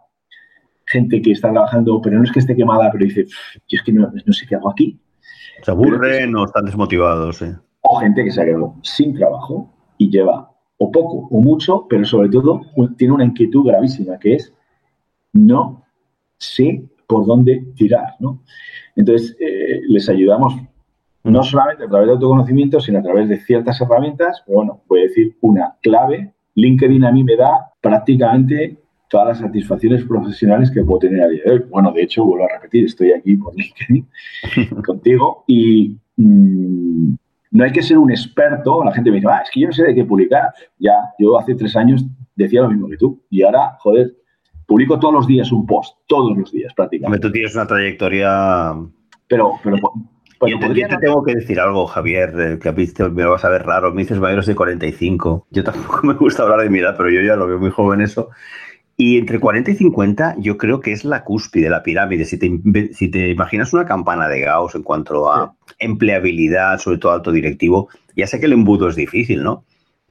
Gente 0.84 1.22
que 1.22 1.32
está 1.32 1.50
trabajando, 1.50 2.00
pero 2.02 2.18
no 2.18 2.24
es 2.24 2.32
que 2.32 2.40
esté 2.40 2.54
quemada, 2.54 2.90
pero 2.92 3.06
dice, 3.06 3.24
yo 3.24 3.78
es 3.78 3.82
que 3.82 3.92
no, 3.92 4.10
sé 4.32 4.46
qué 4.46 4.56
hago 4.56 4.70
aquí. 4.70 5.00
Se 5.62 5.70
aburren 5.70 6.36
o 6.36 6.44
están 6.44 6.66
desmotivados. 6.66 7.40
¿eh? 7.40 7.56
O 7.80 7.98
gente 8.00 8.22
que 8.22 8.30
se 8.30 8.42
ha 8.42 8.44
quedado 8.44 8.74
sin 8.82 9.14
trabajo 9.14 9.72
y 10.02 10.10
lleva 10.10 10.50
o 10.78 10.90
poco 10.90 11.28
o 11.30 11.40
mucho, 11.40 11.86
pero 11.88 12.04
sobre 12.04 12.28
todo 12.28 12.62
tiene 12.96 13.14
una 13.14 13.24
inquietud 13.24 13.64
gravísima 13.64 14.18
que 14.18 14.34
es 14.34 14.52
no 15.32 15.84
sé 16.38 16.84
por 17.06 17.24
dónde 17.26 17.64
tirar. 17.76 18.14
¿no? 18.18 18.42
Entonces, 18.96 19.36
eh, 19.38 19.80
les 19.88 20.08
ayudamos 20.08 20.54
no 21.24 21.42
solamente 21.44 21.84
a 21.84 21.88
través 21.88 22.08
de 22.08 22.14
autoconocimiento, 22.14 22.80
sino 22.80 22.98
a 22.98 23.02
través 23.02 23.28
de 23.28 23.38
ciertas 23.38 23.80
herramientas. 23.80 24.42
Pero 24.44 24.56
bueno, 24.56 24.82
voy 24.88 25.00
a 25.00 25.02
decir 25.04 25.36
una 25.40 25.76
clave. 25.82 26.32
LinkedIn 26.54 27.04
a 27.04 27.12
mí 27.12 27.22
me 27.22 27.36
da 27.36 27.70
prácticamente 27.80 28.76
todas 29.08 29.28
las 29.28 29.38
satisfacciones 29.38 30.04
profesionales 30.04 30.70
que 30.70 30.82
puedo 30.82 31.00
tener 31.00 31.22
a 31.22 31.28
día 31.28 31.42
de 31.44 31.52
hoy. 31.52 31.62
Bueno, 31.70 31.92
de 31.92 32.02
hecho, 32.02 32.24
vuelvo 32.24 32.46
a 32.46 32.54
repetir, 32.54 32.86
estoy 32.86 33.12
aquí 33.12 33.36
por 33.36 33.54
LinkedIn 33.54 34.08
contigo 34.84 35.44
y 35.46 35.96
mm, 36.16 37.14
no 37.52 37.64
hay 37.64 37.72
que 37.72 37.82
ser 37.82 37.98
un 37.98 38.10
experto. 38.10 38.82
La 38.82 38.92
gente 38.92 39.10
me 39.10 39.16
dice, 39.16 39.28
ah, 39.30 39.42
es 39.44 39.50
que 39.50 39.60
yo 39.60 39.68
no 39.68 39.72
sé 39.72 39.84
de 39.84 39.94
qué 39.94 40.04
publicar. 40.04 40.52
Ya, 40.78 40.94
yo 41.18 41.38
hace 41.38 41.54
tres 41.54 41.76
años 41.76 42.04
decía 42.34 42.62
lo 42.62 42.70
mismo 42.70 42.88
que 42.88 42.96
tú. 42.96 43.22
Y 43.30 43.42
ahora, 43.42 43.76
joder, 43.78 44.14
publico 44.66 44.98
todos 44.98 45.14
los 45.14 45.26
días 45.26 45.52
un 45.52 45.66
post, 45.66 45.96
todos 46.06 46.36
los 46.36 46.50
días 46.50 46.72
prácticamente. 46.74 47.26
Tú 47.26 47.32
tienes 47.32 47.54
una 47.54 47.66
trayectoria... 47.66 48.74
Pero, 49.28 49.52
pero 49.62 49.76
yo, 50.48 50.58
te, 50.58 50.96
tengo 50.98 51.22
que 51.22 51.34
decir 51.34 51.60
algo, 51.60 51.86
Javier, 51.86 52.34
eh, 52.38 52.58
que 52.58 52.72
me 53.10 53.22
lo 53.22 53.30
vas 53.30 53.44
a 53.44 53.48
ver 53.48 53.64
raro. 53.64 53.92
Me 53.92 54.02
dices 54.02 54.18
mayores 54.18 54.46
de 54.46 54.54
45. 54.54 55.46
Yo 55.50 55.64
tampoco 55.64 56.00
me 56.06 56.14
gusta 56.14 56.42
hablar 56.42 56.60
de 56.60 56.70
mi 56.70 56.80
edad, 56.80 56.94
pero 56.96 57.10
yo 57.10 57.20
ya 57.22 57.36
lo 57.36 57.46
veo 57.46 57.58
muy 57.58 57.70
joven 57.70 58.00
eso. 58.00 58.30
Y 58.96 59.18
entre 59.18 59.40
40 59.40 59.70
y 59.70 59.74
50 59.74 60.36
yo 60.38 60.58
creo 60.58 60.80
que 60.80 60.92
es 60.92 61.04
la 61.04 61.24
cúspide 61.24 61.64
de 61.64 61.70
la 61.70 61.82
pirámide. 61.82 62.24
Si 62.24 62.38
te, 62.38 62.50
si 62.92 63.10
te 63.10 63.30
imaginas 63.30 63.72
una 63.72 63.86
campana 63.86 64.28
de 64.28 64.40
Gauss 64.40 64.74
en 64.74 64.82
cuanto 64.82 65.32
a 65.32 65.54
empleabilidad, 65.78 66.78
sobre 66.78 66.98
todo 66.98 67.12
alto 67.12 67.32
directivo, 67.32 67.88
ya 68.14 68.26
sé 68.26 68.38
que 68.38 68.46
el 68.46 68.52
embudo 68.52 68.88
es 68.88 68.96
difícil, 68.96 69.42
¿no? 69.42 69.64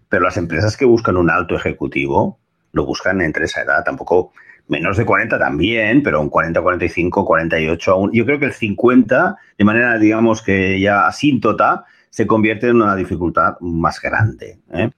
Pero 0.09 0.23
las 0.23 0.37
empresas 0.37 0.75
que 0.75 0.85
buscan 0.85 1.17
un 1.17 1.29
alto 1.29 1.55
ejecutivo 1.55 2.39
lo 2.73 2.85
buscan 2.85 3.21
entre 3.21 3.45
esa 3.45 3.61
edad. 3.61 3.83
Tampoco 3.83 4.31
menos 4.67 4.97
de 4.97 5.05
40 5.05 5.37
también, 5.37 6.01
pero 6.01 6.21
un 6.21 6.29
40, 6.29 6.61
45, 6.61 7.25
48 7.25 7.91
aún. 7.91 8.11
Yo 8.13 8.25
creo 8.25 8.39
que 8.39 8.45
el 8.45 8.53
50, 8.53 9.35
de 9.57 9.65
manera, 9.65 9.97
digamos 9.97 10.41
que 10.41 10.79
ya 10.79 11.07
asíntota, 11.07 11.85
se 12.09 12.27
convierte 12.27 12.67
en 12.67 12.77
una 12.77 12.95
dificultad 12.95 13.59
más 13.61 14.01
grande. 14.01 14.59
¿eh? 14.73 14.89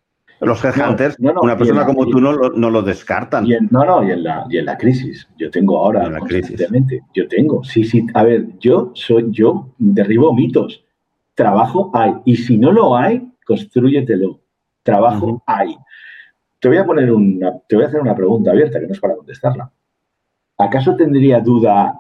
Los 0.46 0.64
headhunters, 0.64 1.18
una 1.20 1.58
persona 1.58 1.86
como 1.86 2.08
tú 2.08 2.20
no 2.20 2.34
lo, 2.34 2.50
no 2.52 2.70
lo 2.70 2.82
descartan. 2.82 3.46
no, 3.70 3.86
no, 3.86 4.04
y 4.04 4.12
en, 4.12 4.24
la, 4.24 4.46
y 4.50 4.58
en 4.58 4.66
la 4.66 4.78
crisis. 4.78 5.28
Yo 5.38 5.50
tengo 5.50 5.78
ahora, 5.78 6.10
la 6.10 6.20
constantemente, 6.20 7.02
yo 7.14 7.28
tengo, 7.28 7.64
sí, 7.64 7.84
sí, 7.84 8.06
a 8.14 8.24
ver, 8.24 8.48
yo 8.60 8.92
soy, 8.94 9.28
yo 9.32 9.74
derribo 9.78 10.34
mitos. 10.34 10.84
Trabajo 11.36 11.92
hay, 11.94 12.14
y 12.26 12.36
si 12.36 12.58
no 12.58 12.72
lo 12.72 12.96
hay, 12.96 13.28
construyetelo. 13.46 14.40
Trabajo 14.84 15.44
hay. 15.46 15.76
Te 16.60 16.68
voy 16.68 16.78
a 16.78 16.86
poner 16.86 17.12
una, 17.12 17.58
te 17.68 17.76
voy 17.76 17.86
a 17.86 17.88
hacer 17.88 18.02
una 18.02 18.16
pregunta 18.16 18.52
abierta 18.52 18.80
que 18.80 18.88
no 18.88 18.94
es 18.94 19.00
para 19.00 19.16
contestarla. 19.16 19.72
¿Acaso 20.58 20.96
tendría 20.96 21.40
duda 21.40 22.00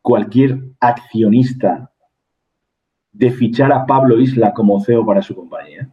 cualquier 0.00 0.58
accionista 0.80 1.90
de 3.12 3.30
fichar 3.30 3.72
a 3.72 3.84
Pablo 3.84 4.20
Isla 4.20 4.52
como 4.52 4.80
CEO 4.80 5.04
para 5.04 5.22
su 5.22 5.34
compañía? 5.34 5.90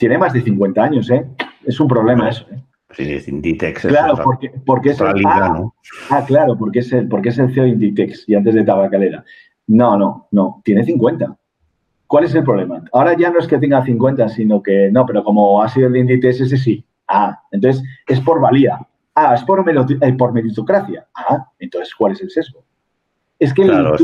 Tiene 0.00 0.16
más 0.16 0.32
de 0.32 0.40
50 0.40 0.82
años, 0.82 1.10
¿eh? 1.10 1.26
Es 1.62 1.78
un 1.78 1.86
problema 1.86 2.30
eso, 2.30 2.46
¿eh? 2.50 2.58
Sí, 2.92 3.12
es 3.12 3.28
Inditex. 3.28 3.82
Claro, 3.82 4.14
porque, 4.24 4.50
porque 4.64 4.90
es 4.90 5.00
el, 5.02 5.22
ah, 5.26 5.62
ah, 6.08 6.24
claro, 6.26 6.56
porque 6.56 6.78
es, 6.78 6.90
el, 6.94 7.06
porque 7.06 7.28
es 7.28 7.38
el 7.38 7.52
CEO 7.52 7.64
de 7.64 7.68
Inditex 7.68 8.26
y 8.26 8.34
antes 8.34 8.54
de 8.54 8.64
Tabacalera. 8.64 9.22
No, 9.66 9.98
no, 9.98 10.28
no, 10.30 10.62
tiene 10.64 10.84
50. 10.84 11.36
¿Cuál 12.06 12.24
es 12.24 12.34
el 12.34 12.42
problema? 12.42 12.82
Ahora 12.94 13.14
ya 13.14 13.30
no 13.30 13.40
es 13.40 13.46
que 13.46 13.58
tenga 13.58 13.84
50, 13.84 14.26
sino 14.30 14.62
que 14.62 14.90
no, 14.90 15.04
pero 15.04 15.22
como 15.22 15.62
ha 15.62 15.68
sido 15.68 15.88
el 15.88 15.92
de 15.92 15.98
Inditex, 16.00 16.40
ese 16.40 16.56
sí. 16.56 16.82
Ah, 17.06 17.38
entonces 17.52 17.84
es 18.08 18.22
por 18.22 18.40
valía. 18.40 18.80
Ah, 19.14 19.34
es 19.34 19.44
por, 19.44 19.62
eh, 19.68 20.12
por 20.14 20.32
meritocracia. 20.32 21.06
Ah, 21.14 21.46
entonces, 21.58 21.94
¿cuál 21.94 22.12
es 22.12 22.22
el 22.22 22.30
sesgo? 22.30 22.64
Es 23.38 23.52
que 23.52 23.62
el, 23.62 23.96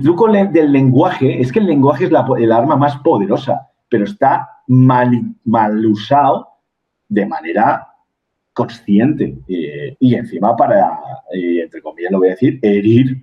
truco, 0.00 0.30
del 0.32 0.72
lenguaje, 0.72 1.40
es 1.40 1.50
que 1.50 1.58
el 1.58 1.66
lenguaje 1.66 2.04
es 2.04 2.12
el 2.38 2.52
arma 2.52 2.76
más 2.76 2.96
poderosa, 2.98 3.71
pero 3.92 4.04
está 4.04 4.48
mal, 4.68 5.10
mal 5.44 5.84
usado 5.84 6.48
de 7.10 7.26
manera 7.26 7.86
consciente 8.54 9.36
eh, 9.46 9.94
y 10.00 10.14
encima 10.14 10.56
para, 10.56 10.98
eh, 11.30 11.60
entre 11.64 11.82
comillas 11.82 12.10
lo 12.10 12.20
voy 12.20 12.28
a 12.28 12.30
decir, 12.30 12.58
herir 12.62 13.22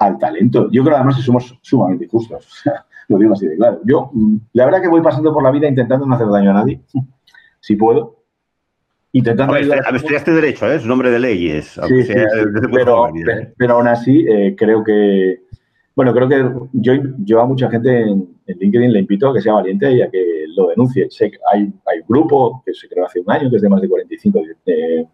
al 0.00 0.18
talento. 0.18 0.68
Yo 0.72 0.82
creo 0.82 0.96
además 0.96 1.14
que 1.14 1.22
somos 1.22 1.56
sumamente 1.62 2.06
injustos, 2.06 2.64
lo 3.08 3.18
digo 3.18 3.34
así 3.34 3.46
de 3.46 3.56
claro. 3.56 3.80
Yo, 3.84 4.10
mm, 4.12 4.36
la 4.54 4.64
verdad 4.64 4.82
que 4.82 4.88
voy 4.88 5.00
pasando 5.00 5.32
por 5.32 5.44
la 5.44 5.52
vida 5.52 5.68
intentando 5.68 6.06
no 6.06 6.16
hacer 6.16 6.26
daño 6.26 6.50
a 6.50 6.54
nadie, 6.54 6.80
si 7.60 7.76
puedo. 7.76 8.18
Intentando 9.12 9.54
estudiaste 9.56 10.32
derecho, 10.32 10.66
¿eh? 10.66 10.76
es 10.76 10.82
un 10.82 10.88
nombre 10.88 11.10
de 11.10 11.20
leyes. 11.20 11.78
Sí, 11.86 12.02
sí, 12.02 12.14
pero, 12.72 13.12
pero, 13.58 13.74
aún 13.74 13.86
así 13.86 14.26
eh, 14.26 14.56
creo 14.56 14.82
que, 14.82 15.41
bueno, 15.94 16.12
creo 16.12 16.28
que 16.28 16.68
yo, 16.72 16.94
yo 17.18 17.40
a 17.40 17.46
mucha 17.46 17.70
gente 17.70 18.02
en, 18.02 18.28
LinkedIn 18.46 18.92
le 18.92 19.00
invito 19.00 19.28
a 19.28 19.34
que 19.34 19.40
sea 19.40 19.54
valiente 19.54 19.90
y 19.92 20.02
a 20.02 20.10
que 20.10 20.44
lo 20.56 20.68
denuncie. 20.68 21.10
Sé 21.10 21.30
que 21.30 21.38
hay, 21.52 21.72
hay 21.86 22.00
un 22.00 22.06
grupo 22.08 22.62
que 22.64 22.74
se 22.74 22.88
creó 22.88 23.06
hace 23.06 23.20
un 23.20 23.30
año, 23.30 23.48
que 23.48 23.56
es 23.56 23.62
de 23.62 23.68
más 23.68 23.80
de 23.80 23.88
45, 23.88 24.42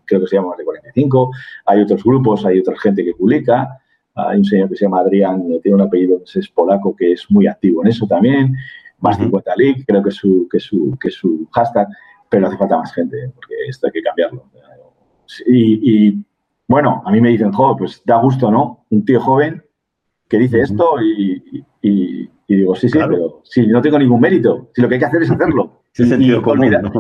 creo 0.05 0.21
que 0.21 0.27
se 0.27 0.37
llama 0.37 0.49
más 0.49 0.59
de 0.59 0.65
45. 0.65 1.31
Hay 1.67 1.83
otros 1.83 2.03
grupos, 2.03 2.45
hay 2.47 2.61
otra 2.61 2.77
gente 2.79 3.05
que 3.05 3.13
publica. 3.13 3.79
Hay 4.15 4.39
un 4.39 4.45
señor 4.45 4.69
que 4.69 4.77
se 4.77 4.85
llama 4.85 5.01
Adrián, 5.01 5.45
tiene 5.63 5.77
un 5.77 5.83
apellido 5.83 6.19
que 6.25 6.41
es 6.41 6.49
polaco, 6.49 6.97
que 6.97 7.13
es 7.13 7.31
muy 7.31 7.47
activo 7.47 7.83
en 7.83 7.89
eso 7.89 8.07
también. 8.07 8.55
Más 8.99 9.17
50 9.17 9.53
League, 9.57 9.85
creo 9.87 10.03
que 10.03 10.11
su, 10.11 10.49
que 10.51 10.59
su, 10.59 10.97
que 11.01 11.11
su 11.11 11.47
hashtag 11.53 11.87
pero 12.29 12.47
hace 12.47 12.57
falta 12.57 12.79
más 12.79 12.93
gente, 12.93 13.31
porque 13.35 13.55
esto 13.69 13.87
hay 13.87 13.93
que 13.93 14.03
cambiarlo. 14.03 14.45
Y, 15.47 16.23
bueno, 16.67 17.03
a 17.05 17.11
mí 17.11 17.21
me 17.21 17.31
dicen, 17.31 17.53
joder, 17.53 17.77
pues 17.79 18.03
da 18.05 18.21
gusto, 18.21 18.51
¿no? 18.51 18.85
Un 18.91 19.05
tío 19.05 19.21
joven 19.21 19.63
que 20.29 20.39
dice 20.39 20.61
esto 20.61 20.97
y, 21.03 21.63
digo, 22.47 22.75
sí, 22.75 22.89
sí, 22.89 22.99
pero 22.99 23.41
si 23.45 23.67
no 23.67 23.81
tengo 23.81 23.99
ningún 23.99 24.21
mérito, 24.21 24.71
si 24.75 24.83
lo 24.83 24.89
que 24.89 24.95
hay 24.95 25.01
que 25.01 25.07
hacer 25.07 25.23
es 25.23 25.31
hacerlo. 25.31 25.83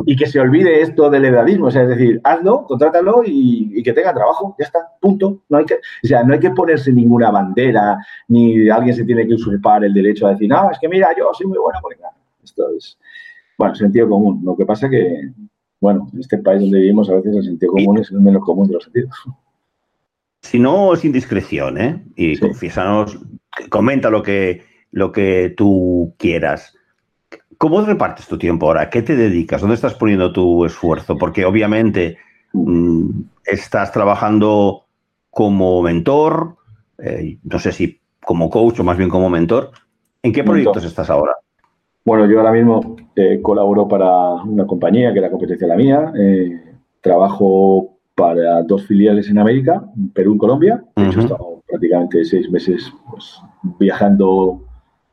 y, 0.06 0.16
que 0.16 0.26
se 0.26 0.40
olvide 0.40 0.80
esto 0.80 1.08
del 1.08 1.26
edadismo, 1.26 1.66
o 1.66 1.70
sea, 1.70 1.82
es 1.82 1.88
decir, 1.88 2.20
hazlo, 2.24 2.64
contrátalo 2.66 3.22
y, 3.24 3.82
que 3.82 3.92
tenga 3.92 4.12
trabajo, 4.12 4.56
ya 4.58 4.66
está, 4.66 4.80
punto. 5.00 5.42
No 5.48 5.58
hay 5.58 5.64
que, 5.64 5.74
o 5.74 6.06
sea, 6.06 6.24
no 6.24 6.34
hay 6.34 6.40
que 6.40 6.50
ponerse 6.50 6.92
ninguna 6.92 7.30
bandera, 7.30 7.98
ni 8.28 8.68
alguien 8.68 8.94
se 8.94 9.04
tiene 9.04 9.26
que 9.26 9.34
usurpar 9.34 9.84
el 9.84 9.94
derecho 9.94 10.26
a 10.26 10.30
decir, 10.30 10.48
no, 10.48 10.70
es 10.70 10.78
que 10.78 10.88
mira, 10.88 11.08
yo 11.16 11.30
soy 11.32 11.46
muy 11.46 11.58
bueno, 11.58 11.78
porque 11.82 11.98
esto 12.42 12.68
es, 12.76 12.98
bueno, 13.56 13.74
sentido 13.74 14.08
común. 14.08 14.42
Lo 14.44 14.56
que 14.56 14.66
pasa 14.66 14.88
que, 14.88 15.30
bueno, 15.80 16.08
en 16.12 16.20
este 16.20 16.38
país 16.38 16.60
donde 16.60 16.80
vivimos 16.80 17.08
a 17.10 17.14
veces 17.14 17.36
el 17.36 17.44
sentido 17.44 17.72
común 17.72 17.98
es 17.98 18.10
el 18.10 18.20
menos 18.20 18.42
común 18.42 18.68
de 18.68 18.74
los 18.74 18.84
sentidos. 18.84 19.14
Si 20.42 20.58
no 20.58 20.94
es 20.94 21.04
indiscreción, 21.04 21.78
¿eh? 21.78 22.04
Y 22.16 22.36
sí. 22.36 22.46
comenta 23.68 24.10
lo 24.10 24.22
que, 24.22 24.62
lo 24.92 25.12
que 25.12 25.52
tú 25.56 26.14
quieras. 26.18 26.74
¿Cómo 27.58 27.80
repartes 27.82 28.28
tu 28.28 28.38
tiempo 28.38 28.66
ahora? 28.66 28.88
¿Qué 28.88 29.02
te 29.02 29.16
dedicas? 29.16 29.60
¿Dónde 29.60 29.74
estás 29.74 29.94
poniendo 29.94 30.32
tu 30.32 30.64
esfuerzo? 30.64 31.18
Porque 31.18 31.44
obviamente 31.44 32.18
mm, 32.52 33.08
estás 33.44 33.90
trabajando 33.90 34.84
como 35.30 35.82
mentor, 35.82 36.56
eh, 36.98 37.38
no 37.42 37.58
sé 37.58 37.72
si 37.72 38.00
como 38.24 38.48
coach 38.50 38.80
o 38.80 38.84
más 38.84 38.96
bien 38.96 39.10
como 39.10 39.28
mentor. 39.28 39.70
¿En 40.22 40.32
qué 40.32 40.44
proyectos 40.44 40.84
estás 40.84 41.10
ahora? 41.10 41.32
Bueno, 42.04 42.26
yo 42.26 42.38
ahora 42.38 42.52
mismo 42.52 42.96
eh, 43.16 43.40
colaboro 43.42 43.86
para 43.86 44.34
una 44.44 44.66
compañía 44.66 45.12
que 45.12 45.18
es 45.18 45.22
la 45.22 45.30
competencia 45.30 45.66
de 45.66 45.72
la 45.72 45.76
mía. 45.76 46.12
Eh, 46.18 46.60
trabajo 47.00 47.87
para 48.18 48.64
dos 48.64 48.84
filiales 48.84 49.30
en 49.30 49.38
América, 49.38 49.80
Perú 50.12 50.34
y 50.34 50.38
Colombia. 50.38 50.84
De 50.96 51.06
hecho, 51.06 51.20
he 51.20 51.22
estado 51.22 51.62
prácticamente 51.68 52.24
seis 52.24 52.50
meses 52.50 52.92
pues, 53.08 53.40
viajando 53.78 54.60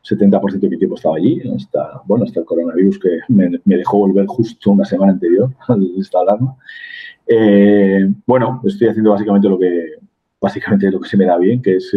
70% 0.03 0.59
de 0.59 0.69
mi 0.69 0.77
tiempo 0.79 0.95
estaba 0.95 1.17
allí, 1.17 1.39
hasta, 1.55 2.01
bueno, 2.05 2.25
hasta 2.25 2.39
el 2.39 2.47
coronavirus 2.47 2.97
que 2.97 3.19
me, 3.27 3.59
dejó 3.63 3.99
volver 3.99 4.25
justo 4.25 4.71
una 4.71 4.85
semana 4.85 5.11
anterior 5.11 5.51
a 5.67 5.77
esta 5.99 6.19
alarma. 6.21 6.57
Eh, 7.27 8.09
bueno, 8.25 8.61
estoy 8.65 8.87
haciendo 8.87 9.11
básicamente 9.11 9.49
lo 9.49 9.59
que, 9.59 9.85
básicamente 10.41 10.89
lo 10.89 10.99
que 10.99 11.09
se 11.09 11.17
me 11.17 11.25
da 11.25 11.37
bien, 11.37 11.61
que 11.61 11.75
es 11.75 11.95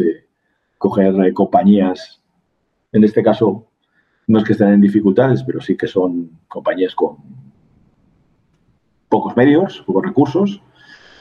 coger 0.76 1.14
eh, 1.24 1.32
compañías, 1.32 2.22
en 2.92 3.02
este 3.02 3.22
caso, 3.22 3.66
no 4.26 4.40
es 4.40 4.44
que 4.44 4.52
estén 4.52 4.68
en 4.68 4.80
dificultades, 4.82 5.42
pero 5.42 5.62
sí 5.62 5.74
que 5.74 5.86
son 5.86 6.30
compañías 6.48 6.94
con 6.94 7.16
pocos 9.08 9.34
medios, 9.38 9.82
pocos 9.86 10.04
recursos, 10.04 10.62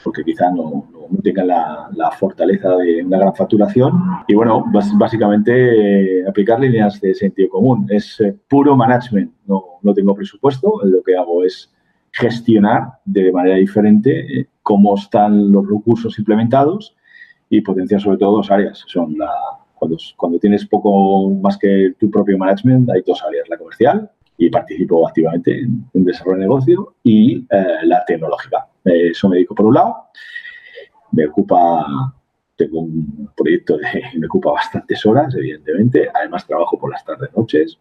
porque 0.08 0.24
quizá 0.24 0.50
no, 0.50 0.88
tengan 1.22 1.48
la, 1.48 2.12
fortaleza 2.18 2.78
de 2.78 3.04
una 3.04 3.18
gran 3.18 3.36
facturación. 3.36 3.92
Y 4.26 4.36
bueno, 4.36 4.64
básicamente 4.94 6.22
eh, 6.22 6.26
aplicar 6.26 6.62
líneas 6.62 7.02
de 7.02 7.14
sentido 7.14 7.50
común. 7.50 7.86
Es 7.90 8.22
eh, 8.22 8.34
puro 8.48 8.74
management, 8.78 9.34
no, 9.48 9.80
no 9.82 9.94
tengo 9.94 10.16
presupuesto, 10.16 10.80
lo 10.86 11.04
que 11.04 11.18
hago 11.18 11.44
es 11.44 11.70
gestionar 12.14 12.84
de 13.04 13.34
manera 13.34 13.58
diferente 13.58 14.40
eh, 14.40 14.48
cómo 14.64 14.96
están 14.96 15.52
los 15.52 15.68
recursos 15.68 16.18
implementados 16.18 16.96
y 17.50 17.60
potenciar 17.60 18.00
sobre 18.00 18.18
todo 18.18 18.38
dos 18.38 18.50
áreas. 18.50 18.82
Son 18.88 19.18
la, 19.18 19.30
cuando, 19.76 19.98
cuando 20.16 20.40
tienes 20.40 20.66
poco 20.66 21.32
más 21.32 21.58
que 21.58 21.96
tu 22.00 22.10
propio 22.10 22.38
management, 22.38 22.90
hay 22.92 23.02
dos 23.06 23.22
áreas, 23.26 23.50
la 23.50 23.58
comercial 23.58 24.10
y 24.38 24.50
participo 24.50 25.06
activamente 25.06 25.60
en, 25.60 25.84
desarrollo 25.94 26.38
de 26.38 26.44
negocio 26.44 26.94
y 27.04 27.40
eh, 27.40 27.66
la 27.84 28.06
tecnológica. 28.06 28.68
Eso 28.88 29.30
me 29.30 29.38
dedico 29.38 29.56
por 29.56 29.66
un 29.66 29.74
lado. 29.74 29.96
Me 31.12 31.26
ocupa, 31.28 31.86
tengo 32.56 32.82
un 32.82 33.30
proyecto 33.36 33.78
que 33.78 34.02
me 34.20 34.28
ocupa 34.28 34.52
bastantes 34.52 35.06
horas, 35.06 35.34
evidentemente. 35.36 36.10
Además, 36.14 36.46
trabajo 36.46 36.78
por 36.78 36.92
las 36.92 37.04
tardes, 37.06 37.30
noches. 37.36 37.78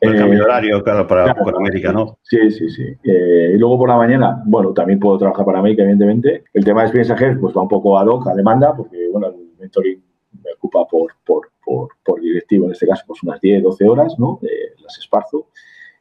El 0.00 0.16
cambio 0.16 0.38
de 0.38 0.44
horario, 0.44 0.82
claro, 0.84 1.06
para, 1.08 1.34
América, 1.56 1.92
¿no? 1.92 2.18
Sí, 2.22 2.50
sí, 2.52 2.70
sí. 2.70 2.84
Eh, 3.02 3.52
y 3.54 3.58
luego 3.58 3.78
por 3.78 3.88
la 3.88 3.96
mañana, 3.96 4.42
bueno, 4.46 4.72
también 4.72 5.00
puedo 5.00 5.18
trabajar 5.18 5.44
para 5.44 5.58
América, 5.58 5.82
evidentemente. 5.82 6.44
El 6.54 6.64
tema 6.64 6.84
de 6.84 6.92
mensajeros, 6.92 7.38
pues 7.40 7.56
va 7.56 7.62
un 7.62 7.68
poco 7.68 7.98
ad 7.98 8.06
hoc, 8.06 8.28
a 8.28 8.34
demanda, 8.34 8.76
porque, 8.76 9.08
bueno, 9.10 9.28
el 9.28 9.50
mentoring 9.58 10.00
me 10.44 10.52
ocupa 10.52 10.86
por, 10.86 11.14
por, 11.26 11.50
por, 11.64 11.88
por 12.04 12.20
directivo, 12.20 12.66
en 12.66 12.72
este 12.72 12.86
caso, 12.86 13.02
pues 13.08 13.22
unas 13.24 13.40
10, 13.40 13.62
12 13.64 13.88
horas, 13.88 14.14
¿no? 14.18 14.38
las 14.80 14.98
esparzo. 14.98 15.48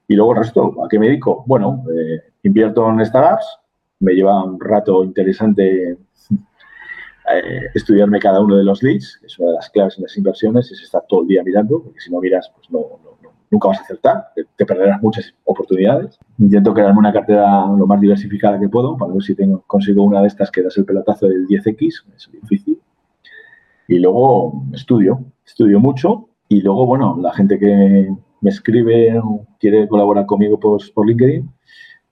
Y 0.08 0.16
luego 0.16 0.34
el 0.34 0.40
resto, 0.40 0.84
¿a 0.84 0.88
qué 0.88 1.00
me 1.00 1.08
dedico? 1.08 1.44
Bueno, 1.46 1.84
eh, 1.94 2.22
invierto 2.44 2.90
en 2.90 3.06
startups, 3.06 3.60
me 4.00 4.14
lleva 4.14 4.44
un 4.44 4.60
rato 4.60 5.04
interesante 5.04 5.98
eh, 7.30 7.62
estudiarme 7.74 8.20
cada 8.20 8.40
uno 8.40 8.56
de 8.56 8.64
los 8.64 8.82
leads, 8.82 9.20
es 9.26 9.38
una 9.40 9.50
de 9.50 9.56
las 9.56 9.70
claves 9.70 9.98
en 9.98 10.04
las 10.04 10.18
inversiones, 10.18 10.72
es 10.72 10.82
estar 10.82 11.04
todo 11.10 11.22
el 11.22 11.28
día 11.28 11.44
mirando, 11.44 11.84
porque 11.84 12.00
si 12.00 12.12
no 12.12 12.22
miras, 12.22 12.50
pues 12.56 12.70
no, 12.72 12.86
nunca 13.52 13.68
vas 13.70 13.80
a 13.80 13.84
acertar, 13.84 14.28
te, 14.36 14.66
perderás 14.66 15.02
muchas 15.02 15.34
oportunidades. 15.44 16.18
Intento 16.38 16.74
crearme 16.74 17.00
una 17.00 17.14
cartera 17.14 17.66
lo 17.66 17.86
más 17.86 18.00
diversificada 18.00 18.60
que 18.60 18.70
puedo, 18.70 18.98
para 18.98 19.14
ver 19.14 19.24
si 19.24 19.36
tengo, 19.36 19.62
consigo 19.68 20.04
una 20.04 20.22
de 20.22 20.28
estas 20.28 20.52
que 20.52 20.62
das 20.62 20.78
el 20.78 20.86
pelotazo 20.86 21.28
del 21.28 21.46
10X, 21.48 22.04
es 22.16 22.30
difícil. 22.32 22.80
Y 23.88 24.00
luego 24.00 24.64
estudio, 24.74 25.24
estudio 25.46 25.80
mucho 25.80 26.30
y 26.50 26.62
luego, 26.62 26.86
bueno, 26.86 27.18
la 27.22 27.34
gente 27.34 27.58
que 27.58 28.10
me 28.42 28.50
escribe 28.50 29.18
o 29.20 29.46
quiere 29.60 29.88
colaborar 29.88 30.26
conmigo 30.26 30.60
por, 30.60 30.82
por 30.94 31.08
LinkedIn, 31.08 31.50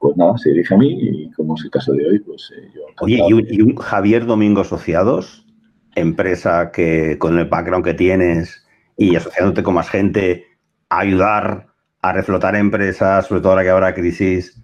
pues 0.06 0.18
nada, 0.18 0.38
se 0.38 0.50
dirige 0.50 0.76
a 0.76 0.78
mí 0.78 1.00
y 1.02 1.32
como 1.32 1.56
es 1.56 1.64
el 1.64 1.72
caso 1.72 1.92
de 1.94 2.06
hoy, 2.06 2.20
pues 2.20 2.54
eh, 2.56 2.70
yo... 2.76 2.82
Oye, 3.02 3.20
¿y 3.28 3.34
un, 3.34 3.44
¿y 3.50 3.62
un, 3.64 3.76
Javier 3.76 4.28
Domingo 4.28 4.62
Asociados? 4.62 5.48
Empresa 5.96 6.70
que 6.72 7.18
con 7.18 7.40
el 7.40 7.46
background 7.46 7.84
que 7.84 7.96
tienes 7.96 8.64
y 8.98 9.16
asociándote 9.16 9.64
con 9.64 9.74
más 9.74 9.90
gente, 9.90 10.46
ayudar 10.90 11.70
a 12.04 12.14
reflotar 12.14 12.56
empresas, 12.56 13.26
sobre 13.26 13.42
todo 13.42 13.54
ahora 13.54 13.64
que 13.64 13.70
habrá 13.72 13.96
crisis, 13.96 14.64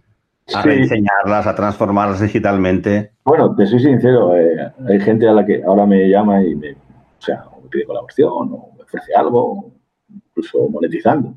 a 0.53 0.61
rediseñarlas, 0.61 1.47
a 1.47 1.55
transformarlas 1.55 2.21
digitalmente. 2.21 3.13
Bueno, 3.25 3.55
te 3.55 3.65
soy 3.65 3.79
sincero, 3.79 4.37
eh, 4.37 4.71
hay 4.87 4.99
gente 4.99 5.27
a 5.27 5.31
la 5.31 5.43
que 5.43 5.63
ahora 5.63 5.87
me 5.87 6.07
llama 6.07 6.43
y 6.43 6.53
me, 6.53 6.73
o 6.73 7.21
sea, 7.21 7.45
me 7.63 7.67
pide 7.67 7.85
colaboración 7.85 8.31
o 8.31 8.73
me 8.77 8.83
ofrece 8.83 9.11
algo, 9.15 9.71
incluso 10.07 10.69
monetizando. 10.69 11.33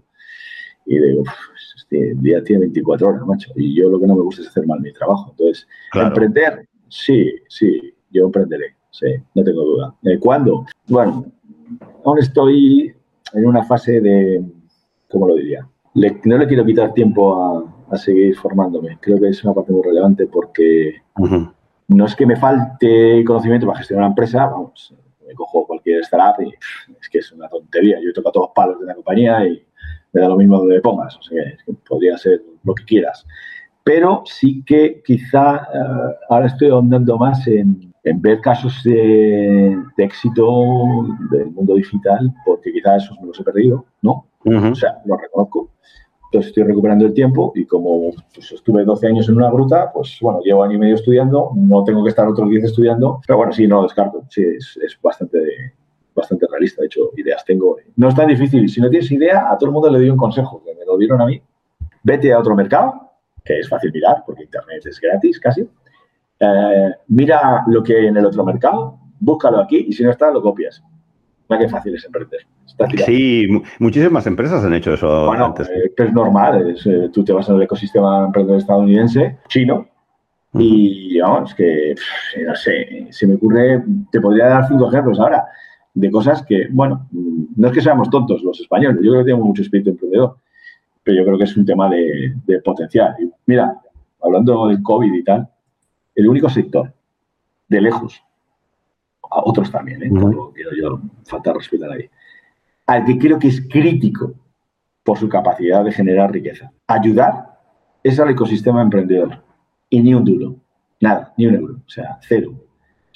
Y 0.85 0.99
digo, 0.99 1.23
este 1.95 2.15
día 2.21 2.43
tiene 2.43 2.61
24 2.61 3.09
horas, 3.09 3.27
macho, 3.27 3.53
y 3.57 3.75
yo 3.75 3.89
lo 3.89 4.01
que 4.01 4.07
no 4.07 4.17
me 4.17 4.23
gusta 4.23 4.43
es 4.43 4.49
hacer 4.49 4.67
mal 4.67 4.81
mi 4.81 4.93
trabajo. 4.93 5.31
Entonces, 5.31 5.67
emprender, 5.95 6.69
sí, 6.89 7.33
sí, 7.49 7.95
yo 8.11 8.27
emprenderé, 8.27 8.77
sí, 8.91 9.07
no 9.35 9.45
tengo 9.45 9.65
duda. 9.65 9.95
¿Cuándo? 10.21 10.67
Bueno, 10.89 11.27
aún 12.05 12.19
estoy 12.19 12.95
en 13.33 13.47
una 13.47 13.65
fase 13.65 14.01
de, 14.01 14.45
¿cómo 15.09 15.29
lo 15.29 15.35
diría? 15.37 15.69
no 16.25 16.39
le 16.39 16.47
quiero 16.49 16.65
quitar 16.65 16.93
tiempo 16.93 17.71
a, 17.91 17.97
seguir 17.97 18.35
formándome. 18.35 18.99
Creo 19.01 19.21
que 19.21 19.29
es 19.29 19.45
una 19.45 19.55
parte 19.55 19.71
muy 19.71 19.83
relevante 19.85 20.27
porque 20.27 21.01
no 21.87 22.07
es 22.07 22.17
que 22.17 22.27
me 22.27 22.35
falte 22.35 23.23
conocimiento 23.25 23.69
para 23.69 23.79
gestionar 23.79 24.03
una 24.03 24.09
empresa, 24.09 24.47
vamos, 24.47 24.93
me 25.25 25.33
cojo 25.35 25.65
cualquier 25.65 26.01
startup 26.01 26.45
y 26.45 26.49
es 27.01 27.09
que 27.09 27.19
es 27.19 27.31
una 27.31 27.49
tontería. 27.49 27.99
Yo 28.05 28.13
toco 28.13 28.33
todos 28.33 28.47
los 28.49 28.55
palos 28.55 28.81
de 28.81 28.87
la 28.87 28.97
compañía 28.97 29.47
y 29.47 29.65
me 30.15 30.21
da 30.23 30.29
lo 30.29 30.37
mismo 30.37 30.59
donde 30.59 30.77
me 30.77 30.81
pongas. 30.81 31.17
O 31.17 31.23
sea, 31.23 31.43
que 31.67 31.73
podría 31.87 32.17
ser 32.17 32.43
lo 32.63 32.75
que 32.75 32.85
quieras. 32.85 33.27
Pero 33.83 34.23
sí 34.25 34.63
que 34.65 35.03
quizá 35.05 35.57
eh, 35.57 36.15
ahora 36.31 36.47
estoy 36.47 36.71
ahondando 36.71 37.19
más 37.19 37.47
en, 37.47 37.93
ver 38.17 38.41
casos 38.41 38.83
de, 38.85 39.77
éxito 39.99 41.07
del 41.31 41.51
mundo 41.51 41.75
digital, 41.75 42.33
porque 42.47 42.73
quizá 42.73 42.97
esos 42.97 43.19
me 43.21 43.27
los 43.29 43.41
he 43.41 43.45
perdido, 43.45 43.85
¿no? 44.03 44.27
O 44.45 44.75
sea, 44.75 45.01
lo 45.07 45.17
reconozco. 45.17 45.71
Entonces 46.27 46.49
estoy 46.49 46.65
recuperando 46.65 47.07
el 47.07 47.15
tiempo 47.15 47.53
y 47.55 47.65
como 47.65 48.11
pues, 48.35 48.51
estuve 48.51 48.85
12 48.85 49.07
años 49.07 49.29
en 49.29 49.37
una 49.37 49.51
gruta, 49.51 49.93
pues 49.93 50.19
bueno, 50.21 50.41
llevo 50.41 50.65
año 50.65 50.75
y 50.75 50.79
medio 50.79 50.97
estudiando, 50.97 51.53
no 51.55 51.85
tengo 51.85 52.03
que 52.03 52.11
estar 52.11 52.27
otros 52.27 52.51
10 52.51 52.65
estudiando, 52.65 53.21
pero 53.27 53.37
bueno, 53.37 53.53
sí, 53.53 53.69
no 53.69 53.85
descarto, 53.85 54.25
sí, 54.31 54.43
es, 54.43 54.77
es 54.85 54.99
bastante, 55.01 55.39
bastante 56.15 56.47
realista, 56.51 56.83
de 56.83 56.87
hecho, 56.87 57.11
ideas 57.17 57.45
tengo. 57.45 57.77
No 57.97 58.09
es 58.09 58.15
tan 58.15 58.29
difícil, 58.29 58.69
si 58.69 58.81
no 58.81 58.89
tienes 58.89 59.11
idea, 59.11 59.51
a 59.51 59.59
todo 59.59 59.69
el 59.69 59.73
mundo 59.73 59.91
le 59.91 59.99
doy 59.99 60.11
un 60.11 60.17
consejo, 60.17 60.63
que 60.65 60.75
me 60.75 60.85
lo 60.85 60.97
dieron 60.97 61.21
a 61.21 61.27
mí, 61.27 61.41
vete 62.03 62.33
a 62.33 62.39
otro 62.39 62.55
mercado, 62.55 63.11
que 63.45 63.59
es 63.59 63.69
fácil 63.69 63.93
mirar, 63.93 64.23
porque 64.27 64.45
Internet 64.45 64.87
es 64.87 65.01
gratis 65.01 65.41
casi, 65.41 65.69
eh, 66.41 66.91
mira 67.09 67.65
lo 67.67 67.83
que 67.83 67.97
hay 67.97 68.07
en 68.07 68.17
el 68.17 68.27
otro 68.27 68.45
mercado, 68.45 68.99
búscalo 69.21 69.61
aquí 69.61 69.87
y 69.89 69.93
si 69.93 70.03
no 70.03 70.11
está, 70.11 70.31
lo 70.31 70.43
copias. 70.43 70.83
Mira 71.49 71.63
qué 71.63 71.69
fácil 71.69 71.95
es 71.95 72.05
emprender. 72.05 72.41
Sí, 73.05 73.47
muchísimas 73.79 74.27
empresas 74.27 74.65
han 74.65 74.75
hecho 74.75 74.95
eso. 74.95 75.27
Bueno, 75.27 75.47
antes. 75.47 75.69
Eh, 75.69 75.93
es 75.97 76.13
normal. 76.13 76.75
Eh, 76.85 77.09
tú 77.13 77.23
te 77.23 77.33
vas 77.33 77.49
al 77.49 77.63
ecosistema 77.63 78.25
emprendedor 78.25 78.59
estadounidense, 78.59 79.39
chino, 79.49 79.87
y 80.55 81.21
vamos, 81.21 81.55
que 81.55 81.95
no 82.47 82.55
sé, 82.55 83.09
se 83.11 83.27
me 83.27 83.35
ocurre, 83.35 83.83
te 84.11 84.21
podría 84.21 84.47
dar 84.47 84.69
cinco 84.69 84.89
ejemplos 84.89 85.19
ahora 85.19 85.45
de 85.95 86.11
cosas 86.11 86.45
que, 86.45 86.67
bueno, 86.71 87.09
no 87.13 87.69
es 87.69 87.73
que 87.73 87.81
seamos 87.81 88.11
tontos 88.11 88.43
los 88.43 88.61
españoles, 88.61 88.99
yo 89.03 89.11
creo 89.13 89.23
que 89.23 89.31
tenemos 89.31 89.47
mucho 89.47 89.63
espíritu 89.63 89.91
emprendedor, 89.91 90.37
pero 91.03 91.19
yo 91.19 91.25
creo 91.25 91.39
que 91.39 91.45
es 91.45 91.57
un 91.57 91.65
tema 91.65 91.89
de, 91.89 92.35
potencial. 92.65 93.15
mira, 93.47 93.81
hablando 94.21 94.69
del 94.69 94.83
COVID 94.83 95.13
y 95.13 95.25
tal, 95.25 95.49
el 96.15 96.29
único 96.29 96.49
sector, 96.49 96.93
de 97.69 97.81
lejos, 97.81 98.23
a 99.31 99.41
otros 99.45 99.71
también, 99.71 100.03
¿eh? 100.03 100.11
no 100.11 100.51
quiero 100.53 100.71
yo 100.77 101.01
faltar 101.25 101.57
respeto 101.57 101.87
a 101.87 101.89
nadie, 101.89 102.11
al 102.87 103.05
que 103.05 103.19
creo 103.19 103.39
que 103.39 103.49
es 103.49 103.67
crítico 103.69 104.35
por 105.05 105.19
su 105.19 105.29
capacidad 105.29 105.85
de 105.85 105.93
generar 105.93 106.33
riqueza. 106.33 106.73
Ayudar 106.87 107.55
es 108.03 108.19
al 108.19 108.31
ecosistema 108.31 108.83
emprendedor. 108.83 109.43
Y 109.91 110.01
ni 110.03 110.15
un 110.15 110.25
duro. 110.25 110.57
Nada, 111.01 111.33
ni 111.37 111.47
un 111.47 111.55
euro. 111.55 111.75
O 111.87 111.89
sea, 111.89 112.19
cero. 112.23 112.55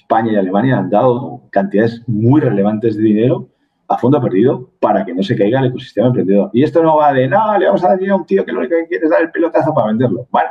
España 0.09 0.33
y 0.33 0.37
Alemania 0.37 0.79
han 0.79 0.89
dado 0.89 1.43
cantidades 1.51 2.03
muy 2.07 2.41
relevantes 2.41 2.97
de 2.97 3.03
dinero 3.03 3.49
a 3.89 3.99
fondo 3.99 4.21
perdido 4.21 4.71
para 4.81 5.05
que 5.05 5.13
no 5.13 5.23
se 5.23 5.37
caiga 5.37 5.61
el 5.61 5.67
ecosistema 5.67 6.09
emprendedor. 6.09 6.51
Y 6.55 6.63
esto 6.63 6.83
no 6.83 6.97
va 6.97 7.13
de, 7.13 7.29
no, 7.29 7.59
le 7.59 7.67
vamos 7.67 7.85
a 7.85 7.89
dar 7.89 7.99
dinero 7.99 8.15
a 8.15 8.19
un 8.19 8.27
tío 8.27 8.45
que 8.45 8.53
lo 8.53 8.61
único 8.61 8.75
que 8.75 8.87
quiere 8.87 9.05
es 9.05 9.11
dar 9.11 9.23
el 9.23 9.31
pelotazo 9.31 9.75
para 9.75 9.89
venderlo. 9.89 10.27
Bueno, 10.31 10.49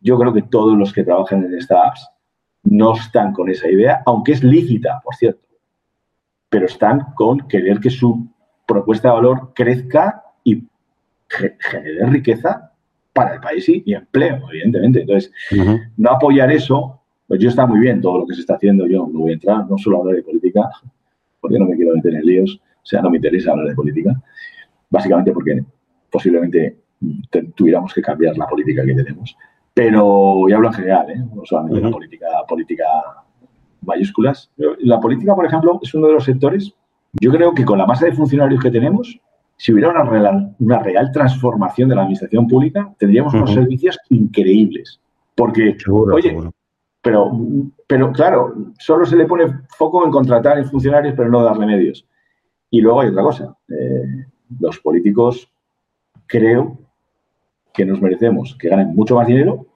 yo 0.00 0.18
creo 0.18 0.32
que 0.32 0.42
todos 0.42 0.78
los 0.78 0.92
que 0.92 1.02
trabajan 1.02 1.44
en 1.44 1.60
startups 1.60 2.08
no 2.62 2.94
están 2.94 3.32
con 3.32 3.50
esa 3.50 3.68
idea, 3.68 4.02
aunque 4.06 4.32
es 4.32 4.44
lícita, 4.44 5.00
por 5.04 5.14
cierto 5.14 5.50
pero 6.50 6.66
están 6.66 7.14
con 7.14 7.48
querer 7.48 7.80
que 7.80 7.88
su 7.88 8.28
propuesta 8.66 9.08
de 9.08 9.14
valor 9.14 9.52
crezca 9.54 10.22
y 10.44 10.66
genere 11.28 12.06
riqueza 12.06 12.72
para 13.12 13.34
el 13.34 13.40
país 13.40 13.68
y, 13.68 13.94
empleo, 13.94 14.42
evidentemente. 14.50 15.00
Entonces, 15.00 15.32
no 15.96 16.10
apoyar 16.10 16.50
eso, 16.50 16.99
pues 17.30 17.38
yo 17.40 17.48
está 17.48 17.64
muy 17.64 17.78
bien 17.78 18.00
todo 18.00 18.18
lo 18.18 18.26
que 18.26 18.34
se 18.34 18.40
está 18.40 18.54
haciendo, 18.54 18.88
yo 18.88 19.06
no 19.06 19.20
voy 19.20 19.30
a 19.30 19.34
entrar, 19.34 19.64
no 19.70 19.78
solo 19.78 20.00
hablar 20.00 20.16
de 20.16 20.24
política, 20.24 20.68
porque 21.40 21.60
no 21.60 21.66
me 21.66 21.76
quiero 21.76 21.94
meter 21.94 22.12
en 22.12 22.26
líos, 22.26 22.60
o 22.60 22.84
sea, 22.84 23.00
no 23.02 23.08
me 23.08 23.18
interesa 23.18 23.52
hablar 23.52 23.68
de 23.68 23.74
política, 23.76 24.20
básicamente 24.90 25.30
porque 25.30 25.62
posiblemente 26.10 26.78
tuviéramos 27.54 27.94
que 27.94 28.02
cambiar 28.02 28.36
la 28.36 28.48
política 28.48 28.84
que 28.84 28.94
tenemos. 28.94 29.36
Pero, 29.72 30.48
y 30.48 30.52
hablo 30.52 30.66
en 30.66 30.74
general, 30.74 31.08
¿eh? 31.08 31.22
no 31.32 31.44
solamente 31.44 31.80
la 31.80 31.90
política, 31.92 32.26
política 32.48 32.84
mayúsculas. 33.82 34.50
La 34.80 34.98
política, 34.98 35.32
por 35.36 35.46
ejemplo, 35.46 35.78
es 35.80 35.94
uno 35.94 36.08
de 36.08 36.14
los 36.14 36.24
sectores, 36.24 36.74
yo 37.12 37.30
creo 37.30 37.54
que 37.54 37.64
con 37.64 37.78
la 37.78 37.86
masa 37.86 38.06
de 38.06 38.12
funcionarios 38.12 38.60
que 38.60 38.72
tenemos, 38.72 39.20
si 39.56 39.72
hubiera 39.72 39.90
una 39.90 40.02
real, 40.02 40.56
una 40.58 40.80
real 40.80 41.12
transformación 41.12 41.90
de 41.90 41.94
la 41.94 42.00
administración 42.02 42.48
pública, 42.48 42.92
tendríamos 42.98 43.32
unos 43.34 43.54
servicios 43.54 43.96
increíbles. 44.08 44.98
Porque, 45.36 45.76
oye, 46.12 46.36
Pero, 47.02 47.32
pero 47.86 48.12
claro, 48.12 48.54
solo 48.78 49.06
se 49.06 49.16
le 49.16 49.26
pone 49.26 49.46
foco 49.76 50.04
en 50.04 50.10
contratar 50.10 50.58
en 50.58 50.66
funcionarios, 50.66 51.14
pero 51.16 51.30
no 51.30 51.42
darle 51.42 51.66
medios. 51.66 52.06
Y 52.70 52.80
luego 52.80 53.00
hay 53.00 53.08
otra 53.08 53.22
cosa. 53.22 53.56
Eh, 53.68 54.26
los 54.60 54.78
políticos 54.80 55.50
creo 56.26 56.78
que 57.72 57.84
nos 57.84 58.00
merecemos 58.00 58.56
que 58.58 58.68
ganen 58.68 58.94
mucho 58.94 59.16
más 59.16 59.26
dinero. 59.26 59.66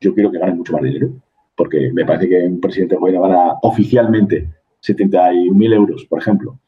Yo 0.00 0.14
quiero 0.14 0.30
que 0.30 0.38
ganen 0.38 0.58
mucho 0.58 0.72
más 0.72 0.82
dinero, 0.82 1.10
porque 1.56 1.90
me 1.92 2.04
parece 2.04 2.28
que 2.28 2.44
un 2.44 2.60
presidente 2.60 2.94
de 2.94 3.00
gobierno 3.00 3.22
gana 3.22 3.54
oficialmente 3.62 4.48
71.000 4.82 5.74
euros, 5.74 6.04
por 6.06 6.20
ejemplo. 6.20 6.58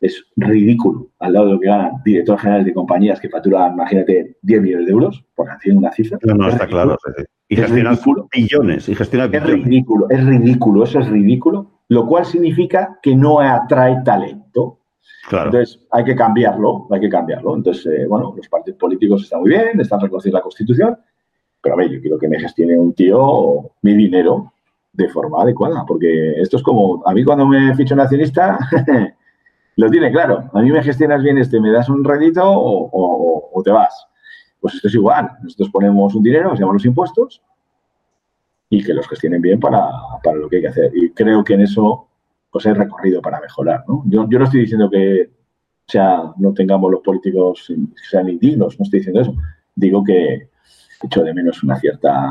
Es 0.00 0.24
ridículo 0.36 1.10
al 1.18 1.34
lado 1.34 1.46
de 1.46 1.52
lo 1.52 1.60
que 1.60 1.66
ganan 1.66 1.92
directores 2.04 2.40
generales 2.40 2.66
de 2.66 2.74
compañías 2.74 3.20
que 3.20 3.28
facturan, 3.28 3.74
imagínate, 3.74 4.38
10 4.42 4.62
millones 4.62 4.86
de 4.86 4.92
euros, 4.92 5.24
por 5.34 5.50
hacer 5.50 5.76
una 5.76 5.92
cifra. 5.92 6.18
No, 6.22 6.34
no, 6.34 6.48
está 6.48 6.66
claro. 6.66 6.96
Y 7.48 7.56
gestiona 7.56 7.98
billones. 8.32 8.88
Y 8.88 8.94
gestiona 8.94 9.24
Es 9.26 9.42
ridículo, 9.42 10.06
es 10.08 10.24
ridículo, 10.24 10.84
eso 10.84 11.00
es 11.00 11.08
ridículo, 11.08 11.82
lo 11.88 12.06
cual 12.06 12.24
significa 12.24 12.98
que 13.02 13.14
no 13.14 13.40
atrae 13.40 14.02
talento. 14.04 14.78
Entonces, 15.30 15.80
hay 15.90 16.04
que 16.04 16.16
cambiarlo, 16.16 16.86
hay 16.90 17.00
que 17.00 17.08
cambiarlo. 17.08 17.56
Entonces, 17.56 17.86
eh, 17.86 18.06
bueno, 18.06 18.34
los 18.36 18.48
partidos 18.48 18.78
políticos 18.78 19.22
están 19.22 19.40
muy 19.40 19.50
bien, 19.50 19.80
están 19.80 20.00
reconociendo 20.00 20.38
la 20.38 20.42
Constitución, 20.42 20.96
pero 21.60 21.74
a 21.74 21.78
ver, 21.78 21.90
yo 21.90 22.00
quiero 22.00 22.18
que 22.18 22.28
me 22.28 22.40
gestione 22.40 22.78
un 22.78 22.94
tío 22.94 23.70
mi 23.82 23.94
dinero 23.94 24.52
de 24.92 25.08
forma 25.08 25.42
adecuada, 25.42 25.84
porque 25.86 26.32
esto 26.40 26.56
es 26.56 26.62
como, 26.62 27.02
a 27.06 27.12
mí 27.12 27.24
cuando 27.24 27.46
me 27.46 27.74
ficho 27.74 27.94
un 27.94 28.00
accionista, 28.00 28.58
lo 29.80 29.90
tiene 29.90 30.12
claro, 30.12 30.50
a 30.52 30.60
mí 30.60 30.70
me 30.70 30.82
gestionas 30.82 31.22
bien 31.22 31.38
este, 31.38 31.60
me 31.60 31.70
das 31.70 31.88
un 31.88 32.04
rédito 32.04 32.42
o, 32.44 33.62
te 33.64 33.70
vas. 33.70 34.06
Pues 34.60 34.74
esto 34.74 34.88
es 34.88 34.94
igual, 34.94 35.30
nosotros 35.42 35.70
ponemos 35.70 36.14
un 36.14 36.22
dinero, 36.22 36.50
se 36.54 36.60
llaman 36.60 36.74
los 36.74 36.84
impuestos, 36.84 37.42
y 38.68 38.84
que 38.84 38.94
los 38.94 39.08
gestionen 39.08 39.40
bien 39.40 39.58
para, 39.58 39.90
para 40.22 40.36
lo 40.36 40.48
que 40.48 40.56
hay 40.56 40.62
que 40.62 40.68
hacer. 40.68 40.90
Y 40.94 41.10
creo 41.10 41.42
que 41.42 41.54
en 41.54 41.62
eso 41.62 42.08
pues 42.50 42.66
hay 42.66 42.74
recorrido 42.74 43.20
para 43.22 43.40
mejorar. 43.40 43.84
¿no? 43.88 44.02
Yo, 44.06 44.28
yo 44.28 44.38
no 44.38 44.44
estoy 44.44 44.60
diciendo 44.60 44.88
que 44.90 45.30
sea, 45.86 46.32
no 46.36 46.52
tengamos 46.52 46.90
los 46.90 47.00
políticos 47.00 47.66
que 47.68 48.04
sean 48.10 48.28
indignos, 48.28 48.78
no 48.78 48.84
estoy 48.84 49.00
diciendo 49.00 49.20
eso. 49.22 49.34
Digo 49.74 50.04
que 50.04 50.48
echo 51.02 51.22
de 51.22 51.34
menos 51.34 51.62
una 51.62 51.78
cierta 51.78 52.28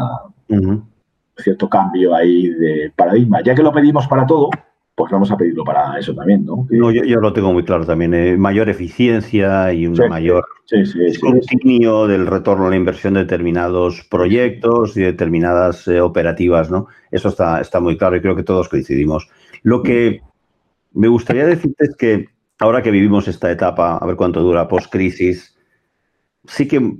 cierto 1.38 1.70
cambio 1.70 2.14
ahí 2.16 2.50
de 2.50 2.91
paradigma. 2.95 3.41
Ya 3.41 3.56
que 3.56 3.64
lo 3.64 3.72
pedimos 3.72 4.08
para 4.08 4.26
todo, 4.26 4.50
pues 5.00 5.14
vamos 5.14 5.32
a 5.32 5.38
pedirlo 5.38 5.64
para 5.64 5.97
eso 5.97 6.14
también, 6.14 6.43
¿no? 6.43 6.68
no 6.70 6.91
yo, 6.91 7.22
lo 7.22 7.32
tengo 7.32 7.54
muy 7.54 7.64
claro 7.64 7.86
también. 7.86 8.14
Eh, 8.14 8.36
mayor 8.36 8.68
eficiencia 8.68 9.72
y 9.72 9.88
un 9.88 9.97
mayor 10.10 10.45
escrutinio 10.70 12.06
del 12.06 12.28
retorno 12.28 12.68
a 12.68 12.70
la 12.70 12.76
inversión 12.76 13.14
de 13.14 13.22
determinados 13.22 14.04
proyectos 14.12 14.97
y 14.97 15.02
determinadas 15.04 15.88
eh, 15.88 16.02
operativas, 16.02 16.70
¿no? 16.70 16.88
Eso 17.12 17.30
está, 17.30 17.62
está 17.62 17.80
muy 17.80 17.97
claro 17.97 18.18
y 18.18 18.22
creo 18.22 18.36
que 18.36 18.43
todos 18.43 18.68
coincidimos. 18.68 19.30
Lo 19.64 19.84
que 19.84 20.20
me 20.91 21.08
gustaría 21.08 21.45
decirte 21.45 21.86
es 21.86 21.95
que 21.95 22.28
ahora 22.60 22.82
que 22.82 22.91
vivimos 22.91 23.30
esta 23.30 23.50
etapa, 23.50 23.95
a 23.95 24.06
ver 24.06 24.18
cuánto 24.18 24.41
dura, 24.41 24.68
post-crisis, 24.68 25.58
sí 26.43 26.68
que 26.68 26.97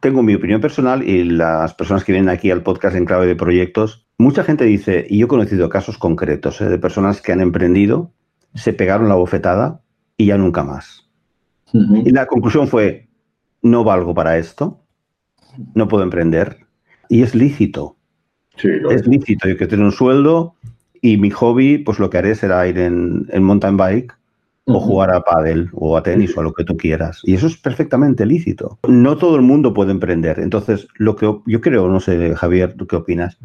tengo 0.00 0.24
mi 0.24 0.34
opinión 0.34 0.60
personal 0.60 1.08
y 1.08 1.22
las 1.22 1.74
personas 1.74 2.02
que 2.02 2.10
vienen 2.10 2.28
aquí 2.28 2.50
al 2.50 2.64
podcast 2.64 2.96
en 2.96 3.04
clave 3.04 3.28
de 3.28 3.36
proyectos, 3.36 4.05
mucha 4.18 4.44
gente 4.44 4.64
dice, 4.64 5.06
y 5.08 5.18
yo 5.18 5.26
he 5.26 5.28
conocido 5.28 5.68
casos 5.68 5.98
concretos 5.98 6.60
¿eh? 6.60 6.68
de 6.68 6.78
personas 6.78 7.20
que 7.20 7.32
han 7.32 7.40
emprendido, 7.40 8.12
se 8.54 8.72
pegaron 8.72 9.08
la 9.08 9.14
bofetada 9.14 9.80
y 10.16 10.26
ya 10.26 10.38
nunca 10.38 10.64
más. 10.64 11.04
Y 11.72 12.10
la 12.10 12.26
conclusión 12.26 12.68
fue, 12.68 13.08
no 13.60 13.84
valgo 13.84 14.14
para 14.14 14.38
esto, 14.38 14.80
no 15.74 15.88
puedo 15.88 16.04
emprender, 16.04 16.66
y 17.08 17.22
es 17.22 17.34
lícito. 17.34 17.96
es 18.56 19.06
lícito, 19.06 19.48
yo 19.48 19.58
que 19.58 19.66
tengo 19.66 19.84
un 19.84 19.92
sueldo 19.92 20.54
y 21.02 21.18
mi 21.18 21.30
hobby, 21.30 21.78
pues 21.78 21.98
lo 21.98 22.08
que 22.08 22.18
haré 22.18 22.34
será 22.34 22.66
ir 22.66 22.78
en, 22.78 23.26
en 23.30 23.42
mountain 23.42 23.76
bike 23.76 24.14
o 24.64 24.80
jugar 24.80 25.10
a 25.10 25.20
pádel 25.20 25.68
o 25.74 25.96
a 25.96 26.02
tenis 26.02 26.36
o 26.36 26.40
a 26.40 26.44
lo 26.44 26.52
que 26.52 26.64
tú 26.64 26.76
quieras. 26.76 27.20
Y 27.24 27.34
eso 27.34 27.46
es 27.46 27.56
perfectamente 27.56 28.26
lícito. 28.26 28.78
No 28.88 29.16
todo 29.16 29.36
el 29.36 29.42
mundo 29.42 29.72
puede 29.72 29.92
emprender. 29.92 30.40
Entonces, 30.40 30.88
lo 30.96 31.14
que 31.14 31.32
yo 31.46 31.60
creo, 31.60 31.88
no 31.88 32.00
sé, 32.00 32.34
Javier, 32.34 32.74
¿tú 32.74 32.86
qué 32.86 32.96
opinas? 32.96 33.38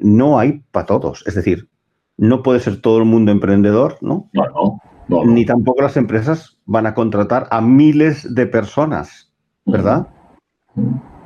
No 0.00 0.38
hay 0.38 0.62
para 0.72 0.86
todos. 0.86 1.24
Es 1.26 1.34
decir, 1.34 1.68
no 2.16 2.42
puede 2.42 2.60
ser 2.60 2.80
todo 2.80 2.98
el 2.98 3.04
mundo 3.04 3.32
emprendedor, 3.32 3.96
¿no? 4.00 4.28
No, 4.32 4.80
no. 5.08 5.24
Ni 5.24 5.44
tampoco 5.44 5.82
las 5.82 5.96
empresas 5.96 6.58
van 6.66 6.86
a 6.86 6.94
contratar 6.94 7.48
a 7.50 7.60
miles 7.60 8.34
de 8.34 8.46
personas, 8.46 9.32
¿verdad? 9.64 10.06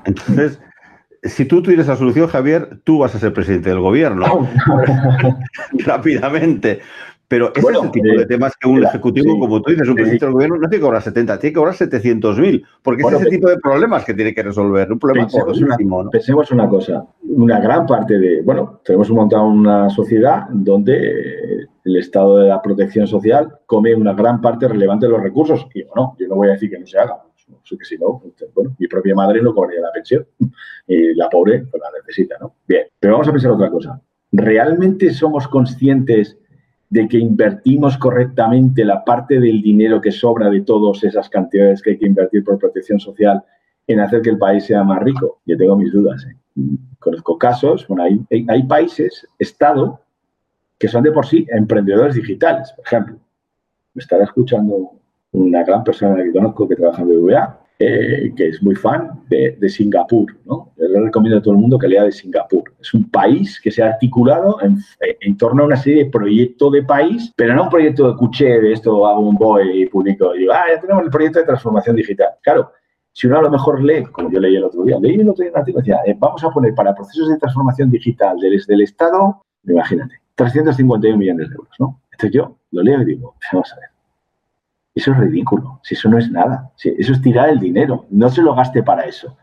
Entonces, 0.05 0.61
si 1.23 1.45
tú 1.45 1.63
tuvieras 1.63 1.89
la 1.89 1.97
solución, 1.97 2.29
Javier, 2.29 2.81
tú 2.85 2.99
vas 2.99 3.15
a 3.15 3.19
ser 3.19 3.33
presidente 3.33 3.71
del 3.71 3.81
gobierno. 3.81 4.25
Rápidamente. 5.85 6.81
Pero 7.35 7.53
ese 7.53 7.67
es 7.69 7.83
el 7.83 7.91
tipo 7.91 8.17
de 8.17 8.27
temas 8.27 8.53
que 8.57 8.69
un 8.69 8.85
ejecutivo, 8.85 9.37
como 9.41 9.61
tú 9.61 9.73
dices, 9.73 9.89
un 9.89 9.97
presidente 9.97 10.25
del 10.25 10.35
gobierno 10.35 10.55
no 10.55 10.69
tiene 10.69 10.77
que 10.77 10.83
cobrar 10.83 11.03
70, 11.03 11.41
tiene 11.41 11.53
que 11.53 11.59
cobrar 11.59 11.75
700.000, 11.75 12.65
porque 12.81 13.03
es 13.03 13.13
ese 13.13 13.29
tipo 13.29 13.49
de 13.49 13.59
problemas 13.59 14.05
que 14.05 14.15
tiene 14.15 14.33
que 14.33 14.45
resolver. 14.45 14.93
Un 14.93 15.01
problema 15.01 15.27
pensemos, 15.27 15.61
una, 15.61 16.11
pensemos 16.11 16.51
una 16.53 16.69
cosa, 16.69 17.05
una 17.23 17.59
gran 17.59 17.87
parte 17.87 18.21
de, 18.21 18.41
bueno, 18.43 18.81
tenemos 18.85 19.11
montado 19.11 19.49
una 19.49 19.91
sociedad 19.91 20.47
donde 20.49 21.67
el 21.85 21.97
Estado 21.97 22.39
de 22.39 22.51
la 22.51 22.63
protección 22.63 23.09
social 23.09 23.53
come 23.67 23.93
una 23.97 24.13
gran 24.13 24.41
parte 24.41 24.69
relevante 24.69 25.07
de 25.07 25.13
los 25.13 25.21
recursos. 25.21 25.67
Y 25.75 25.83
bueno, 25.83 26.15
yo 26.17 26.29
no 26.29 26.37
voy 26.37 26.51
a 26.51 26.53
decir 26.53 26.71
que 26.71 26.79
no 26.79 26.87
se 26.87 27.01
haga, 27.01 27.21
sé 27.65 27.77
que 27.77 27.85
si 27.85 27.99
no, 27.99 28.23
bueno, 28.55 28.77
mi 28.79 28.87
propia 28.87 29.17
madre 29.17 29.43
no 29.43 29.53
cobraría 29.53 29.81
la 29.81 29.91
pensión 29.91 30.25
y 30.87 31.15
la 31.15 31.29
pobre 31.29 31.67
pues 31.69 31.83
la 31.83 31.89
necesita, 31.99 32.37
¿no? 32.41 32.55
Bien, 32.69 32.85
pero 33.01 33.15
vamos 33.15 33.27
a 33.27 33.33
pensar 33.33 33.51
otra 33.51 33.73
cosa. 33.73 34.01
¿Realmente 34.31 35.13
somos 35.13 35.49
conscientes 35.49 36.39
de 36.95 37.09
que 37.09 37.19
invertimos 37.19 37.99
correctamente 37.99 38.85
la 38.85 39.05
parte 39.05 39.41
del 39.41 39.61
dinero 39.61 40.01
que 40.01 40.13
sobra 40.13 40.49
de 40.49 40.61
todas 40.61 41.03
esas 41.03 41.29
cantidades 41.29 41.83
que 41.83 41.91
hay 41.91 41.99
que 41.99 42.07
invertir 42.07 42.45
por 42.45 42.57
protección 42.57 43.01
social 43.01 43.43
en 43.89 43.99
hacer 43.99 44.23
que 44.23 44.31
el 44.31 44.39
país 44.39 44.65
sea 44.65 44.85
más 44.85 45.03
rico? 45.03 45.41
Yo 45.45 45.57
tengo 45.57 45.77
mis 45.77 45.93
dudas. 45.93 46.25
¿eh? 46.25 46.37
Conozco 47.01 47.37
casos, 47.37 47.85
bueno, 47.89 48.05
hay, 48.05 48.47
hay, 48.47 48.63
países, 48.63 49.27
Estado, 49.41 50.03
que 50.79 50.87
son 50.87 51.03
de 51.03 51.11
por 51.11 51.27
sí 51.27 51.45
emprendedores 51.49 52.15
digitales. 52.15 52.73
Por 52.77 52.87
ejemplo, 52.87 53.17
me 53.95 54.01
estará 54.01 54.23
escuchando 54.23 54.93
una 55.33 55.65
gran 55.65 55.83
persona 55.83 56.23
que 56.23 56.31
conozco 56.31 56.69
que 56.69 56.77
trabaja 56.77 57.03
en 57.03 57.09
BBVA 57.09 57.59
eh, 57.79 58.33
que 58.37 58.49
es 58.49 58.63
muy 58.63 58.75
fan 58.75 59.25
de, 59.29 59.69
Singapur. 59.69 60.37
¿no? 60.45 60.73
le 60.77 61.01
recomiendo 61.01 61.39
a 61.39 61.43
todo 61.43 61.55
el 61.55 61.61
mundo 61.61 61.79
que 61.79 61.89
lea 61.89 62.05
de 62.05 62.13
Singapur. 62.13 62.63
Es 62.81 62.95
un 62.95 63.11
país 63.11 63.61
que 63.61 63.71
se 63.71 63.83
ha 63.83 63.89
articulado 63.89 64.59
en, 64.63 65.37
torno 65.37 65.63
a 65.63 65.67
una 65.67 65.77
serie 65.77 66.05
de 66.05 66.11
proyectos 66.11 66.73
de 66.73 66.83
país, 66.83 67.33
pero 67.37 67.55
no 67.55 67.65
un 67.65 67.71
proyecto 67.71 68.11
de 68.11 68.17
cuché, 68.17 68.61
de 68.61 68.73
esto 68.73 69.07
hago 69.07 69.21
un 69.21 69.37
boy 69.37 69.83
y 69.83 69.87
publico 69.87 70.35
y 70.35 70.41
digo, 70.41 70.53
ah, 70.53 70.65
ya 70.73 70.81
tenemos 70.81 71.05
el 71.05 71.11
proyecto 71.11 71.41
de 71.41 71.47
transformación 71.47 71.97
digital. 71.97 72.29
Claro, 72.43 72.71
si 73.13 73.27
uno 73.27 73.39
a 73.39 73.43
lo 73.43 73.51
mejor 73.51 73.83
lee, 73.83 74.05
como 74.05 74.31
yo 74.31 74.41
leí 74.41 74.57
el 74.57 74.65
otro 74.65 74.83
día, 74.83 74.99
leí 75.01 75.15
el 75.15 75.29
otro 75.29 75.43
día 75.43 75.53
un 75.53 75.59
artículo 75.59 75.83
decía, 75.83 76.01
eh, 76.07 76.17
vamos 76.19 76.43
a 76.45 76.51
poner 76.51 76.75
para 76.75 76.95
procesos 76.95 77.29
de 77.29 77.39
transformación 77.39 77.91
digital 77.91 78.37
desde 78.39 78.75
el 78.75 78.83
Estado, 78.83 79.43
imagínate, 79.65 80.21
351 80.35 81.17
millones 81.17 81.49
de 81.49 81.55
euros, 81.55 81.75
¿no? 81.79 82.01
Entonces 82.13 82.33
yo 82.33 82.57
lo 82.73 82.83
leo 82.83 83.03
y 83.03 83.05
digo, 83.05 83.35
vamos 83.53 83.73
a 83.73 83.77
ver, 83.77 83.89
eso 84.95 85.11
es 85.11 85.19
ridículo, 85.19 85.81
si 85.83 85.95
eso 85.95 86.09
no 86.09 86.19
es 86.19 86.31
nada, 86.31 86.73
eso 86.77 87.13
es 87.13 87.21
tirar 87.21 87.49
el 87.49 87.59
dinero, 87.59 88.07
no 88.11 88.29
se 88.29 88.43
lo 88.43 88.55
gaste 88.55 88.83
para 88.83 89.03
eso. 89.03 89.37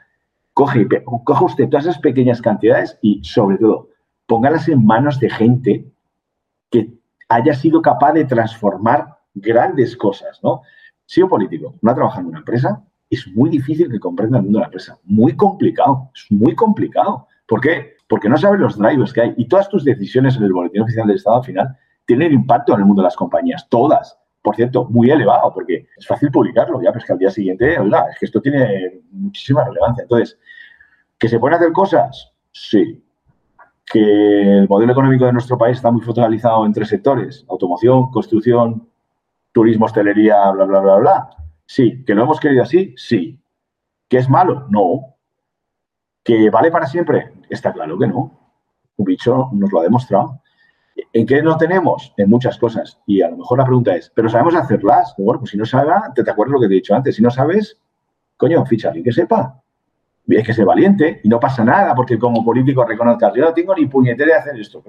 Coge, 0.53 0.87
coge 1.23 1.45
usted 1.45 1.69
todas 1.69 1.85
esas 1.85 1.99
pequeñas 1.99 2.41
cantidades 2.41 2.97
y 3.01 3.23
sobre 3.23 3.57
todo 3.57 3.89
póngalas 4.25 4.69
en 4.69 4.85
manos 4.85 5.19
de 5.19 5.29
gente 5.29 5.91
que 6.69 6.93
haya 7.27 7.53
sido 7.53 7.81
capaz 7.81 8.13
de 8.13 8.25
transformar 8.25 9.17
grandes 9.33 9.95
cosas, 9.97 10.39
¿no? 10.43 10.61
Si 11.05 11.21
un 11.21 11.29
político 11.29 11.75
no 11.81 11.91
ha 11.91 11.95
trabajado 11.95 12.21
en 12.21 12.27
una 12.27 12.39
empresa, 12.39 12.81
es 13.09 13.27
muy 13.35 13.49
difícil 13.49 13.91
que 13.91 13.99
comprenda 13.99 14.37
el 14.37 14.45
mundo 14.45 14.59
de 14.59 14.61
la 14.61 14.67
empresa. 14.67 14.97
Muy 15.03 15.35
complicado, 15.35 16.09
es 16.15 16.31
muy 16.31 16.55
complicado. 16.55 17.27
¿Por 17.45 17.59
qué? 17.59 17.95
Porque 18.07 18.29
no 18.29 18.37
sabes 18.37 18.61
los 18.61 18.77
drivers 18.77 19.11
que 19.11 19.21
hay 19.21 19.33
y 19.35 19.47
todas 19.49 19.67
tus 19.67 19.83
decisiones 19.83 20.37
en 20.37 20.43
el 20.43 20.53
boletín 20.53 20.83
oficial 20.83 21.07
del 21.07 21.17
Estado 21.17 21.37
al 21.37 21.43
final 21.43 21.77
tienen 22.05 22.31
impacto 22.31 22.73
en 22.73 22.79
el 22.79 22.85
mundo 22.85 23.01
de 23.01 23.07
las 23.07 23.17
compañías, 23.17 23.67
todas 23.69 24.17
por 24.41 24.55
cierto, 24.55 24.85
muy 24.85 25.09
elevado, 25.11 25.53
porque 25.53 25.87
es 25.95 26.07
fácil 26.07 26.31
publicarlo, 26.31 26.81
ya, 26.81 26.89
pero 26.89 26.99
es 26.99 27.05
que 27.05 27.13
al 27.13 27.19
día 27.19 27.29
siguiente, 27.29 27.79
oiga, 27.79 28.07
es 28.11 28.19
que 28.19 28.25
esto 28.25 28.41
tiene 28.41 29.01
muchísima 29.11 29.63
relevancia. 29.63 30.03
Entonces, 30.03 30.39
¿que 31.17 31.27
se 31.27 31.39
pueden 31.39 31.57
hacer 31.57 31.71
cosas? 31.71 32.33
Sí. 32.51 33.03
¿Que 33.85 34.59
el 34.59 34.67
modelo 34.67 34.93
económico 34.93 35.25
de 35.25 35.33
nuestro 35.33 35.57
país 35.57 35.77
está 35.77 35.91
muy 35.91 36.01
focalizado 36.01 36.65
en 36.65 36.73
tres 36.73 36.89
sectores? 36.89 37.45
Automoción, 37.49 38.09
construcción, 38.09 38.87
turismo, 39.51 39.85
hostelería, 39.85 40.49
bla, 40.51 40.65
bla, 40.65 40.79
bla, 40.79 40.95
bla. 40.97 41.29
Sí. 41.65 42.03
¿Que 42.05 42.15
lo 42.15 42.23
hemos 42.23 42.39
querido 42.39 42.63
así? 42.63 42.95
Sí. 42.97 43.39
¿Que 44.07 44.17
es 44.17 44.29
malo? 44.29 44.65
No. 44.69 45.15
¿Que 46.23 46.49
vale 46.49 46.71
para 46.71 46.87
siempre? 46.87 47.33
Está 47.49 47.73
claro 47.73 47.97
que 47.99 48.07
no. 48.07 48.39
Un 48.97 49.05
bicho 49.05 49.49
nos 49.53 49.71
lo 49.71 49.79
ha 49.79 49.83
demostrado. 49.83 50.41
¿En 51.13 51.25
qué 51.25 51.41
no 51.41 51.57
tenemos? 51.57 52.13
En 52.17 52.29
muchas 52.29 52.57
cosas. 52.57 52.99
Y 53.05 53.21
a 53.21 53.29
lo 53.29 53.37
mejor 53.37 53.57
la 53.59 53.65
pregunta 53.65 53.95
es, 53.95 54.11
¿pero 54.13 54.29
sabemos 54.29 54.55
hacerlas? 54.55 55.13
Bueno, 55.17 55.39
pues 55.39 55.51
si 55.51 55.57
no 55.57 55.65
sabes, 55.65 55.93
te, 56.15 56.23
te 56.23 56.31
acuerdas 56.31 56.53
lo 56.53 56.59
que 56.61 56.67
te 56.67 56.73
he 56.73 56.77
dicho 56.77 56.95
antes. 56.95 57.15
Si 57.15 57.21
no 57.21 57.29
sabes, 57.29 57.77
coño, 58.37 58.65
ficha 58.65 58.89
alguien 58.89 59.03
que 59.03 59.11
sepa. 59.11 59.61
Hay 60.29 60.43
que 60.43 60.53
ser 60.53 60.65
valiente 60.65 61.19
y 61.23 61.29
no 61.29 61.39
pasa 61.39 61.65
nada 61.65 61.93
porque 61.93 62.17
como 62.17 62.45
político 62.45 62.85
reconozcas, 62.85 63.33
yo 63.35 63.43
no 63.43 63.53
tengo 63.53 63.75
ni 63.75 63.87
puñetera 63.87 64.33
de 64.33 64.39
hacer 64.39 64.59
esto. 64.59 64.83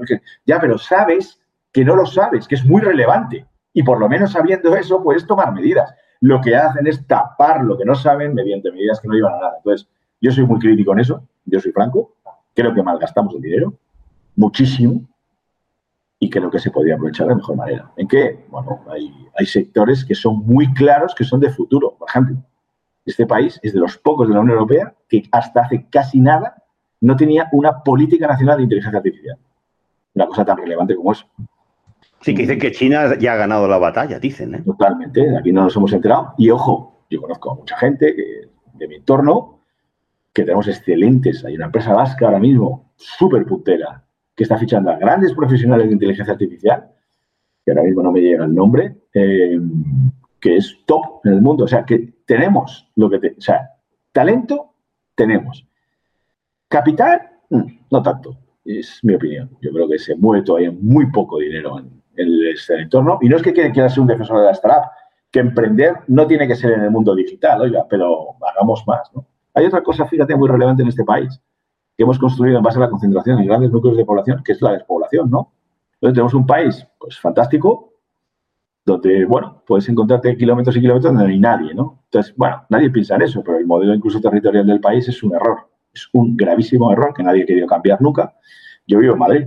ya, 0.47 0.61
pero 0.61 0.79
sabes 0.79 1.41
que 1.73 1.85
no 1.85 1.97
lo 1.97 2.07
sabes, 2.07 2.47
que 2.47 2.55
es 2.55 2.65
muy 2.65 2.81
relevante. 2.81 3.47
Y 3.73 3.83
por 3.83 3.99
lo 3.99 4.09
menos 4.09 4.33
sabiendo 4.33 4.77
eso, 4.77 5.03
puedes 5.03 5.27
tomar 5.27 5.53
medidas. 5.53 5.95
Lo 6.21 6.41
que 6.41 6.55
hacen 6.55 6.87
es 6.87 7.05
tapar 7.07 7.65
lo 7.65 7.77
que 7.77 7.85
no 7.85 7.95
saben 7.95 8.35
mediante 8.35 8.71
medidas 8.71 9.01
que 9.01 9.09
no 9.09 9.15
llevan 9.15 9.35
a 9.35 9.39
nada. 9.39 9.55
Entonces, 9.57 9.89
yo 10.21 10.31
soy 10.31 10.45
muy 10.45 10.61
crítico 10.61 10.93
en 10.93 11.01
eso, 11.01 11.27
yo 11.47 11.59
soy 11.59 11.73
franco, 11.73 12.15
creo 12.55 12.73
que 12.73 12.83
malgastamos 12.83 13.35
el 13.35 13.41
dinero, 13.41 13.75
muchísimo, 14.37 15.03
y 16.23 16.31
creo 16.31 16.53
que 16.53 16.61
se 16.61 16.71
podría 16.71 16.95
aprovechar 16.95 17.27
de 17.27 17.35
mejor 17.35 17.57
manera. 17.57 17.91
¿En 17.97 18.07
qué? 18.07 18.45
Bueno, 18.49 18.85
hay, 18.89 19.13
hay 19.37 19.45
sectores 19.45 20.05
que 20.05 20.15
son 20.15 20.47
muy 20.47 20.73
claros 20.73 21.17
que 21.17 21.25
son 21.25 21.41
de 21.41 21.51
futuro. 21.51 21.97
Por 21.99 22.09
ejemplo, 22.09 22.37
este 23.05 23.27
país 23.27 23.59
es 23.61 23.73
de 23.73 23.81
los 23.81 23.99
pocos 23.99 24.29
de 24.29 24.35
la 24.35 24.39
Unión 24.39 24.57
Europea 24.57 24.95
que 25.09 25.25
hasta 25.33 25.63
hace 25.63 25.89
casi 25.91 26.21
nada 26.21 26.63
no 27.01 27.17
tenía 27.17 27.49
una 27.51 27.83
política 27.83 28.29
nacional 28.29 28.59
de 28.59 28.63
inteligencia 28.63 28.99
artificial. 28.99 29.37
Una 30.15 30.27
cosa 30.29 30.45
tan 30.45 30.59
relevante 30.59 30.95
como 30.95 31.11
eso. 31.11 31.27
Sí, 32.21 32.37
que 32.37 32.43
dicen 32.43 32.61
que 32.61 32.71
China 32.71 33.19
ya 33.19 33.33
ha 33.33 33.37
ganado 33.37 33.67
la 33.67 33.79
batalla, 33.79 34.21
dicen. 34.21 34.55
¿eh? 34.55 34.63
Totalmente, 34.65 35.37
aquí 35.37 35.51
no 35.51 35.65
nos 35.65 35.75
hemos 35.75 35.93
enterado. 35.93 36.35
Y 36.39 36.51
ojo, 36.51 37.05
yo 37.11 37.21
conozco 37.21 37.51
a 37.51 37.55
mucha 37.57 37.77
gente 37.79 38.15
de 38.75 38.87
mi 38.89 38.95
entorno 38.95 39.59
que 40.33 40.45
tenemos 40.45 40.69
excelentes. 40.69 41.45
Hay 41.45 41.57
una 41.57 41.65
empresa 41.65 41.93
vasca 41.95 42.27
ahora 42.27 42.39
mismo, 42.39 42.93
súper 42.95 43.45
puntera, 43.45 44.05
que 44.35 44.45
está 44.45 44.59
fichando 44.59 44.91
a 44.91 44.97
grandes 44.97 45.35
profesionales 45.35 45.87
de 45.87 45.93
inteligencia 45.93 46.33
artificial, 46.33 46.91
que 47.65 47.71
ahora 47.71 47.83
mismo 47.83 48.03
no 48.03 48.13
me 48.13 48.21
llega 48.21 48.45
el 48.45 48.55
nombre, 48.55 48.97
eh, 49.15 49.61
que 50.41 50.57
es 50.57 50.79
top 50.87 51.21
en 51.25 51.35
el 51.35 51.41
mundo. 51.41 51.65
O 51.65 51.69
sea, 51.69 51.85
que 51.85 52.15
tenemos 52.27 52.89
lo 52.97 53.09
que... 53.09 53.19
Te, 53.19 53.35
o 53.39 53.41
sea, 53.41 53.71
talento 54.11 54.75
tenemos. 55.15 55.67
Capital, 56.69 57.21
mm, 57.51 57.63
no 57.91 58.03
tanto. 58.03 58.37
Es 58.65 59.01
mi 59.03 59.15
opinión. 59.15 59.51
Yo 59.61 59.73
creo 59.73 59.89
que 59.89 59.99
se 59.99 60.17
mueve 60.17 60.45
todavía 60.45 60.73
muy 60.73 61.11
poco 61.11 61.39
dinero 61.39 61.79
en, 61.79 62.03
este 62.15 62.81
entorno. 62.81 63.19
Y 63.23 63.29
no 63.29 63.37
es 63.37 63.43
que 63.43 63.53
quiera 63.53 63.89
ser 63.89 64.01
un 64.01 64.07
defensor 64.07 64.39
de 64.41 64.47
la 64.47 64.53
startup, 64.53 64.91
que 65.31 65.41
emprender 65.41 65.95
no 66.09 66.27
tiene 66.27 66.47
que 66.47 66.55
ser 66.55 66.73
en 66.73 66.83
el 66.83 66.91
mundo 66.91 67.15
digital, 67.15 67.63
oiga, 67.63 67.87
pero 67.89 68.37
hagamos 68.47 68.85
más, 68.87 69.11
¿no? 69.15 69.27
Hay 69.55 69.65
otra 69.65 69.83
cosa, 69.83 70.07
fíjate, 70.07 70.37
muy 70.37 70.49
relevante 70.49 70.83
en 70.83 70.89
este 70.89 71.05
país, 71.05 71.41
que 72.03 72.05
hemos 72.05 72.19
construido 72.19 72.57
en 72.59 72.65
base 72.65 72.79
a 72.79 72.81
la 72.81 72.91
concentración 72.91 73.39
en 73.39 73.47
grandes 73.47 73.71
núcleos 73.71 73.97
de 73.97 74.05
población, 74.05 74.43
que 74.45 74.53
es 74.53 74.61
la 74.61 74.73
despoblación, 74.73 75.31
¿no? 75.31 75.53
Entonces 75.95 76.15
tenemos 76.15 76.35
un 76.35 76.45
país, 76.45 76.85
pues, 76.99 77.17
fantástico, 77.21 77.93
donde, 78.85 79.25
bueno, 79.25 79.63
puedes 79.65 79.89
encontrarte 79.89 80.37
kilómetros 80.37 80.77
y 80.77 80.81
kilómetros 80.81 81.13
donde 81.13 81.29
no 81.29 81.33
hay 81.33 81.39
nadie, 81.39 81.75
¿no? 81.75 82.01
Entonces, 82.07 82.35
bueno, 82.37 82.67
nadie 82.71 82.91
piensa 82.91 83.15
en 83.15 83.23
eso, 83.23 83.41
pero 83.45 83.59
el 83.59 83.67
modelo 83.67 83.95
incluso 83.95 84.21
territorial 84.21 84.67
del 84.67 84.81
país 84.81 85.09
es 85.09 85.23
un 85.23 85.33
error. 85.33 85.59
Es 85.95 86.09
un 86.13 86.37
gravísimo 86.37 86.91
error 86.91 87.15
que 87.15 87.23
nadie 87.23 87.45
ha 87.45 87.47
querido 87.47 87.69
cambiar 87.69 88.03
nunca. 88.03 88.35
Yo 88.85 88.99
vivo 88.99 89.13
en 89.13 89.19
Madrid. 89.21 89.47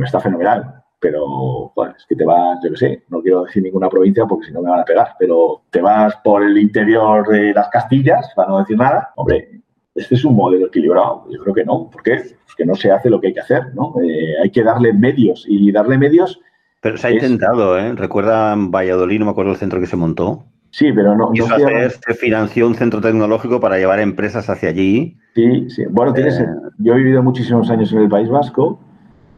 Está 0.00 0.20
fenomenal, 0.20 0.82
pero 0.98 1.72
bueno, 1.74 1.94
es 1.96 2.04
que 2.06 2.14
te 2.14 2.26
vas, 2.26 2.58
yo 2.62 2.70
qué 2.72 2.76
sé, 2.76 3.04
no 3.08 3.22
quiero 3.22 3.44
decir 3.44 3.62
ninguna 3.62 3.88
provincia 3.88 4.26
porque 4.26 4.48
si 4.48 4.52
no 4.52 4.60
me 4.60 4.70
van 4.70 4.80
a 4.80 4.84
pegar, 4.84 5.14
pero 5.18 5.62
te 5.70 5.80
vas 5.80 6.14
por 6.22 6.42
el 6.42 6.58
interior 6.58 7.26
de 7.26 7.54
las 7.54 7.70
Castillas, 7.70 8.32
para 8.36 8.50
no 8.50 8.58
decir 8.58 8.76
nada, 8.76 9.14
hombre, 9.16 9.62
este 10.00 10.14
es 10.14 10.24
un 10.24 10.34
modelo 10.34 10.66
equilibrado. 10.66 11.26
Yo 11.30 11.38
creo 11.40 11.54
que 11.54 11.64
no. 11.64 11.90
¿Por 11.90 12.02
qué? 12.02 12.22
Porque 12.46 12.64
no 12.64 12.74
se 12.74 12.90
hace 12.90 13.10
lo 13.10 13.20
que 13.20 13.28
hay 13.28 13.34
que 13.34 13.40
hacer, 13.40 13.74
¿no? 13.74 13.94
Eh, 14.02 14.34
hay 14.42 14.50
que 14.50 14.62
darle 14.62 14.92
medios 14.92 15.44
y 15.48 15.70
darle 15.70 15.98
medios. 15.98 16.40
Pero 16.80 16.96
se 16.96 17.08
ha 17.08 17.10
intentado, 17.10 17.78
¿eh? 17.78 17.94
Recuerda 17.94 18.54
Valladolid, 18.56 19.18
no 19.18 19.26
me 19.26 19.30
acuerdo 19.32 19.52
el 19.52 19.58
centro 19.58 19.80
que 19.80 19.86
se 19.86 19.96
montó. 19.96 20.44
Sí, 20.70 20.92
pero 20.92 21.16
no. 21.16 21.32
Se 21.34 22.14
financió 22.14 22.66
un 22.66 22.74
centro 22.74 23.00
tecnológico 23.00 23.60
para 23.60 23.76
llevar 23.76 24.00
empresas 24.00 24.48
hacia 24.48 24.68
allí. 24.68 25.16
Sí, 25.34 25.68
sí. 25.68 25.84
Bueno, 25.90 26.12
tienes, 26.12 26.38
eh. 26.40 26.46
yo 26.78 26.94
he 26.94 26.96
vivido 26.96 27.22
muchísimos 27.22 27.68
años 27.70 27.92
en 27.92 27.98
el 28.00 28.08
País 28.08 28.28
Vasco. 28.28 28.80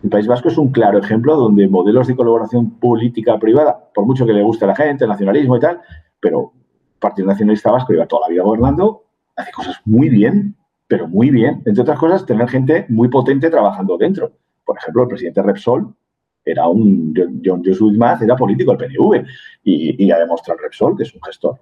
El 0.03 0.11
País 0.11 0.27
Vasco 0.27 0.49
es 0.49 0.59
un 0.59 0.73
claro 0.73 0.99
ejemplo 0.99 1.37
donde 1.37 1.69
modelos 1.69 2.07
de 2.07 2.17
colaboración 2.17 2.79
política-privada, 2.79 3.79
por 3.95 4.05
mucho 4.05 4.27
que 4.27 4.33
le 4.33 4.43
guste 4.43 4.65
a 4.65 4.69
la 4.69 4.75
gente, 4.75 5.05
el 5.05 5.11
nacionalismo 5.11 5.57
y 5.57 5.61
tal, 5.61 5.81
pero 6.21 6.53
el 6.55 6.99
Partido 6.99 7.29
Nacionalista 7.29 7.71
Vasco 7.71 7.93
lleva 7.93 8.07
toda 8.07 8.27
la 8.27 8.33
vida 8.33 8.43
gobernando, 8.43 9.05
hace 9.37 9.53
cosas 9.53 9.77
muy 9.85 10.09
bien, 10.09 10.57
pero 10.89 11.09
muy 11.09 11.31
bien. 11.31 11.63
Entre 11.65 11.83
otras 11.83 11.99
cosas, 11.99 12.27
tener 12.27 12.49
gente 12.49 12.87
muy 12.89 13.09
potente 13.09 13.51
trabajando 13.51 13.97
dentro. 13.97 14.33
Por 14.65 14.77
ejemplo, 14.79 15.03
el 15.03 15.09
presidente 15.09 15.43
Repsol 15.43 15.95
era 16.45 16.69
un 16.69 17.15
John 17.45 17.63
Joshua 17.65 17.93
Maz 17.97 18.21
era 18.23 18.35
político 18.35 18.75
del 18.75 18.89
PNV 18.89 19.25
y, 19.63 20.11
ha 20.11 20.19
demostrado 20.19 20.61
Repsol 20.61 20.97
que 20.97 21.05
es 21.05 21.15
un 21.15 21.23
gestor 21.23 21.57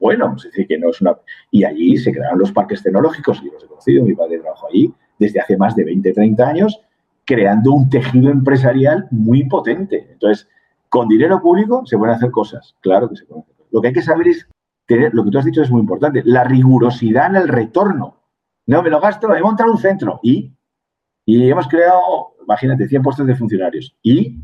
bueno, 0.00 0.34
es 0.36 0.44
decir, 0.44 0.66
que 0.66 0.78
no 0.78 0.88
es 0.88 1.00
una... 1.02 1.16
Y 1.50 1.62
allí 1.62 1.96
se 1.98 2.10
crearon 2.10 2.38
los 2.38 2.50
parques 2.50 2.82
tecnológicos, 2.82 3.40
y 3.44 3.50
los 3.50 3.62
he 3.62 3.66
conocido, 3.66 4.02
mi 4.02 4.14
padre 4.14 4.38
trabajó 4.38 4.68
allí 4.68 4.92
desde 5.18 5.40
hace 5.40 5.58
más 5.58 5.76
de 5.76 5.84
20, 5.84 6.14
30 6.14 6.48
años, 6.48 6.80
creando 7.26 7.72
un 7.74 7.90
tejido 7.90 8.30
empresarial 8.30 9.06
muy 9.10 9.44
potente. 9.44 10.08
Entonces, 10.10 10.48
con 10.88 11.06
dinero 11.06 11.40
público 11.40 11.84
se 11.84 11.98
pueden 11.98 12.14
hacer 12.14 12.30
cosas, 12.30 12.74
claro 12.80 13.10
que 13.10 13.16
se 13.16 13.26
pueden 13.26 13.44
hacer. 13.44 13.66
Lo 13.70 13.80
que 13.82 13.88
hay 13.88 13.94
que 13.94 14.02
saber 14.02 14.28
es, 14.28 14.48
tener, 14.94 15.14
lo 15.14 15.24
que 15.24 15.30
tú 15.30 15.38
has 15.38 15.44
dicho 15.44 15.62
es 15.62 15.70
muy 15.70 15.80
importante, 15.80 16.22
la 16.24 16.44
rigurosidad 16.44 17.28
en 17.28 17.36
el 17.36 17.48
retorno. 17.48 18.16
No, 18.66 18.82
me 18.82 18.90
lo 18.90 19.00
gasto, 19.00 19.28
me 19.28 19.38
he 19.38 19.42
montado 19.42 19.72
un 19.72 19.78
centro 19.78 20.20
y, 20.22 20.52
y 21.24 21.48
hemos 21.48 21.68
creado 21.68 22.30
imagínate, 22.50 22.88
100 22.88 23.02
puestos 23.02 23.26
de 23.26 23.36
funcionarios. 23.36 23.96
¿Y? 24.02 24.42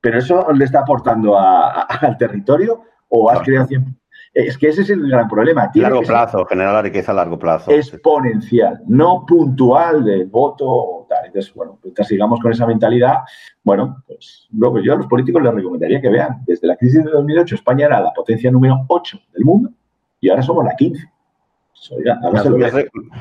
¿Pero 0.00 0.18
eso 0.18 0.52
le 0.52 0.64
está 0.64 0.80
aportando 0.80 1.38
al 1.38 2.16
territorio 2.18 2.82
o 3.08 3.30
has 3.30 3.40
creado 3.40 3.66
100? 3.66 3.99
Es 4.32 4.56
que 4.56 4.68
ese 4.68 4.82
es 4.82 4.90
el 4.90 5.08
gran 5.08 5.28
problema. 5.28 5.70
largo 5.74 6.02
plazo, 6.02 6.44
generar 6.44 6.74
la 6.74 6.82
riqueza 6.82 7.12
a 7.12 7.16
largo 7.16 7.38
plazo. 7.38 7.70
Exponencial, 7.70 8.80
no 8.86 9.24
puntual 9.26 10.04
del 10.04 10.26
voto. 10.26 11.06
Tal. 11.08 11.26
Entonces, 11.26 11.52
bueno, 11.52 11.78
mientras 11.82 12.06
sigamos 12.06 12.38
con 12.40 12.52
esa 12.52 12.66
mentalidad, 12.66 13.18
bueno, 13.64 14.02
pues 14.06 14.46
luego 14.52 14.78
yo 14.80 14.92
a 14.92 14.96
los 14.96 15.06
políticos 15.06 15.42
les 15.42 15.52
recomendaría 15.52 16.00
que 16.00 16.08
vean, 16.08 16.42
desde 16.46 16.68
la 16.68 16.76
crisis 16.76 17.04
de 17.04 17.10
2008 17.10 17.56
España 17.56 17.86
era 17.86 18.00
la 18.00 18.12
potencia 18.12 18.50
número 18.50 18.84
8 18.86 19.18
del 19.32 19.44
mundo 19.44 19.70
y 20.20 20.28
ahora 20.30 20.42
somos 20.42 20.64
la 20.64 20.76
15 20.76 21.10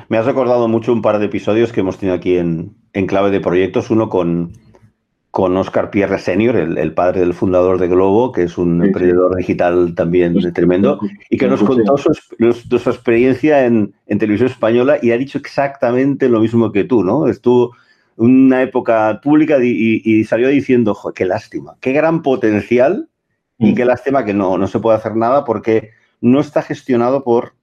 me, 0.10 0.18
has, 0.18 0.26
recordado 0.26 0.68
mucho 0.68 0.92
un 0.92 1.02
par 1.02 1.20
de 1.20 1.26
episodios 1.26 1.72
que 1.72 1.80
hemos 1.80 1.98
tenido 1.98 2.16
aquí 2.16 2.38
en, 2.38 2.76
clave 3.08 3.32
de 3.32 3.40
proyectos. 3.40 3.90
Uno 3.90 4.10
con, 4.10 4.52
con 5.32 5.56
Oscar 5.58 5.92
Pierre 5.92 6.18
Senior, 6.18 6.56
el, 6.56 6.94
padre 6.94 7.20
del 7.20 7.36
fundador 7.36 7.80
de 7.80 7.88
Globo, 7.88 8.32
que 8.32 8.44
es 8.44 8.58
un 8.58 8.84
emprendedor 8.84 9.36
digital 9.36 9.94
también 9.94 10.36
tremendo, 10.54 11.00
y 11.30 11.38
que 11.38 11.48
nos 11.48 11.62
contó 11.62 11.98
su, 11.98 12.14
su 12.14 12.90
experiencia 12.90 13.66
en, 13.66 13.94
televisión 14.08 14.50
española 14.50 14.98
y 15.02 15.12
ha 15.12 15.18
dicho 15.18 15.38
exactamente 15.38 16.30
lo 16.30 16.40
mismo 16.40 16.72
que 16.72 16.84
tú, 16.84 17.04
¿no? 17.04 17.28
Estuvo 17.28 17.76
una 18.18 18.64
época 18.64 19.22
pública 19.24 19.58
y, 19.62 20.24
salió 20.24 20.48
diciendo, 20.48 20.98
qué 21.14 21.26
lástima, 21.26 21.76
qué 21.80 21.94
gran 21.94 22.24
potencial 22.24 23.08
y 23.60 23.72
mm. 23.72 23.76
qué 23.76 23.86
lástima 23.86 24.26
que 24.26 24.34
no, 24.34 24.58
no 24.58 24.68
se 24.68 24.80
puede 24.80 24.98
hacer 24.98 25.16
nada 25.16 25.46
porque 25.46 25.92
no 26.22 26.40
está 26.40 26.64
gestionado 26.64 27.24
por 27.24 27.54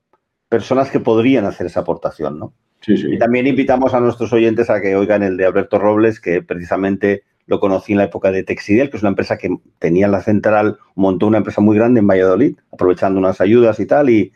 personas 0.48 0.90
que 0.90 1.00
podrían 1.00 1.44
hacer 1.44 1.66
esa 1.66 1.80
aportación, 1.80 2.38
¿no? 2.38 2.52
Sí, 2.80 2.96
sí. 2.96 3.08
Y 3.12 3.18
también 3.18 3.48
invitamos 3.48 3.92
a 3.92 4.00
nuestros 4.00 4.32
oyentes 4.32 4.70
a 4.70 4.80
que 4.80 4.94
oigan 4.94 5.24
el 5.24 5.36
de 5.36 5.46
Alberto 5.46 5.80
Robles, 5.80 6.20
que 6.20 6.42
precisamente 6.42 7.24
lo 7.46 7.60
conocí 7.60 7.92
en 7.92 7.98
la 7.98 8.04
época 8.04 8.30
de 8.30 8.42
Texidel, 8.42 8.90
que 8.90 8.96
es 8.96 9.02
una 9.02 9.10
empresa 9.10 9.38
que 9.38 9.56
tenía 9.78 10.08
la 10.08 10.20
central, 10.20 10.78
montó 10.94 11.26
una 11.26 11.38
empresa 11.38 11.60
muy 11.60 11.76
grande 11.76 12.00
en 12.00 12.06
Valladolid, 12.06 12.56
aprovechando 12.72 13.18
unas 13.18 13.40
ayudas 13.40 13.78
y 13.78 13.86
tal, 13.86 14.10
y, 14.10 14.32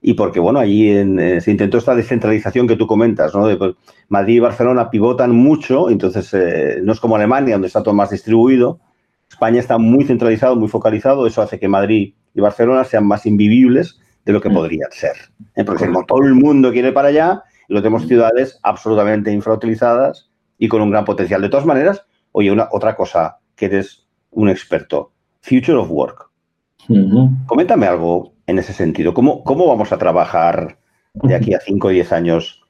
y 0.00 0.14
porque, 0.14 0.40
bueno, 0.40 0.58
allí 0.58 0.90
eh, 0.90 1.40
se 1.40 1.50
intentó 1.50 1.78
esta 1.78 1.94
descentralización 1.94 2.66
que 2.66 2.76
tú 2.76 2.86
comentas, 2.86 3.34
¿no? 3.34 3.46
De, 3.46 3.56
pues, 3.56 3.74
Madrid 4.08 4.36
y 4.36 4.40
Barcelona 4.40 4.90
pivotan 4.90 5.32
mucho, 5.32 5.90
entonces 5.90 6.32
eh, 6.32 6.80
no 6.82 6.92
es 6.92 7.00
como 7.00 7.16
Alemania, 7.16 7.54
donde 7.54 7.68
está 7.68 7.82
todo 7.82 7.94
más 7.94 8.10
distribuido. 8.10 8.80
España 9.28 9.60
está 9.60 9.76
muy 9.78 10.04
centralizado, 10.04 10.56
muy 10.56 10.68
focalizado, 10.68 11.26
eso 11.26 11.42
hace 11.42 11.58
que 11.58 11.68
Madrid 11.68 12.14
y 12.34 12.40
Barcelona 12.40 12.84
sean 12.84 13.06
más 13.06 13.26
invivibles 13.26 14.00
de 14.24 14.32
lo 14.32 14.40
que 14.40 14.48
mm. 14.48 14.54
podría 14.54 14.86
ser. 14.90 15.16
¿eh? 15.56 15.64
Porque 15.64 15.86
como 15.86 16.04
todo 16.06 16.22
el 16.22 16.34
mundo 16.34 16.72
quiere 16.72 16.92
para 16.92 17.08
allá, 17.08 17.42
lo 17.68 17.80
tenemos 17.82 18.04
mm. 18.04 18.08
ciudades 18.08 18.58
absolutamente 18.62 19.32
infrautilizadas 19.32 20.30
y 20.58 20.68
con 20.68 20.80
un 20.82 20.90
gran 20.90 21.04
potencial. 21.04 21.42
De 21.42 21.48
todas 21.48 21.66
maneras, 21.66 22.04
oye, 22.38 22.52
una, 22.52 22.68
otra 22.70 22.94
cosa 22.94 23.38
que 23.54 23.64
eres 23.64 24.06
un 24.32 24.50
experto, 24.50 25.12
Future 25.40 25.78
of 25.78 25.90
Work. 25.90 26.28
Coméntame 27.46 27.86
algo 27.86 28.34
en 28.46 28.58
ese 28.58 28.74
sentido. 28.74 29.14
¿Cómo, 29.14 29.42
¿Cómo 29.42 29.66
vamos 29.66 29.90
a 29.90 29.96
trabajar 29.96 30.76
de 31.14 31.34
aquí 31.34 31.54
a 31.54 31.60
5 31.60 31.86
o 31.86 31.90
10 31.90 32.12
años? 32.12 32.62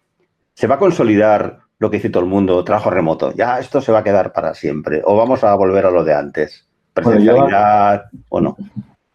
¿Se 0.54 0.68
va 0.68 0.76
a 0.76 0.78
consolidar 0.78 1.58
lo 1.80 1.90
que 1.90 1.96
dice 1.96 2.10
todo 2.10 2.22
el 2.22 2.28
mundo, 2.28 2.62
trabajo 2.62 2.90
remoto? 2.90 3.34
¿Ya 3.34 3.58
esto 3.58 3.80
se 3.80 3.90
va 3.90 3.98
a 3.98 4.04
quedar 4.04 4.32
para 4.32 4.54
siempre? 4.54 5.02
¿O 5.04 5.16
vamos 5.16 5.42
a 5.42 5.52
volver 5.56 5.84
a 5.84 5.90
lo 5.90 6.04
de 6.04 6.14
antes? 6.14 6.68
¿Presencialidad 6.94 8.04
o 8.28 8.40
no? 8.40 8.56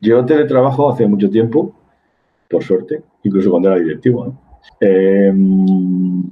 Yo 0.01 0.25
teletrabajo 0.25 0.91
hace 0.91 1.07
mucho 1.07 1.29
tiempo 1.29 1.73
por 2.49 2.61
suerte, 2.61 3.01
incluso 3.23 3.49
cuando 3.51 3.69
era 3.69 3.79
directivo. 3.79 4.37
Em, 4.81 6.29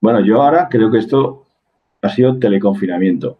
bueno, 0.00 0.20
yo 0.24 0.40
ahora 0.40 0.68
creo 0.70 0.88
que 0.88 0.98
esto 0.98 1.41
ha 2.02 2.08
sido 2.08 2.38
teleconfinamiento. 2.38 3.38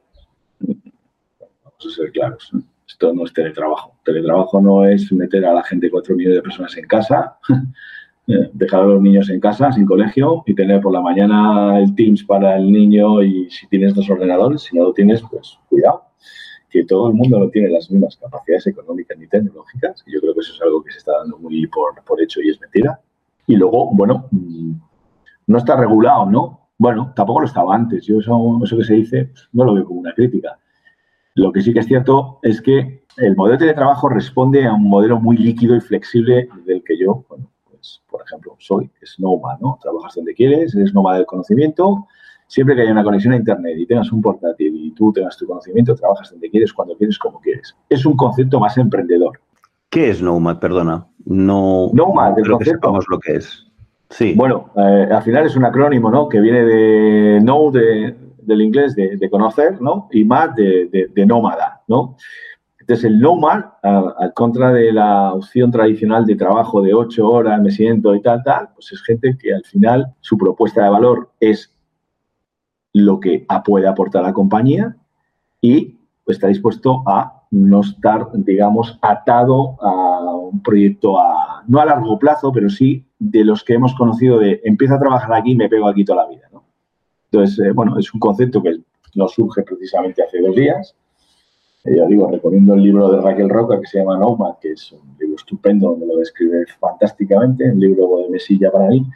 Vamos 0.61 1.87
a 1.87 1.91
ser 1.91 2.13
claros. 2.13 2.51
Esto 2.87 3.13
no 3.13 3.25
es 3.25 3.33
teletrabajo. 3.33 3.97
Teletrabajo 4.05 4.61
no 4.61 4.87
es 4.87 5.13
meter 5.13 5.45
a 5.45 5.53
la 5.53 5.63
gente, 5.63 5.91
cuatro 5.91 6.15
millones 6.15 6.37
de 6.37 6.43
personas 6.43 6.77
en 6.77 6.87
casa, 6.87 7.37
eh, 8.29 8.51
dejar 8.53 8.83
a 8.83 8.87
los 8.87 9.03
niños 9.03 9.29
en 9.31 9.41
casa, 9.41 9.73
sin 9.73 9.85
colegio, 9.85 10.43
y 10.47 10.55
tener 10.55 10.81
por 10.81 10.93
la 10.93 11.01
mañana 11.01 11.79
el 11.79 11.95
Teams 11.95 12.25
para 12.25 12.57
el 12.57 12.71
niño 12.71 13.23
y 13.23 13.51
si 13.51 13.67
tienes 13.67 13.95
dos 13.95 14.09
ordenadores, 14.09 14.63
si 14.63 14.77
no 14.77 14.85
lo 14.85 14.93
tienes, 14.93 15.23
pues 15.23 15.59
cuidado 15.69 16.13
que 16.73 16.85
todo 16.85 17.09
el 17.09 17.15
mundo 17.15 17.39
no 17.39 17.51
tiene 17.51 17.69
las 17.69 17.91
mismas 17.91 18.17
capacidades 18.17 18.67
económicas 18.67 19.19
ni 19.19 19.27
tecnológicas, 19.27 20.03
y 20.07 20.15
yo 20.15 20.21
creo 20.21 20.33
que 20.33 20.41
eso 20.41 20.55
es 20.55 20.63
algo 20.63 20.83
que 20.83 20.91
se 20.91 20.99
está 20.99 21.19
dando 21.19 21.37
muy 21.37 21.67
por, 21.67 22.23
hecho 22.23 22.41
y 22.41 22.49
es 22.49 22.59
mentira. 22.59 22.99
Y 23.47 23.57
luego, 23.57 23.91
bueno, 23.93 24.27
mm, 24.31 24.73
no 25.49 25.59
está 25.59 25.77
regulado, 25.77 26.25
¿no? 26.25 26.62
Bueno, 26.83 27.13
tampoco 27.15 27.43
lo 27.43 27.47
estaba 27.47 27.77
antes. 27.77 28.05
Yo 28.07 28.19
eso, 28.19 28.61
eso 28.65 28.77
que 28.77 28.83
se 28.83 28.95
dice 28.95 29.31
no 29.53 29.63
lo 29.65 29.75
veo 29.75 29.85
como 29.85 30.01
una 30.01 30.13
crítica. 30.13 30.59
Lo 31.37 31.53
que 31.53 31.63
sí 31.63 31.73
que 31.73 31.79
es 31.79 31.87
cierto 31.87 32.41
es 32.43 32.61
que 32.61 33.05
el 33.19 33.37
modelo 33.37 33.53
de 33.53 33.59
teletrabajo 33.59 34.09
responde 34.09 34.67
a 34.67 34.75
un 34.75 34.89
modelo 34.89 35.21
muy 35.21 35.37
líquido 35.37 35.77
y 35.77 35.81
flexible 35.81 36.49
del 36.67 36.83
que 36.83 36.99
yo, 36.99 37.25
bueno, 37.29 37.49
pues, 37.71 38.03
por 38.11 38.23
ejemplo, 38.27 38.57
soy, 38.59 38.91
es 39.01 39.15
¿no? 39.21 39.79
Trabajas 39.81 40.17
donde 40.17 40.35
quieres, 40.35 40.75
eres 40.75 40.93
nómada 40.93 41.19
del 41.19 41.27
conocimiento, 41.27 42.09
siempre 42.49 42.75
que 42.75 42.83
haya 42.83 42.91
una 42.91 43.05
conexión 43.05 43.35
a 43.35 43.37
Internet 43.37 43.77
y 43.79 43.87
tengas 43.87 44.11
un 44.11 44.21
portátil 44.21 44.75
y 44.75 44.91
tú 44.91 45.13
tengas 45.13 45.37
tu 45.37 45.47
conocimiento, 45.47 45.95
trabajas 45.95 46.33
donde 46.33 46.51
quieres, 46.51 46.73
cuando 46.73 46.97
quieres, 46.97 47.17
como 47.17 47.39
quieres. 47.39 47.77
Es 47.89 48.05
un 48.05 48.17
concepto 48.17 48.59
más 48.59 48.77
emprendedor. 48.77 49.39
¿Qué 49.89 50.11
es 50.11 50.21
Nomad? 50.21 50.59
Perdona. 50.59 51.07
No, 51.27 51.91
Nomad, 51.93 52.37
el 52.41 52.51
concepto. 52.51 52.99
lo 53.09 53.19
que 53.21 53.37
es. 53.37 53.72
Sí. 54.13 54.35
Bueno, 54.37 54.71
eh, 54.77 55.09
al 55.11 55.23
final 55.23 55.47
es 55.47 55.57
un 55.57 55.65
acrónimo, 55.65 56.11
¿no? 56.11 56.29
Que 56.29 56.41
viene 56.41 56.65
de 56.65 57.41
know, 57.41 57.71
del 57.71 58.61
inglés, 58.61 58.95
de, 58.95 59.31
conocer, 59.31 59.81
¿no? 59.81 60.09
Y 60.13 60.25
mad 60.25 60.51
de, 60.51 61.27
nómada, 61.27 61.83
¿no? 61.89 62.17
Entonces, 62.79 63.05
el 63.05 63.21
nomad, 63.21 63.65
al 63.83 64.35
contra 64.35 64.73
de 64.73 64.93
la 64.93 65.33
opción 65.33 65.71
tradicional 65.71 66.27
de 66.27 66.37
trabajo 66.37 66.83
de 66.83 66.93
ocho 66.93 67.29
horas, 67.29 67.61
me 67.63 67.71
siento 67.71 68.15
y 68.15 68.21
tal, 68.21 68.43
tal, 68.43 68.69
pues 68.75 68.93
es 68.93 69.03
gente 69.03 69.39
que 69.41 69.55
al 69.55 69.65
final 69.65 70.13
su 70.21 70.37
propuesta 70.37 70.83
de 70.85 70.91
valor 70.91 71.31
es 71.41 71.75
lo 72.93 73.19
que 73.19 73.47
puede 73.65 73.87
aportar 73.87 74.25
la 74.25 74.33
compañía 74.33 74.97
y 75.61 75.97
está 76.27 76.49
dispuesto 76.49 77.03
a 77.07 77.45
no 77.51 77.81
estar, 77.81 78.29
digamos, 78.33 78.99
atado 79.01 79.77
a 79.81 80.35
un 80.35 80.63
proyecto 80.63 81.19
a, 81.19 81.32
no 81.69 81.81
a 81.81 81.87
largo 81.87 82.19
plazo, 82.19 82.53
pero 82.53 82.69
sí 82.69 83.05
de 83.19 83.45
los 83.45 83.65
que 83.65 83.75
hemos 83.75 83.95
conocido 83.95 84.39
de 84.39 84.61
empiezo 84.65 84.95
a 84.95 85.01
trabajar 85.01 85.35
aquí 85.35 85.53
y 85.53 85.57
me 85.57 85.69
pego 85.69 85.89
aquí 85.89 86.05
toda 86.05 86.25
la 86.25 86.31
vida. 86.31 86.49
¿no? 86.53 86.65
Entonces, 87.31 87.59
eh, 87.65 87.73
bueno, 87.73 87.99
es 87.99 88.13
un 88.13 88.21
concepto 88.21 88.63
que 88.63 88.79
nos 89.15 89.33
surge 89.33 89.63
precisamente 89.63 90.23
hace 90.23 90.41
dos 90.41 90.55
días. 90.55 90.95
Eh, 91.85 91.97
ya 91.97 92.07
digo, 92.07 92.31
recomiendo 92.31 92.75
el 92.75 92.83
libro 92.83 93.11
de 93.11 93.21
Raquel 93.21 93.49
Roca 93.49 93.81
que 93.81 93.87
se 93.87 93.99
llama 93.99 94.19
Nomad, 94.19 94.59
que 94.61 94.73
es 94.73 94.93
un 94.93 95.17
libro 95.19 95.37
estupendo 95.37 95.91
donde 95.91 96.07
lo 96.07 96.17
describe 96.17 96.65
fantásticamente, 96.81 97.71
un 97.71 97.81
libro 97.81 98.19
de 98.19 98.31
mesilla 98.31 98.71
para 98.71 98.89
mí. 98.89 99.07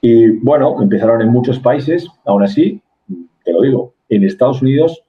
Y 0.00 0.28
bueno, 0.38 0.80
empezaron 0.82 1.22
en 1.22 1.28
muchos 1.28 1.58
países, 1.58 2.08
aún 2.24 2.42
así, 2.42 2.82
te 3.44 3.52
lo 3.52 3.62
digo, 3.62 3.94
en 4.08 4.24
Estados 4.24 4.62
Unidos, 4.62 5.04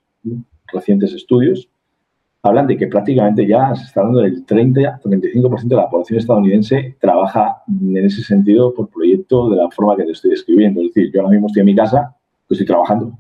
recientes 0.72 1.14
estudios 1.14 1.70
hablan 2.44 2.68
de 2.68 2.78
que 2.78 2.88
prácticamente 2.88 3.48
ya 3.48 3.74
se 3.74 3.86
está 3.86 4.02
hablando 4.02 4.22
del 4.22 4.46
30-35% 4.46 5.64
de 5.64 5.76
la 5.76 5.90
población 5.90 6.20
estadounidense 6.20 6.98
trabaja 7.00 7.64
en 7.68 7.98
ese 8.06 8.22
sentido 8.22 8.74
por 8.74 8.90
proyecto 8.90 9.50
de 9.50 9.56
la 9.56 9.72
forma 9.72 9.96
que 9.96 10.04
te 10.04 10.12
estoy 10.12 10.32
describiendo. 10.32 10.82
Es 10.82 10.94
decir, 10.94 11.12
yo 11.14 11.22
ahora 11.22 11.32
mismo 11.32 11.48
estoy 11.48 11.62
en 11.62 11.66
mi 11.68 11.76
casa, 11.76 12.14
pues 12.48 12.60
estoy 12.60 12.68
trabajando. 12.68 13.18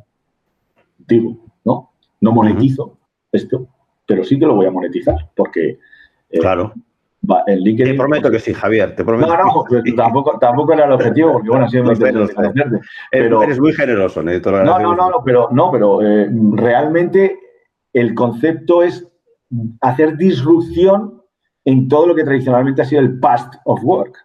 Digo, 1.07 1.37
¿no? 1.63 1.91
No 2.19 2.31
monetizo 2.33 2.97
esto, 3.31 3.67
pero 4.05 4.25
sí 4.25 4.37
que 4.37 4.45
lo 4.45 4.55
voy 4.55 4.65
a 4.65 4.71
monetizar 4.71 5.15
porque... 5.35 5.79
Eh, 6.29 6.39
claro. 6.39 6.73
Te 7.45 7.93
prometo 7.93 8.29
que 8.29 8.39
sí, 8.39 8.53
Javier. 8.53 8.93
Te 8.93 9.05
prometo. 9.05 9.29
No, 9.29 9.43
no, 9.45 9.65
pues 9.65 9.95
tampoco, 9.95 10.37
tampoco 10.39 10.73
era 10.73 10.83
el 10.83 10.91
objetivo, 10.91 11.31
porque 11.31 11.49
bueno, 11.49 11.69
siempre 11.69 11.95
no, 12.11 12.27
pero, 13.09 13.43
Eres 13.43 13.61
muy 13.61 13.71
generoso, 13.71 14.21
No, 14.21 14.79
no, 14.79 14.93
no, 14.93 15.09
no, 15.09 15.23
pero, 15.23 15.47
no, 15.49 15.71
pero 15.71 16.01
eh, 16.01 16.29
realmente 16.55 17.39
el 17.93 18.13
concepto 18.13 18.83
es 18.83 19.07
hacer 19.81 20.17
disrupción 20.17 21.21
en 21.65 21.87
todo 21.87 22.07
lo 22.07 22.15
que 22.15 22.23
tradicionalmente 22.23 22.81
ha 22.81 22.85
sido 22.85 23.01
el 23.01 23.19
past 23.19 23.55
of 23.65 23.83
work. 23.83 24.17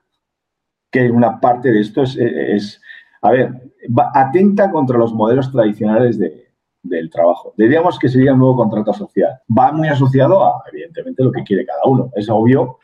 Que 0.90 1.10
una 1.10 1.38
parte 1.40 1.70
de 1.70 1.80
esto 1.80 2.02
es, 2.02 2.80
a 3.20 3.30
ver, 3.30 3.72
atenta 4.14 4.70
contra 4.70 4.98
los 4.98 5.12
modelos 5.12 5.52
tradicionales 5.52 6.18
de, 6.18 6.48
del 6.82 7.10
trabajo. 7.10 7.52
Diríamos 7.56 7.98
que 7.98 8.08
sería 8.08 8.32
un 8.32 8.40
nuevo 8.40 8.56
contrato 8.56 8.92
social. 8.92 9.38
Va 9.56 9.72
muy 9.72 9.88
asociado 9.88 10.44
a, 10.44 10.62
evidentemente, 10.72 11.22
lo 11.22 11.32
que 11.32 11.42
quiere 11.42 11.66
cada 11.66 11.82
uno. 11.84 12.10
Es 12.14 12.28
obvio 12.28 12.78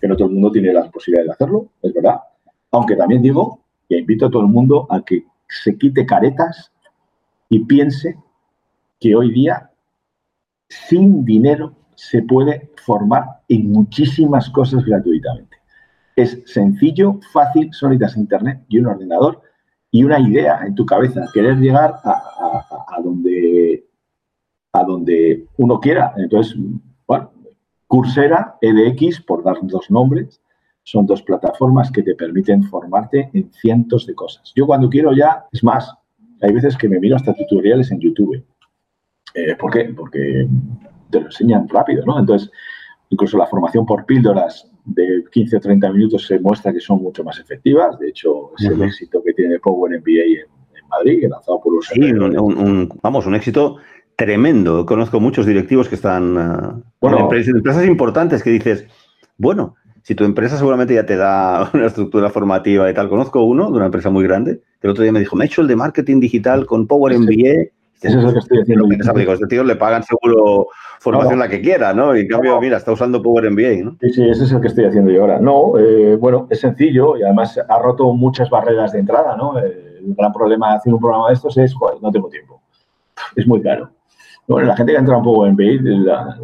que 0.00 0.08
no 0.08 0.16
todo 0.16 0.28
el 0.28 0.34
mundo 0.34 0.52
tiene 0.52 0.72
las 0.72 0.88
posibilidades 0.90 1.28
de 1.28 1.32
hacerlo, 1.32 1.68
es 1.82 1.92
verdad. 1.92 2.20
Aunque 2.70 2.96
también 2.96 3.22
digo 3.22 3.60
que 3.88 3.98
invito 3.98 4.26
a 4.26 4.30
todo 4.30 4.42
el 4.42 4.48
mundo 4.48 4.86
a 4.90 5.02
que 5.02 5.24
se 5.48 5.76
quite 5.76 6.04
caretas 6.04 6.72
y 7.48 7.60
piense 7.60 8.16
que 9.00 9.14
hoy 9.14 9.32
día, 9.32 9.70
sin 10.68 11.24
dinero, 11.24 11.72
se 11.98 12.22
puede 12.22 12.70
formar 12.76 13.24
en 13.48 13.72
muchísimas 13.72 14.48
cosas 14.50 14.84
gratuitamente. 14.84 15.56
Es 16.14 16.40
sencillo, 16.46 17.18
fácil, 17.32 17.70
necesitas 17.70 18.16
internet 18.16 18.62
y 18.68 18.78
un 18.78 18.86
ordenador 18.86 19.42
y 19.90 20.04
una 20.04 20.20
idea 20.20 20.60
en 20.64 20.76
tu 20.76 20.86
cabeza, 20.86 21.28
querer 21.34 21.56
llegar 21.56 21.96
a, 22.04 23.00
donde, 23.02 23.84
a 24.72 24.84
donde 24.84 25.48
uno 25.56 25.80
quiera. 25.80 26.14
Entonces, 26.16 26.56
bueno, 27.04 27.32
Coursera, 27.88 28.56
EDX, 28.60 29.20
por 29.22 29.42
dar 29.42 29.56
dos 29.62 29.90
nombres, 29.90 30.40
son 30.84 31.04
dos 31.04 31.20
plataformas 31.22 31.90
que 31.90 32.04
te 32.04 32.14
permiten 32.14 32.62
formarte 32.62 33.28
en 33.32 33.52
cientos 33.52 34.06
de 34.06 34.14
cosas. 34.14 34.52
Yo 34.54 34.66
cuando 34.68 34.88
quiero 34.88 35.12
ya, 35.12 35.46
es 35.50 35.64
más, 35.64 35.92
hay 36.42 36.52
veces 36.52 36.76
que 36.76 36.88
me 36.88 37.00
miro 37.00 37.16
hasta 37.16 37.34
tutoriales 37.34 37.90
en 37.90 37.98
YouTube. 37.98 38.44
Eh, 39.34 39.56
¿Por 39.56 39.72
qué? 39.72 39.92
Porque 39.96 40.46
te 41.10 41.20
lo 41.20 41.26
enseñan 41.26 41.68
rápido, 41.68 42.04
¿no? 42.04 42.18
Entonces, 42.18 42.50
incluso 43.10 43.38
la 43.38 43.46
formación 43.46 43.86
por 43.86 44.04
píldoras 44.04 44.70
de 44.84 45.24
15 45.30 45.56
o 45.56 45.60
30 45.60 45.92
minutos 45.92 46.26
se 46.26 46.38
muestra 46.40 46.72
que 46.72 46.80
son 46.80 47.02
mucho 47.02 47.22
más 47.24 47.38
efectivas. 47.38 47.98
De 47.98 48.08
hecho, 48.08 48.52
es 48.58 48.66
el 48.66 48.82
éxito 48.82 49.22
que 49.24 49.32
tiene 49.32 49.58
Power 49.58 49.98
MBA 49.98 50.24
en, 50.24 50.80
en 50.80 50.88
Madrid, 50.88 51.26
lanzado 51.28 51.60
por 51.60 51.74
los... 51.74 51.86
Sí, 51.86 52.12
vamos, 53.02 53.26
un 53.26 53.34
éxito 53.34 53.76
tremendo. 54.16 54.84
Conozco 54.84 55.20
muchos 55.20 55.46
directivos 55.46 55.88
que 55.88 55.94
están 55.94 56.36
uh, 56.36 56.82
bueno, 57.00 57.20
empresas, 57.20 57.54
empresas 57.54 57.86
importantes 57.86 58.42
que 58.42 58.50
dices, 58.50 58.86
bueno, 59.36 59.76
si 60.02 60.14
tu 60.14 60.24
empresa 60.24 60.56
seguramente 60.56 60.94
ya 60.94 61.06
te 61.06 61.16
da 61.16 61.70
una 61.74 61.86
estructura 61.86 62.28
formativa 62.30 62.90
y 62.90 62.94
tal. 62.94 63.08
Conozco 63.08 63.42
uno 63.42 63.70
de 63.70 63.76
una 63.76 63.86
empresa 63.86 64.10
muy 64.10 64.24
grande, 64.24 64.60
que 64.80 64.86
el 64.86 64.90
otro 64.90 65.02
día 65.02 65.12
me 65.12 65.20
dijo, 65.20 65.36
me 65.36 65.44
he 65.44 65.46
hecho 65.46 65.62
el 65.62 65.68
de 65.68 65.76
marketing 65.76 66.18
digital 66.18 66.66
con 66.66 66.86
Power 66.86 67.16
MBA. 67.18 67.70
Eso 68.00 68.18
es 68.18 68.24
lo 68.24 68.32
que 68.32 68.38
estoy 68.38 68.60
haciendo. 68.60 68.86
Este 69.32 69.46
tío 69.46 69.64
le 69.64 69.76
pagan 69.76 70.02
seguro 70.02 70.68
formación 71.00 71.38
la 71.38 71.48
que 71.48 71.60
quiera, 71.60 71.92
¿no? 71.92 72.16
Y 72.16 72.20
en 72.20 72.28
cambio, 72.28 72.60
mira, 72.60 72.76
está 72.76 72.92
usando 72.92 73.22
Power 73.22 73.50
MBA, 73.50 73.84
¿no? 73.84 73.96
Sí, 74.00 74.10
sí, 74.10 74.28
ese 74.28 74.44
es 74.44 74.52
el 74.52 74.60
que 74.60 74.68
estoy 74.68 74.84
haciendo 74.84 75.10
yo 75.10 75.22
ahora. 75.22 75.38
No, 75.40 75.78
eh, 75.78 76.16
bueno, 76.16 76.46
es 76.50 76.60
sencillo 76.60 77.16
y 77.16 77.22
además 77.22 77.58
ha 77.68 77.78
roto 77.78 78.12
muchas 78.12 78.50
barreras 78.50 78.92
de 78.92 79.00
entrada, 79.00 79.36
¿no? 79.36 79.58
El 79.58 80.14
gran 80.16 80.32
problema 80.32 80.70
de 80.70 80.76
hacer 80.76 80.94
un 80.94 81.00
programa 81.00 81.28
de 81.28 81.34
estos 81.34 81.56
es, 81.58 81.74
joder, 81.74 82.00
no 82.00 82.10
tengo 82.10 82.28
tiempo. 82.28 82.60
Es 83.34 83.46
muy 83.46 83.60
caro. 83.62 83.90
Bueno, 84.46 84.68
la 84.68 84.76
gente 84.76 84.92
que 84.92 84.96
ha 84.96 85.00
entrado 85.00 85.18
un 85.18 85.24
poco 85.24 85.46
en 85.46 85.52
MBA, 85.52 86.38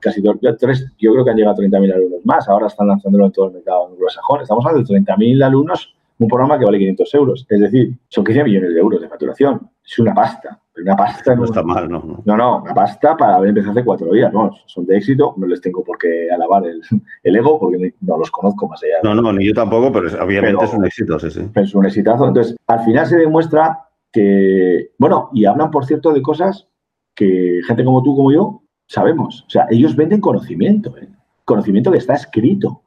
casi 0.00 0.22
dos, 0.22 0.36
tres, 0.58 0.86
yo 0.98 1.12
creo 1.12 1.24
que 1.24 1.30
han 1.30 1.36
llegado 1.36 1.54
a 1.54 1.58
30.000 1.58 1.94
alumnos 1.94 2.20
más. 2.24 2.48
Ahora 2.48 2.68
están 2.68 2.88
lanzándolo 2.88 3.26
en 3.26 3.32
todo 3.32 3.48
el 3.48 3.54
mercado 3.54 3.88
anglosajón. 3.88 4.40
Estamos 4.40 4.64
hablando 4.64 4.88
de 4.88 5.00
30.000 5.00 5.44
alumnos, 5.44 5.94
un 6.18 6.28
programa 6.28 6.58
que 6.58 6.64
vale 6.64 6.78
500 6.78 7.14
euros. 7.14 7.46
Es 7.48 7.60
decir, 7.60 7.92
son 8.08 8.24
15 8.24 8.44
millones 8.44 8.74
de 8.74 8.80
euros 8.80 9.00
de 9.00 9.08
facturación. 9.08 9.70
Es 9.84 9.98
una 9.98 10.14
pasta. 10.14 10.61
Una 10.76 10.96
pasta. 10.96 11.34
No, 11.34 11.44
está 11.44 11.62
mal, 11.62 11.88
¿no? 11.88 12.22
No, 12.24 12.36
no, 12.36 12.62
una 12.62 12.74
pasta 12.74 13.16
para 13.16 13.36
haber 13.36 13.50
empezado 13.50 13.72
hace 13.72 13.84
cuatro 13.84 14.12
días. 14.12 14.32
No, 14.32 14.50
son 14.66 14.86
de 14.86 14.96
éxito. 14.96 15.34
No 15.36 15.46
les 15.46 15.60
tengo 15.60 15.84
por 15.84 15.98
qué 15.98 16.30
alabar 16.30 16.64
el, 16.66 16.80
ego 17.36 17.58
porque 17.58 17.94
no 18.00 18.18
los 18.18 18.30
conozco 18.30 18.68
más 18.68 18.82
allá. 18.82 18.96
No, 19.02 19.14
no, 19.14 19.32
ni 19.32 19.46
yo 19.46 19.54
tampoco, 19.54 19.92
pero 19.92 20.08
obviamente 20.24 20.64
es 20.64 20.72
un 20.72 20.84
éxito, 20.84 21.18
sí, 21.18 21.30
sí. 21.30 21.40
Es 21.54 21.74
un 21.74 21.86
exitazo. 21.86 22.26
Entonces, 22.26 22.56
al 22.66 22.84
final 22.84 23.06
se 23.06 23.16
demuestra 23.16 23.88
que, 24.10 24.92
bueno, 24.98 25.30
y 25.32 25.44
hablan, 25.44 25.70
por 25.70 25.84
cierto, 25.84 26.12
de 26.12 26.22
cosas 26.22 26.68
que 27.14 27.60
gente 27.66 27.84
como 27.84 28.02
tú, 28.02 28.16
como 28.16 28.32
yo, 28.32 28.62
sabemos. 28.86 29.44
O 29.46 29.50
sea, 29.50 29.66
ellos 29.70 29.96
venden 29.96 30.20
conocimiento, 30.20 30.96
¿eh? 30.98 31.08
conocimiento 31.44 31.90
que 31.90 31.98
está 31.98 32.14
escrito 32.14 32.82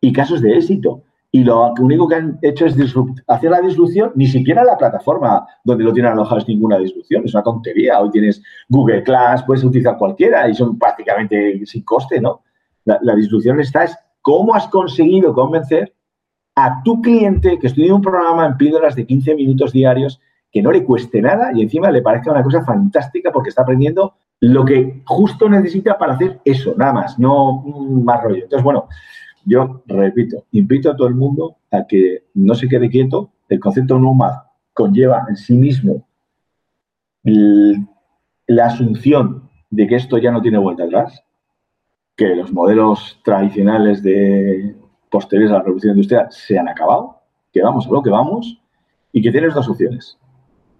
y 0.00 0.12
casos 0.12 0.40
de 0.42 0.56
éxito. 0.56 1.04
Y 1.34 1.44
lo 1.44 1.72
único 1.80 2.06
que 2.06 2.16
han 2.16 2.38
hecho 2.42 2.66
es 2.66 2.76
hacer 3.26 3.50
la 3.50 3.62
disrupción, 3.62 4.12
ni 4.14 4.26
siquiera 4.26 4.62
la 4.64 4.76
plataforma 4.76 5.46
donde 5.64 5.82
lo 5.82 5.92
tienen 5.92 6.12
alojado 6.12 6.42
es 6.42 6.46
ninguna 6.46 6.76
disrupción, 6.76 7.24
es 7.24 7.32
una 7.32 7.42
tontería. 7.42 7.98
Hoy 8.00 8.10
tienes 8.10 8.42
Google 8.68 9.02
Class, 9.02 9.42
puedes 9.44 9.64
utilizar 9.64 9.96
cualquiera 9.96 10.46
y 10.46 10.54
son 10.54 10.78
prácticamente 10.78 11.64
sin 11.64 11.82
coste, 11.84 12.20
¿no? 12.20 12.42
La, 12.84 12.98
la 13.00 13.14
disrupción 13.14 13.60
está 13.60 13.84
es 13.84 13.96
cómo 14.20 14.54
has 14.54 14.68
conseguido 14.68 15.32
convencer 15.32 15.94
a 16.54 16.82
tu 16.82 17.00
cliente 17.00 17.58
que 17.58 17.68
estudie 17.68 17.92
un 17.92 18.02
programa 18.02 18.44
en 18.44 18.58
píldoras 18.58 18.94
de 18.94 19.06
15 19.06 19.34
minutos 19.34 19.72
diarios 19.72 20.20
que 20.50 20.60
no 20.60 20.70
le 20.70 20.84
cueste 20.84 21.22
nada 21.22 21.50
y 21.54 21.62
encima 21.62 21.90
le 21.90 22.02
parezca 22.02 22.30
una 22.30 22.42
cosa 22.42 22.62
fantástica 22.62 23.32
porque 23.32 23.48
está 23.48 23.62
aprendiendo 23.62 24.14
lo 24.40 24.64
que 24.64 25.02
justo 25.06 25.48
necesita 25.48 25.96
para 25.96 26.14
hacer 26.14 26.40
eso, 26.44 26.74
nada 26.76 26.92
más, 26.92 27.18
no 27.18 27.62
más 28.04 28.22
rollo. 28.22 28.42
Entonces, 28.42 28.62
bueno, 28.62 28.88
yo 29.44 29.82
repito, 29.86 30.44
invito 30.52 30.90
a 30.90 30.96
todo 30.96 31.08
el 31.08 31.14
mundo 31.14 31.56
a 31.70 31.86
que 31.86 32.24
no 32.34 32.54
se 32.54 32.68
quede 32.68 32.88
quieto. 32.88 33.32
El 33.48 33.60
concepto 33.60 33.98
nómad 33.98 34.32
conlleva 34.72 35.26
en 35.28 35.36
sí 35.36 35.54
mismo 35.54 36.06
la 37.24 38.66
asunción 38.66 39.48
de 39.70 39.86
que 39.86 39.96
esto 39.96 40.18
ya 40.18 40.30
no 40.30 40.42
tiene 40.42 40.58
vuelta 40.58 40.84
atrás, 40.84 41.24
que 42.16 42.34
los 42.34 42.52
modelos 42.52 43.20
tradicionales 43.24 44.02
de 44.02 44.76
posteriores 45.10 45.52
a 45.52 45.58
la 45.58 45.62
revolución 45.62 45.92
industrial 45.92 46.26
se 46.30 46.58
han 46.58 46.68
acabado, 46.68 47.20
que 47.52 47.62
vamos 47.62 47.86
a 47.86 47.90
lo 47.90 48.02
que 48.02 48.10
vamos 48.10 48.60
y 49.12 49.22
que 49.22 49.30
tienes 49.30 49.54
dos 49.54 49.68
opciones. 49.68 50.18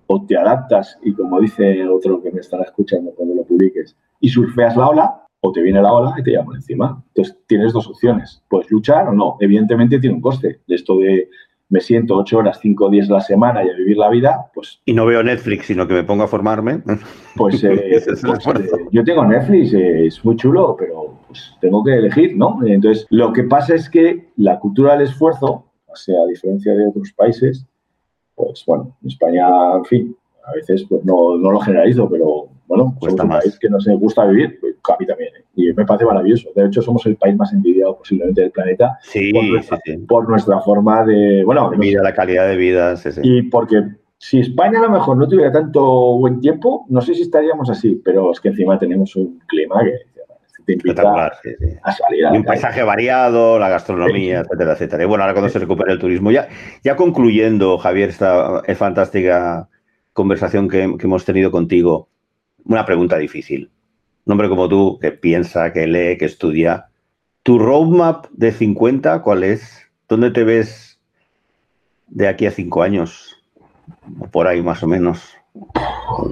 O 0.06 0.24
te 0.26 0.36
adaptas 0.36 0.98
y 1.02 1.14
como 1.14 1.40
dice 1.40 1.86
otro 1.88 2.22
que 2.22 2.30
me 2.30 2.40
estará 2.40 2.64
escuchando 2.64 3.12
cuando 3.14 3.34
lo 3.34 3.44
publiques, 3.44 3.96
y 4.20 4.28
surfeas 4.28 4.76
la 4.76 4.88
ola, 4.88 5.26
o 5.44 5.52
te 5.52 5.60
viene 5.60 5.82
la 5.82 5.92
ola 5.92 6.14
y 6.16 6.22
te 6.22 6.32
llaman 6.32 6.56
encima. 6.56 7.02
Entonces 7.08 7.36
tienes 7.46 7.72
dos 7.72 7.88
opciones, 7.88 8.42
puedes 8.48 8.70
luchar 8.70 9.08
o 9.08 9.12
no. 9.12 9.36
Evidentemente 9.40 9.98
tiene 9.98 10.16
un 10.16 10.22
coste. 10.22 10.60
De 10.66 10.74
esto 10.76 10.98
de 10.98 11.28
me 11.68 11.80
siento 11.80 12.18
ocho 12.18 12.38
horas, 12.38 12.58
cinco 12.60 12.90
días 12.90 13.08
a 13.08 13.14
la 13.14 13.20
semana 13.20 13.64
y 13.64 13.70
a 13.70 13.74
vivir 13.74 13.96
la 13.96 14.10
vida, 14.10 14.50
pues... 14.54 14.80
Y 14.84 14.92
no 14.92 15.06
veo 15.06 15.22
Netflix, 15.22 15.66
sino 15.66 15.88
que 15.88 15.94
me 15.94 16.04
pongo 16.04 16.22
a 16.22 16.28
formarme. 16.28 16.82
Pues, 17.34 17.64
eh, 17.64 18.02
pues 18.06 18.22
eh, 18.46 18.86
yo 18.90 19.02
tengo 19.02 19.24
Netflix, 19.24 19.72
eh, 19.72 20.06
es 20.06 20.22
muy 20.22 20.36
chulo, 20.36 20.76
pero 20.78 21.16
pues 21.26 21.56
tengo 21.62 21.82
que 21.82 21.94
elegir, 21.94 22.36
¿no? 22.36 22.58
Entonces, 22.62 23.06
lo 23.08 23.32
que 23.32 23.44
pasa 23.44 23.74
es 23.74 23.88
que 23.88 24.28
la 24.36 24.60
cultura 24.60 24.92
del 24.92 25.08
esfuerzo, 25.08 25.64
o 25.86 25.96
sea, 25.96 26.20
a 26.20 26.26
diferencia 26.26 26.74
de 26.74 26.88
otros 26.88 27.10
países, 27.14 27.66
pues 28.34 28.62
bueno, 28.66 28.94
en 29.02 29.08
España, 29.08 29.46
en 29.76 29.84
fin, 29.86 30.16
a 30.46 30.52
veces 30.52 30.84
pues 30.86 31.02
no, 31.06 31.38
no 31.38 31.52
lo 31.52 31.60
generalizo, 31.60 32.06
pero 32.10 32.48
bueno, 32.66 32.96
pues 32.98 33.14
es 33.14 33.20
un 33.20 33.28
país 33.28 33.58
que 33.58 33.68
nos 33.68 33.86
gusta 33.86 34.24
vivir, 34.26 34.58
pues, 34.60 34.74
a 34.88 34.96
mí 34.98 35.06
también, 35.06 35.34
¿eh? 35.36 35.44
y 35.54 35.72
me 35.72 35.84
parece 35.84 36.04
maravilloso. 36.04 36.50
De 36.54 36.66
hecho, 36.66 36.82
somos 36.82 37.04
el 37.06 37.16
país 37.16 37.36
más 37.36 37.52
envidiado 37.52 37.98
posiblemente 37.98 38.40
del 38.40 38.50
planeta 38.50 38.98
por, 40.06 40.28
nuestra, 40.28 40.60
forma 40.60 41.04
de, 41.04 41.44
bueno, 41.44 41.70
de 41.70 41.76
vida, 41.76 42.02
la 42.02 42.14
calidad 42.14 42.48
de 42.48 42.56
vida. 42.56 42.94
y 43.22 43.42
porque 43.42 43.82
si 44.18 44.40
España 44.40 44.78
a 44.78 44.82
lo 44.82 44.90
mejor 44.90 45.16
no 45.16 45.28
tuviera 45.28 45.52
tanto 45.52 45.82
buen 46.18 46.40
tiempo, 46.40 46.86
no 46.88 47.00
sé 47.00 47.14
si 47.14 47.22
estaríamos 47.22 47.68
así, 47.68 48.00
pero 48.04 48.30
es 48.32 48.40
que 48.40 48.48
encima 48.48 48.78
tenemos 48.78 49.14
un 49.16 49.40
clima 49.46 49.82
que 49.82 49.92
te 50.64 50.72
invita 50.74 51.02
a 51.82 51.92
salir. 51.92 52.26
y 52.32 52.36
un 52.36 52.44
paisaje 52.44 52.82
variado, 52.82 53.58
la 53.58 53.68
gastronomía, 53.68 54.40
etcétera, 54.40 54.72
etcétera. 54.74 55.02
Y 55.02 55.06
bueno, 55.06 55.24
ahora 55.24 55.34
cuando 55.34 55.50
se 55.50 55.58
recupere 55.58 55.92
el 55.92 55.98
turismo, 55.98 56.30
ya, 56.30 56.48
ya 56.84 56.96
concluyendo, 56.96 57.78
Javier, 57.78 58.10
esta 58.10 58.62
es 58.66 58.78
fantástica 58.78 59.68
conversación 60.12 60.68
que 60.68 60.82
hemos 60.82 61.24
tenido 61.24 61.50
contigo 61.50 62.08
una 62.64 62.84
pregunta 62.84 63.18
difícil. 63.18 63.70
Un 64.24 64.32
hombre 64.32 64.48
como 64.48 64.68
tú, 64.68 64.98
que 65.00 65.12
piensa, 65.12 65.72
que 65.72 65.86
lee, 65.86 66.18
que 66.18 66.26
estudia. 66.26 66.86
¿Tu 67.42 67.58
roadmap 67.58 68.26
de 68.32 68.52
50 68.52 69.22
cuál 69.22 69.42
es? 69.44 69.90
¿Dónde 70.08 70.30
te 70.30 70.44
ves 70.44 71.00
de 72.06 72.28
aquí 72.28 72.46
a 72.46 72.50
cinco 72.50 72.82
años? 72.82 73.36
O 74.20 74.26
por 74.26 74.46
ahí 74.46 74.62
más 74.62 74.82
o 74.82 74.86
menos. 74.86 75.34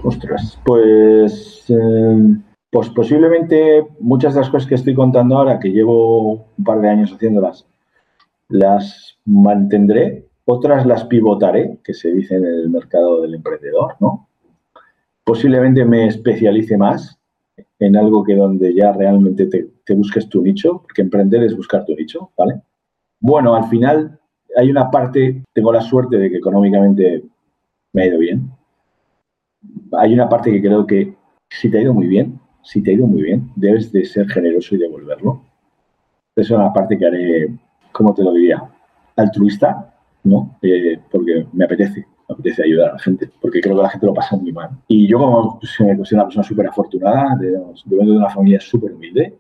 Ostras, 0.05 0.59
pues, 0.64 1.64
eh, 1.68 2.37
pues 2.70 2.89
posiblemente 2.91 3.87
muchas 3.99 4.35
de 4.35 4.41
las 4.41 4.51
cosas 4.51 4.68
que 4.68 4.76
estoy 4.76 4.95
contando 4.95 5.37
ahora, 5.37 5.59
que 5.59 5.70
llevo 5.70 6.47
un 6.57 6.64
par 6.64 6.81
de 6.81 6.89
años 6.89 7.12
haciéndolas, 7.12 7.66
las 8.49 9.18
mantendré, 9.24 10.26
otras 10.45 10.87
las 10.87 11.05
pivotaré, 11.05 11.78
que 11.85 11.95
se 11.95 12.12
dice 12.12 12.37
en 12.37 12.45
el 12.45 12.68
mercado 12.70 13.22
del 13.22 13.35
emprendedor, 13.35 13.97
¿no? 14.01 14.28
Posiblemente 15.31 15.85
me 15.85 16.09
especialice 16.09 16.76
más 16.76 17.16
en 17.78 17.97
algo 17.97 18.24
que 18.24 18.35
donde 18.35 18.74
ya 18.74 18.91
realmente 18.93 19.47
te, 19.47 19.95
busques 19.95 20.28
tu 20.28 20.43
nicho, 20.43 20.83
porque 20.83 21.03
emprender 21.03 21.45
es 21.45 21.57
buscar 21.57 21.85
tu 21.85 21.95
nicho, 21.95 22.33
¿vale? 22.37 22.61
Bueno, 23.20 23.55
al 23.55 23.68
final 23.68 24.18
hay 24.57 24.72
una 24.72 24.91
parte, 24.91 25.45
tengo 25.53 25.72
la 25.72 25.83
suerte 25.83 26.16
de 26.16 26.31
que 26.31 26.39
económicamente 26.39 27.22
me 27.93 28.03
ha 28.03 28.07
ido 28.07 28.18
bien. 28.18 28.51
Hay 29.93 30.14
una 30.14 30.28
parte 30.28 30.51
que 30.51 30.61
creo 30.61 30.85
que 30.85 31.14
si 31.49 31.70
te 31.70 31.78
ha 31.78 31.83
ido 31.83 31.95
muy 31.95 32.09
bien, 32.09 32.41
si 32.64 32.83
te 32.83 32.91
ha 32.91 32.95
ido 32.95 33.07
muy 33.07 33.22
bien, 33.22 33.53
debes 33.55 33.93
de 33.93 34.05
ser 34.07 34.28
generoso 34.28 34.74
y 34.74 34.78
devolverlo. 34.78 35.45
Esa 36.35 36.55
es 36.55 36.59
una 36.59 36.72
parte 36.72 36.99
que 36.99 37.07
haré, 37.07 37.57
¿cómo 37.93 38.12
te 38.12 38.24
lo 38.24 38.33
diría? 38.33 38.64
Altruista, 39.14 39.95
¿no? 40.24 40.59
Eh, 40.61 40.99
porque 41.09 41.47
me 41.53 41.66
apetece 41.66 42.05
me 42.31 42.35
apetece 42.35 42.62
ayudar 42.62 42.91
a 42.91 42.93
la 42.93 42.99
gente, 42.99 43.28
porque 43.41 43.61
creo 43.61 43.76
que 43.76 43.83
la 43.83 43.91
gente 43.91 44.07
lo 44.07 44.14
pasa 44.14 44.37
muy 44.37 44.53
mal. 44.53 44.70
Y 44.89 45.07
yo 45.09 45.18
como 45.18 45.59
pues, 45.59 45.72
soy 45.72 45.87
una 45.89 46.24
persona 46.24 46.43
súper 46.45 46.66
afortunada, 46.68 47.37
de, 47.37 47.51
vengo 47.87 48.12
de 48.12 48.18
una 48.18 48.31
familia 48.31 48.61
súper 48.61 48.93
humilde, 48.93 49.35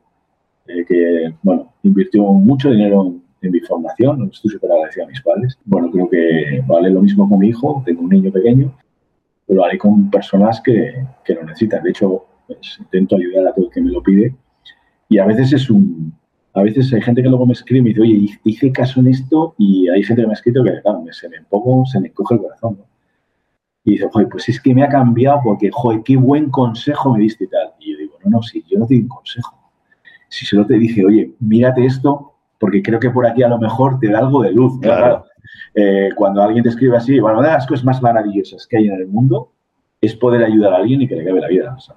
eh, 0.66 0.84
que, 0.86 1.34
bueno, 1.42 1.72
invirtió 1.82 2.24
mucho 2.24 2.70
dinero 2.70 3.14
en, 3.42 3.50
mi 3.52 3.60
formación, 3.60 4.28
estoy 4.30 4.50
súper 4.50 4.72
agradecido 4.72 5.06
a 5.06 5.08
mis 5.08 5.22
padres. 5.22 5.58
Bueno, 5.64 5.90
creo 5.90 6.10
que 6.10 6.62
vale 6.66 6.90
lo 6.90 7.00
mismo 7.00 7.28
con 7.28 7.38
mi 7.38 7.48
hijo, 7.48 7.82
tengo 7.86 8.02
un 8.02 8.10
niño 8.10 8.30
pequeño, 8.30 8.74
pero 9.46 9.64
haré 9.64 9.78
con 9.78 10.10
personas 10.10 10.60
que, 10.60 11.06
que 11.24 11.34
lo 11.34 11.44
necesitan. 11.44 11.82
De 11.82 11.90
hecho, 11.90 12.26
pues, 12.46 12.76
intento 12.80 13.16
ayudar 13.16 13.46
a 13.46 13.54
todo 13.54 13.66
el 13.66 13.72
que 13.72 13.80
me 13.80 13.90
lo 13.90 14.02
pide 14.02 14.34
y 15.08 15.18
a 15.18 15.24
veces 15.24 15.52
es 15.54 15.70
un, 15.70 16.12
a 16.52 16.62
veces 16.62 16.92
hay 16.92 17.00
gente 17.00 17.22
que 17.22 17.28
luego 17.28 17.46
me 17.46 17.52
escribe 17.52 17.78
y 17.78 17.82
me 17.82 17.88
dice, 17.90 18.00
oye, 18.00 18.38
hice 18.44 18.72
caso 18.72 19.00
en 19.00 19.08
esto 19.08 19.54
y 19.56 19.88
hay 19.88 20.02
gente 20.02 20.22
que 20.22 20.26
me 20.26 20.32
ha 20.32 20.34
escrito 20.34 20.64
que, 20.64 20.80
claro, 20.82 21.04
se 21.12 21.28
me 21.28 21.36
pongo, 21.48 21.86
se 21.86 22.00
me 22.00 22.10
coge 22.12 22.34
el 22.34 22.40
corazón. 22.40 22.78
Y 23.84 23.92
dice, 23.92 24.08
joder, 24.12 24.28
pues 24.28 24.48
es 24.48 24.60
que 24.60 24.74
me 24.74 24.82
ha 24.82 24.88
cambiado 24.88 25.40
porque, 25.44 25.70
joder, 25.72 26.02
qué 26.04 26.16
buen 26.16 26.50
consejo 26.50 27.14
me 27.14 27.20
diste 27.20 27.44
y 27.44 27.48
tal. 27.48 27.72
Y 27.78 27.92
yo 27.92 27.98
digo, 27.98 28.14
no, 28.24 28.30
no, 28.30 28.42
sí, 28.42 28.64
yo 28.68 28.78
no 28.78 28.86
te 28.86 28.94
di 28.94 29.00
un 29.00 29.08
consejo. 29.08 29.56
Si 30.28 30.44
solo 30.44 30.66
te 30.66 30.74
dije, 30.74 31.04
oye, 31.04 31.32
mírate 31.38 31.84
esto 31.84 32.34
porque 32.58 32.82
creo 32.82 33.00
que 33.00 33.10
por 33.10 33.26
aquí 33.26 33.42
a 33.42 33.48
lo 33.48 33.58
mejor 33.58 33.98
te 33.98 34.08
da 34.08 34.18
algo 34.18 34.42
de 34.42 34.52
luz. 34.52 34.78
Claro. 34.80 35.24
Eh, 35.74 36.10
cuando 36.14 36.42
alguien 36.42 36.62
te 36.62 36.68
escribe 36.68 36.96
así, 36.96 37.18
bueno, 37.20 37.38
una 37.38 37.48
de 37.48 37.54
las 37.54 37.66
cosas 37.66 37.84
más 37.84 38.02
maravillosas 38.02 38.66
que 38.66 38.76
hay 38.76 38.88
en 38.88 38.94
el 38.94 39.06
mundo 39.06 39.52
es 40.00 40.14
poder 40.16 40.44
ayudar 40.44 40.74
a 40.74 40.76
alguien 40.76 41.00
y 41.02 41.08
que 41.08 41.16
le 41.16 41.24
cabe 41.24 41.40
la 41.40 41.48
vida. 41.48 41.74
O 41.76 41.80
sea, 41.80 41.96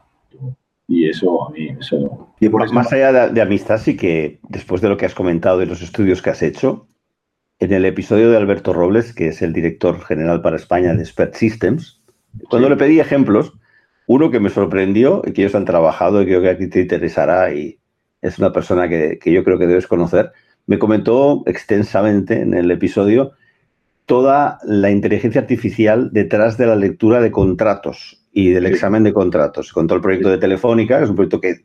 y 0.88 1.10
eso 1.10 1.48
a 1.48 1.52
mí, 1.52 1.70
eso... 1.80 2.34
Y 2.40 2.50
más 2.50 2.92
allá 2.92 3.30
de, 3.30 3.42
amistad, 3.42 3.80
sí 3.80 3.96
que 3.96 4.40
después 4.50 4.82
de 4.82 4.90
lo 4.90 4.98
que 4.98 5.06
has 5.06 5.16
comentado 5.16 5.58
de 5.58 5.66
los 5.66 5.82
estudios 5.82 6.22
que 6.22 6.30
has 6.30 6.42
hecho, 6.42 6.88
en 7.60 7.72
el 7.72 7.86
episodio 7.86 8.30
de 8.30 8.38
Alberto 8.38 8.74
Robles, 8.74 9.14
que 9.14 9.30
es 9.30 9.42
el 9.42 9.54
director 9.54 10.02
general 10.02 10.42
para 10.42 10.58
España 10.58 10.94
de 10.94 11.02
Expert 11.02 11.36
Systems, 11.36 12.02
cuando 12.50 12.70
le 12.70 12.76
pedí 12.76 13.00
ejemplos, 13.00 13.54
uno 14.08 14.30
que 14.30 14.42
me 14.42 14.50
sorprendió 14.50 15.22
y 15.26 15.32
que 15.32 15.44
ellos 15.44 15.56
han 15.56 15.66
trabajado 15.66 16.22
y 16.22 16.26
creo 16.26 16.42
que 16.42 16.50
aquí 16.50 16.68
te 16.68 16.82
interesará 16.82 17.54
y 17.54 17.80
es 18.22 18.38
una 18.40 18.52
persona 18.52 18.90
que, 18.90 19.20
que 19.20 19.32
yo 19.32 19.44
creo 19.44 19.58
que 19.58 19.68
debes 19.68 19.88
conocer, 19.88 20.32
me 20.66 20.80
comentó 20.80 21.44
extensamente 21.46 22.42
en 22.42 22.54
el 22.54 22.70
episodio 22.72 23.34
toda 24.06 24.60
la 24.64 24.92
inteligencia 24.92 25.40
artificial 25.40 26.12
detrás 26.12 26.58
de 26.58 26.68
la 26.68 26.76
lectura 26.76 27.22
de 27.22 27.32
contratos 27.32 28.23
y 28.34 28.50
del 28.50 28.66
examen 28.66 29.04
de 29.04 29.14
contratos. 29.14 29.72
Con 29.72 29.88
todo 29.88 29.98
el 29.98 30.02
proyecto 30.02 30.30
de 30.30 30.40
Telefónica, 30.40 30.98
que 30.98 31.04
es 31.04 31.10
un 31.10 31.16
proyecto 31.16 31.40
que... 31.40 31.58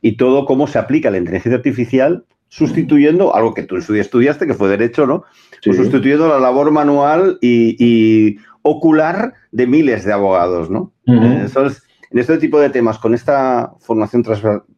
Y 0.00 0.16
todo 0.16 0.44
cómo 0.44 0.66
se 0.66 0.78
aplica 0.78 1.10
la 1.10 1.18
inteligencia 1.18 1.56
artificial 1.56 2.24
sustituyendo 2.48 3.34
algo 3.34 3.54
que 3.54 3.64
tú 3.64 3.76
en 3.76 3.82
su 3.82 3.92
día 3.92 4.02
estudiaste, 4.02 4.46
que 4.46 4.54
fue 4.54 4.68
derecho, 4.68 5.06
¿no? 5.06 5.24
Pues 5.64 5.76
sustituyendo 5.76 6.28
la 6.28 6.38
labor 6.38 6.70
manual 6.70 7.38
y, 7.40 8.36
ocular 8.62 9.34
de 9.50 9.66
miles 9.66 10.04
de 10.04 10.12
abogados, 10.12 10.70
¿no? 10.70 10.92
Entonces, 11.06 11.82
en 12.10 12.18
este 12.18 12.38
tipo 12.38 12.60
de 12.60 12.70
temas, 12.70 12.98
con 12.98 13.14
esta 13.14 13.72
formación 13.80 14.22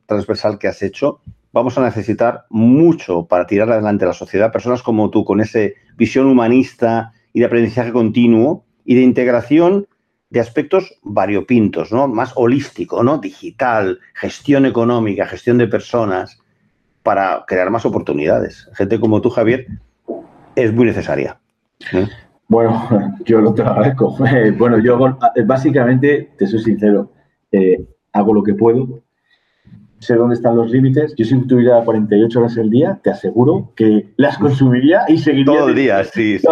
transversal 0.07 0.59
que 0.59 0.69
has 0.69 0.83
hecho, 0.83 1.21
vamos 1.53 1.77
a 1.77 1.85
necesitar 1.85 2.45
mucho 2.51 3.27
para 3.27 3.47
tirar 3.47 3.71
adelante 3.71 4.07
la 4.07 4.13
sociedad, 4.13 4.53
personas 4.53 4.83
como 4.83 5.11
tú, 5.11 5.25
con 5.25 5.41
esa 5.41 5.61
visión 5.97 6.27
humanista 6.27 7.13
y 7.33 7.41
de 7.41 7.47
aprendizaje 7.47 7.93
continuo 7.93 8.65
y 8.85 8.95
de 8.95 9.03
integración 9.03 9.87
de 10.31 10.41
aspectos 10.41 10.99
variopintos, 11.03 11.93
¿no? 11.93 12.09
Más 12.09 12.33
holístico, 12.37 13.03
¿no? 13.03 13.19
Digital, 13.19 13.99
gestión 14.15 14.65
económica, 14.65 15.27
gestión 15.27 15.59
de 15.59 15.67
personas, 15.67 16.41
para 17.03 17.45
crear 17.47 17.71
más 17.71 17.85
oportunidades. 17.85 18.69
Gente 18.75 19.01
como 19.01 19.21
tú, 19.21 19.31
Javier, 19.31 19.67
es 20.55 20.73
muy 20.73 20.87
necesaria. 20.87 21.39
¿eh? 21.93 22.07
Bueno, 22.49 22.89
yo 23.25 23.41
lo 23.41 23.55
te 23.55 23.63
agradezco. 23.63 24.17
Bueno, 24.57 24.79
yo 24.79 24.99
básicamente, 25.47 26.31
te 26.39 26.47
soy 26.47 26.61
sincero, 26.61 27.11
eh, 27.53 27.85
hago 28.13 28.35
lo 28.35 28.43
que 28.43 28.55
puedo 28.55 29.03
sé 30.01 30.15
dónde 30.15 30.35
están 30.35 30.57
los 30.57 30.71
límites. 30.71 31.15
Yo 31.17 31.25
si 31.25 31.39
tuviera 31.47 31.85
48 31.85 32.39
horas 32.39 32.59
al 32.59 32.71
día, 32.71 32.99
te 33.03 33.11
aseguro 33.11 33.73
que 33.77 34.13
las 34.17 34.39
consumiría 34.39 35.03
y 35.09 35.19
seguiría. 35.19 35.55
Todo 35.55 35.69
el 35.69 35.75
día, 35.75 36.05
sí, 36.05 36.39
sí, 36.39 36.47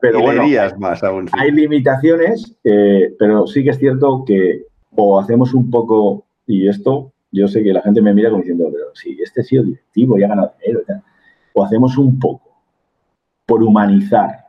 Pero 0.00 0.20
bueno, 0.20 0.44
más 0.78 1.02
aún. 1.02 1.28
Hay 1.32 1.50
limitaciones, 1.50 2.56
eh, 2.64 3.14
pero 3.18 3.46
sí 3.46 3.64
que 3.64 3.70
es 3.70 3.78
cierto 3.78 4.24
que 4.24 4.66
o 4.94 5.20
hacemos 5.20 5.54
un 5.54 5.70
poco, 5.70 6.24
y 6.46 6.68
esto 6.68 7.12
yo 7.30 7.46
sé 7.46 7.62
que 7.62 7.72
la 7.72 7.82
gente 7.82 8.00
me 8.00 8.14
mira 8.14 8.30
como 8.30 8.42
diciendo, 8.42 8.68
pero 8.72 8.86
si 8.94 9.20
este 9.22 9.42
ha 9.42 9.44
sido 9.44 9.64
directivo 9.64 10.18
y 10.18 10.24
ha 10.24 10.28
ganado 10.28 10.54
dinero, 10.60 10.82
o 11.52 11.64
hacemos 11.64 11.98
un 11.98 12.18
poco 12.18 12.62
por 13.46 13.62
humanizar, 13.62 14.46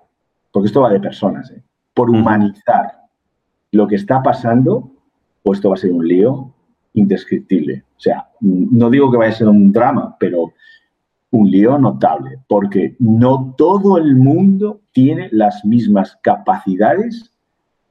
porque 0.52 0.68
esto 0.68 0.82
va 0.82 0.90
de 0.90 1.00
personas, 1.00 1.52
¿eh? 1.52 1.62
por 1.94 2.10
humanizar 2.10 2.94
lo 3.72 3.88
que 3.88 3.96
está 3.96 4.24
pasando, 4.24 4.92
o 5.44 5.54
esto 5.54 5.70
va 5.70 5.76
a 5.76 5.78
ser 5.78 5.92
un 5.92 6.08
lío 6.08 6.54
indescriptible. 6.94 7.84
O 7.98 8.00
sea, 8.00 8.28
no 8.42 8.90
digo 8.90 9.12
que 9.12 9.18
vaya 9.18 9.32
a 9.32 9.36
ser 9.36 9.48
un 9.48 9.72
drama, 9.72 10.16
pero 10.20 10.54
un 11.32 11.50
lío 11.50 11.78
notable, 11.78 12.40
porque 12.48 12.96
no 13.00 13.54
todo 13.58 13.98
el 13.98 14.16
mundo 14.16 14.82
tiene 14.92 15.30
las 15.32 15.64
mismas 15.64 16.18
capacidades 16.24 17.32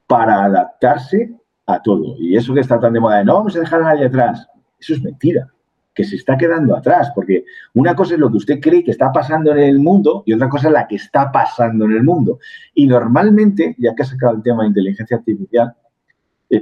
para 0.07 0.43
adaptarse 0.43 1.31
a 1.65 1.81
todo. 1.81 2.15
Y 2.17 2.35
eso 2.35 2.53
que 2.53 2.59
está 2.59 2.79
tan 2.79 2.93
de 2.93 2.99
moda 2.99 3.19
de 3.19 3.25
no 3.25 3.35
vamos 3.35 3.55
a 3.55 3.59
dejar 3.59 3.81
a 3.81 3.93
nadie 3.93 4.05
atrás, 4.05 4.47
eso 4.79 4.93
es 4.93 5.03
mentira, 5.03 5.47
que 5.93 6.03
se 6.03 6.15
está 6.15 6.37
quedando 6.37 6.75
atrás, 6.75 7.11
porque 7.13 7.45
una 7.73 7.95
cosa 7.95 8.15
es 8.15 8.19
lo 8.19 8.29
que 8.29 8.37
usted 8.37 8.59
cree 8.59 8.83
que 8.83 8.91
está 8.91 9.11
pasando 9.11 9.51
en 9.51 9.59
el 9.59 9.79
mundo 9.79 10.23
y 10.25 10.33
otra 10.33 10.49
cosa 10.49 10.67
es 10.67 10.73
la 10.73 10.87
que 10.87 10.95
está 10.95 11.31
pasando 11.31 11.85
en 11.85 11.91
el 11.91 12.03
mundo. 12.03 12.39
Y 12.73 12.87
normalmente, 12.87 13.75
ya 13.77 13.93
que 13.95 14.03
ha 14.03 14.05
sacado 14.05 14.35
el 14.35 14.43
tema 14.43 14.63
de 14.63 14.69
inteligencia 14.69 15.17
artificial, 15.17 15.73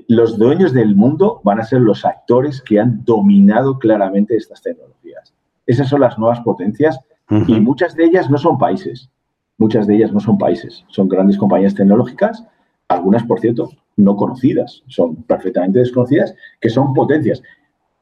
los 0.07 0.37
dueños 0.37 0.73
del 0.73 0.95
mundo 0.95 1.41
van 1.43 1.59
a 1.59 1.63
ser 1.63 1.81
los 1.81 2.05
actores 2.05 2.61
que 2.61 2.79
han 2.79 3.03
dominado 3.05 3.79
claramente 3.79 4.35
estas 4.35 4.61
tecnologías. 4.61 5.33
Esas 5.65 5.89
son 5.89 6.01
las 6.01 6.17
nuevas 6.17 6.41
potencias 6.41 6.99
y 7.29 7.59
muchas 7.59 7.95
de 7.95 8.05
ellas 8.05 8.29
no 8.29 8.37
son 8.37 8.57
países. 8.57 9.09
Muchas 9.57 9.87
de 9.87 9.95
ellas 9.95 10.11
no 10.13 10.19
son 10.19 10.37
países, 10.37 10.85
son 10.87 11.09
grandes 11.09 11.37
compañías 11.37 11.73
tecnológicas, 11.73 12.45
algunas, 12.89 13.23
por 13.23 13.39
cierto, 13.39 13.69
no 13.95 14.15
conocidas, 14.15 14.83
son 14.87 15.23
perfectamente 15.23 15.79
desconocidas, 15.79 16.35
que 16.61 16.69
son 16.69 16.93
potencias. 16.93 17.41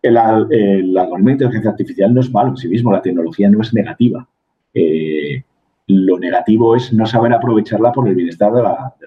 El, 0.01 0.17
algoritmo 0.17 1.27
de 1.27 1.31
inteligencia 1.31 1.71
artificial 1.71 2.13
no 2.13 2.19
es 2.19 2.31
malo 2.31 2.49
en 2.49 2.57
sí 2.57 2.67
mismo, 2.67 2.91
la 2.91 3.01
tecnología 3.01 3.49
no 3.49 3.61
es 3.61 3.73
negativa. 3.73 4.27
Eh, 4.73 5.43
lo 5.87 6.19
negativo 6.19 6.75
es 6.75 6.91
no 6.91 7.05
saber 7.05 7.33
aprovecharla 7.33 7.91
por 7.91 8.07
el 8.07 8.15
bienestar 8.15 8.51
de, 8.51 8.61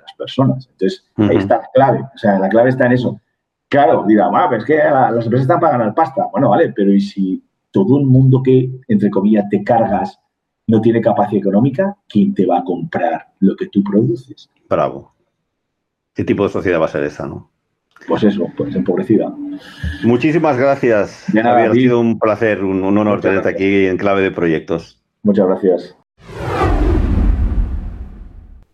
las 0.09 0.17
personas. 0.17 0.69
Entonces, 0.73 1.05
ahí 1.17 1.37
está 1.37 1.59
la 1.59 1.69
clave. 1.73 2.01
O 2.01 2.19
sea, 2.19 2.39
la 2.39 2.49
clave 2.49 2.71
está 2.71 2.87
en 2.87 2.93
eso. 2.93 3.21
Claro, 3.69 4.05
dirá, 4.07 4.29
bueno, 4.29 4.47
pero 4.49 4.63
es 4.63 4.67
que 4.67 4.77
las 4.77 5.25
empresas 5.25 5.43
están 5.43 5.61
pagando 5.61 5.85
el 5.85 5.95
pasta. 5.95 6.27
Bueno, 6.33 6.49
vale, 6.49 6.73
pero 6.75 6.93
¿y 6.93 7.01
si 7.01 7.43
todo 7.71 7.99
el 7.99 8.07
mundo 8.07 8.43
que, 8.43 8.71
entre 8.89 9.11
comillas, 9.11 9.49
te 9.51 9.63
cargas 9.63 10.19
no 10.67 10.81
tiene 10.81 11.01
capacidad 11.01 11.41
económica, 11.41 11.97
¿quién 12.09 12.35
te 12.35 12.47
va 12.47 12.59
a 12.59 12.65
comprar 12.65 13.29
lo 13.41 13.57
que 13.57 13.67
tú 13.69 13.83
produces? 13.83 14.49
Bravo. 14.69 15.15
¿Qué 16.15 16.25
tipo 16.25 16.45
de 16.45 16.51
sociedad 16.51 16.81
va 16.81 16.87
a 16.87 16.89
ser 16.89 17.05
esa, 17.05 17.27
no? 17.27 17.51
Pues 18.07 18.23
eso, 18.23 18.47
pues 18.57 18.75
empobrecida. 18.75 19.33
Muchísimas 20.05 20.57
gracias. 20.57 21.27
Ha 21.37 21.73
sido 21.73 22.01
un 22.01 22.19
placer, 22.19 22.63
un, 22.63 22.83
honor 22.85 23.21
tenerte 23.21 23.49
aquí 23.49 23.87
en 23.87 23.97
Clave 23.97 24.23
de 24.23 24.31
Proyectos. 24.31 25.03
Muchas 25.23 25.47
gracias. 25.47 25.98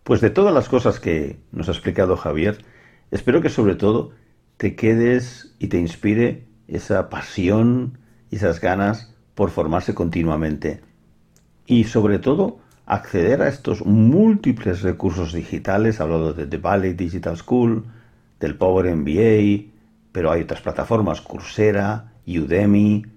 Pues 0.05 0.21
de 0.21 0.29
todas 0.29 0.53
las 0.53 0.69
cosas 0.69 0.99
que 0.99 1.39
nos 1.51 1.67
ha 1.67 1.71
explicado 1.71 2.15
Javier, 2.15 2.63
espero 3.09 3.41
que 3.41 3.49
sobre 3.49 3.73
todo 3.73 4.11
te 4.57 4.75
quedes 4.75 5.55
y 5.57 5.65
te 5.69 5.79
inspire 5.79 6.45
esa 6.67 7.09
pasión 7.09 7.97
y 8.29 8.35
esas 8.35 8.61
ganas 8.61 9.15
por 9.33 9.49
formarse 9.49 9.95
continuamente. 9.95 10.81
Y 11.65 11.85
sobre 11.85 12.19
todo, 12.19 12.59
acceder 12.85 13.41
a 13.41 13.47
estos 13.47 13.83
múltiples 13.83 14.83
recursos 14.83 15.33
digitales, 15.33 15.99
hablado 15.99 16.33
de 16.33 16.45
The 16.45 16.57
Valley 16.57 16.93
Digital 16.93 17.35
School, 17.35 17.85
del 18.39 18.55
Power 18.59 18.95
MBA, 18.95 19.71
pero 20.11 20.31
hay 20.31 20.43
otras 20.43 20.61
plataformas, 20.61 21.21
Coursera, 21.21 22.13
Udemy, 22.27 23.07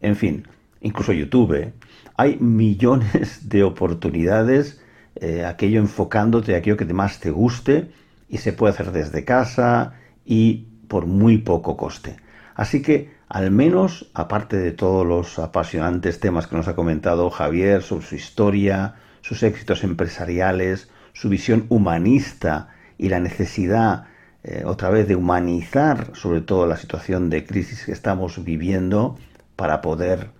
en 0.00 0.16
fin, 0.16 0.48
incluso 0.80 1.12
YouTube. 1.12 1.74
Hay 2.16 2.38
millones 2.38 3.50
de 3.50 3.64
oportunidades, 3.64 4.80
eh, 5.20 5.44
aquello 5.44 5.80
enfocándote 5.80 6.54
a 6.54 6.58
aquello 6.58 6.76
que 6.76 6.86
más 6.86 7.20
te 7.20 7.30
guste 7.30 7.90
y 8.28 8.38
se 8.38 8.52
puede 8.52 8.72
hacer 8.72 8.90
desde 8.92 9.24
casa 9.24 9.94
y 10.24 10.66
por 10.88 11.06
muy 11.06 11.38
poco 11.38 11.76
coste. 11.76 12.16
Así 12.54 12.82
que 12.82 13.10
al 13.28 13.52
menos, 13.52 14.10
aparte 14.12 14.56
de 14.56 14.72
todos 14.72 15.06
los 15.06 15.38
apasionantes 15.38 16.18
temas 16.18 16.48
que 16.48 16.56
nos 16.56 16.66
ha 16.66 16.74
comentado 16.74 17.30
Javier 17.30 17.82
sobre 17.82 18.04
su 18.04 18.16
historia, 18.16 18.96
sus 19.20 19.44
éxitos 19.44 19.84
empresariales, 19.84 20.90
su 21.12 21.28
visión 21.28 21.66
humanista 21.68 22.70
y 22.98 23.08
la 23.08 23.20
necesidad 23.20 24.06
eh, 24.42 24.62
otra 24.64 24.90
vez 24.90 25.06
de 25.06 25.16
humanizar 25.16 26.10
sobre 26.14 26.40
todo 26.40 26.66
la 26.66 26.76
situación 26.76 27.30
de 27.30 27.44
crisis 27.44 27.84
que 27.84 27.92
estamos 27.92 28.42
viviendo 28.42 29.18
para 29.54 29.80
poder 29.80 30.30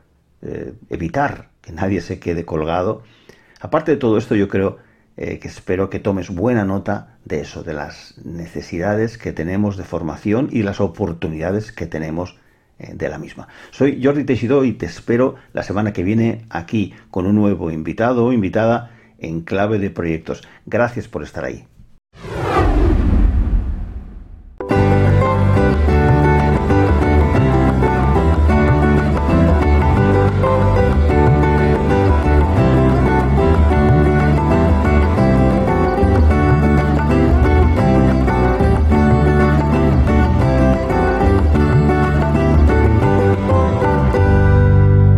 eh, 0.43 0.73
evitar 0.89 1.51
que 1.61 1.73
nadie 1.73 2.01
se 2.01 2.19
quede 2.19 2.45
colgado. 2.45 3.03
Aparte 3.61 3.93
de 3.93 3.97
todo 3.99 4.19
esto, 4.19 4.35
yo 4.35 4.49
creo 4.49 4.79
eh, 5.17 5.39
que 5.39 5.49
espero 5.49 5.91
que 5.91 5.99
tomes 5.99 6.31
buena 6.31 6.65
nota 6.65 7.19
de 7.25 7.41
eso, 7.41 7.63
de 7.63 7.75
las 7.75 8.17
necesidades 8.25 9.19
que 9.19 9.33
tenemos 9.33 9.77
de 9.77 9.85
formación 9.85 10.49
y 10.51 10.63
las 10.63 10.81
oportunidades 10.81 11.73
que 11.73 11.87
tenemos 11.87 12.39
eh, 12.79 12.93
de 12.95 13.09
la 13.09 13.19
misma. 13.19 13.49
Soy 13.71 14.03
Jordi 14.03 14.25
Teixidó 14.25 14.65
y 14.65 14.73
te 14.73 14.87
espero 14.87 15.35
la 15.53 15.63
semana 15.63 15.93
que 15.93 16.03
viene 16.03 16.47
aquí 16.49 16.95
con 17.11 17.27
un 17.27 17.35
nuevo 17.35 17.71
invitado 17.71 18.25
o 18.25 18.33
invitada 18.33 18.93
en 19.19 19.43
clave 19.43 19.79
de 19.79 19.91
proyectos. 19.91 20.43
Gracias 20.65 21.07
por 21.07 21.23
estar 21.23 21.45
ahí. 21.45 21.67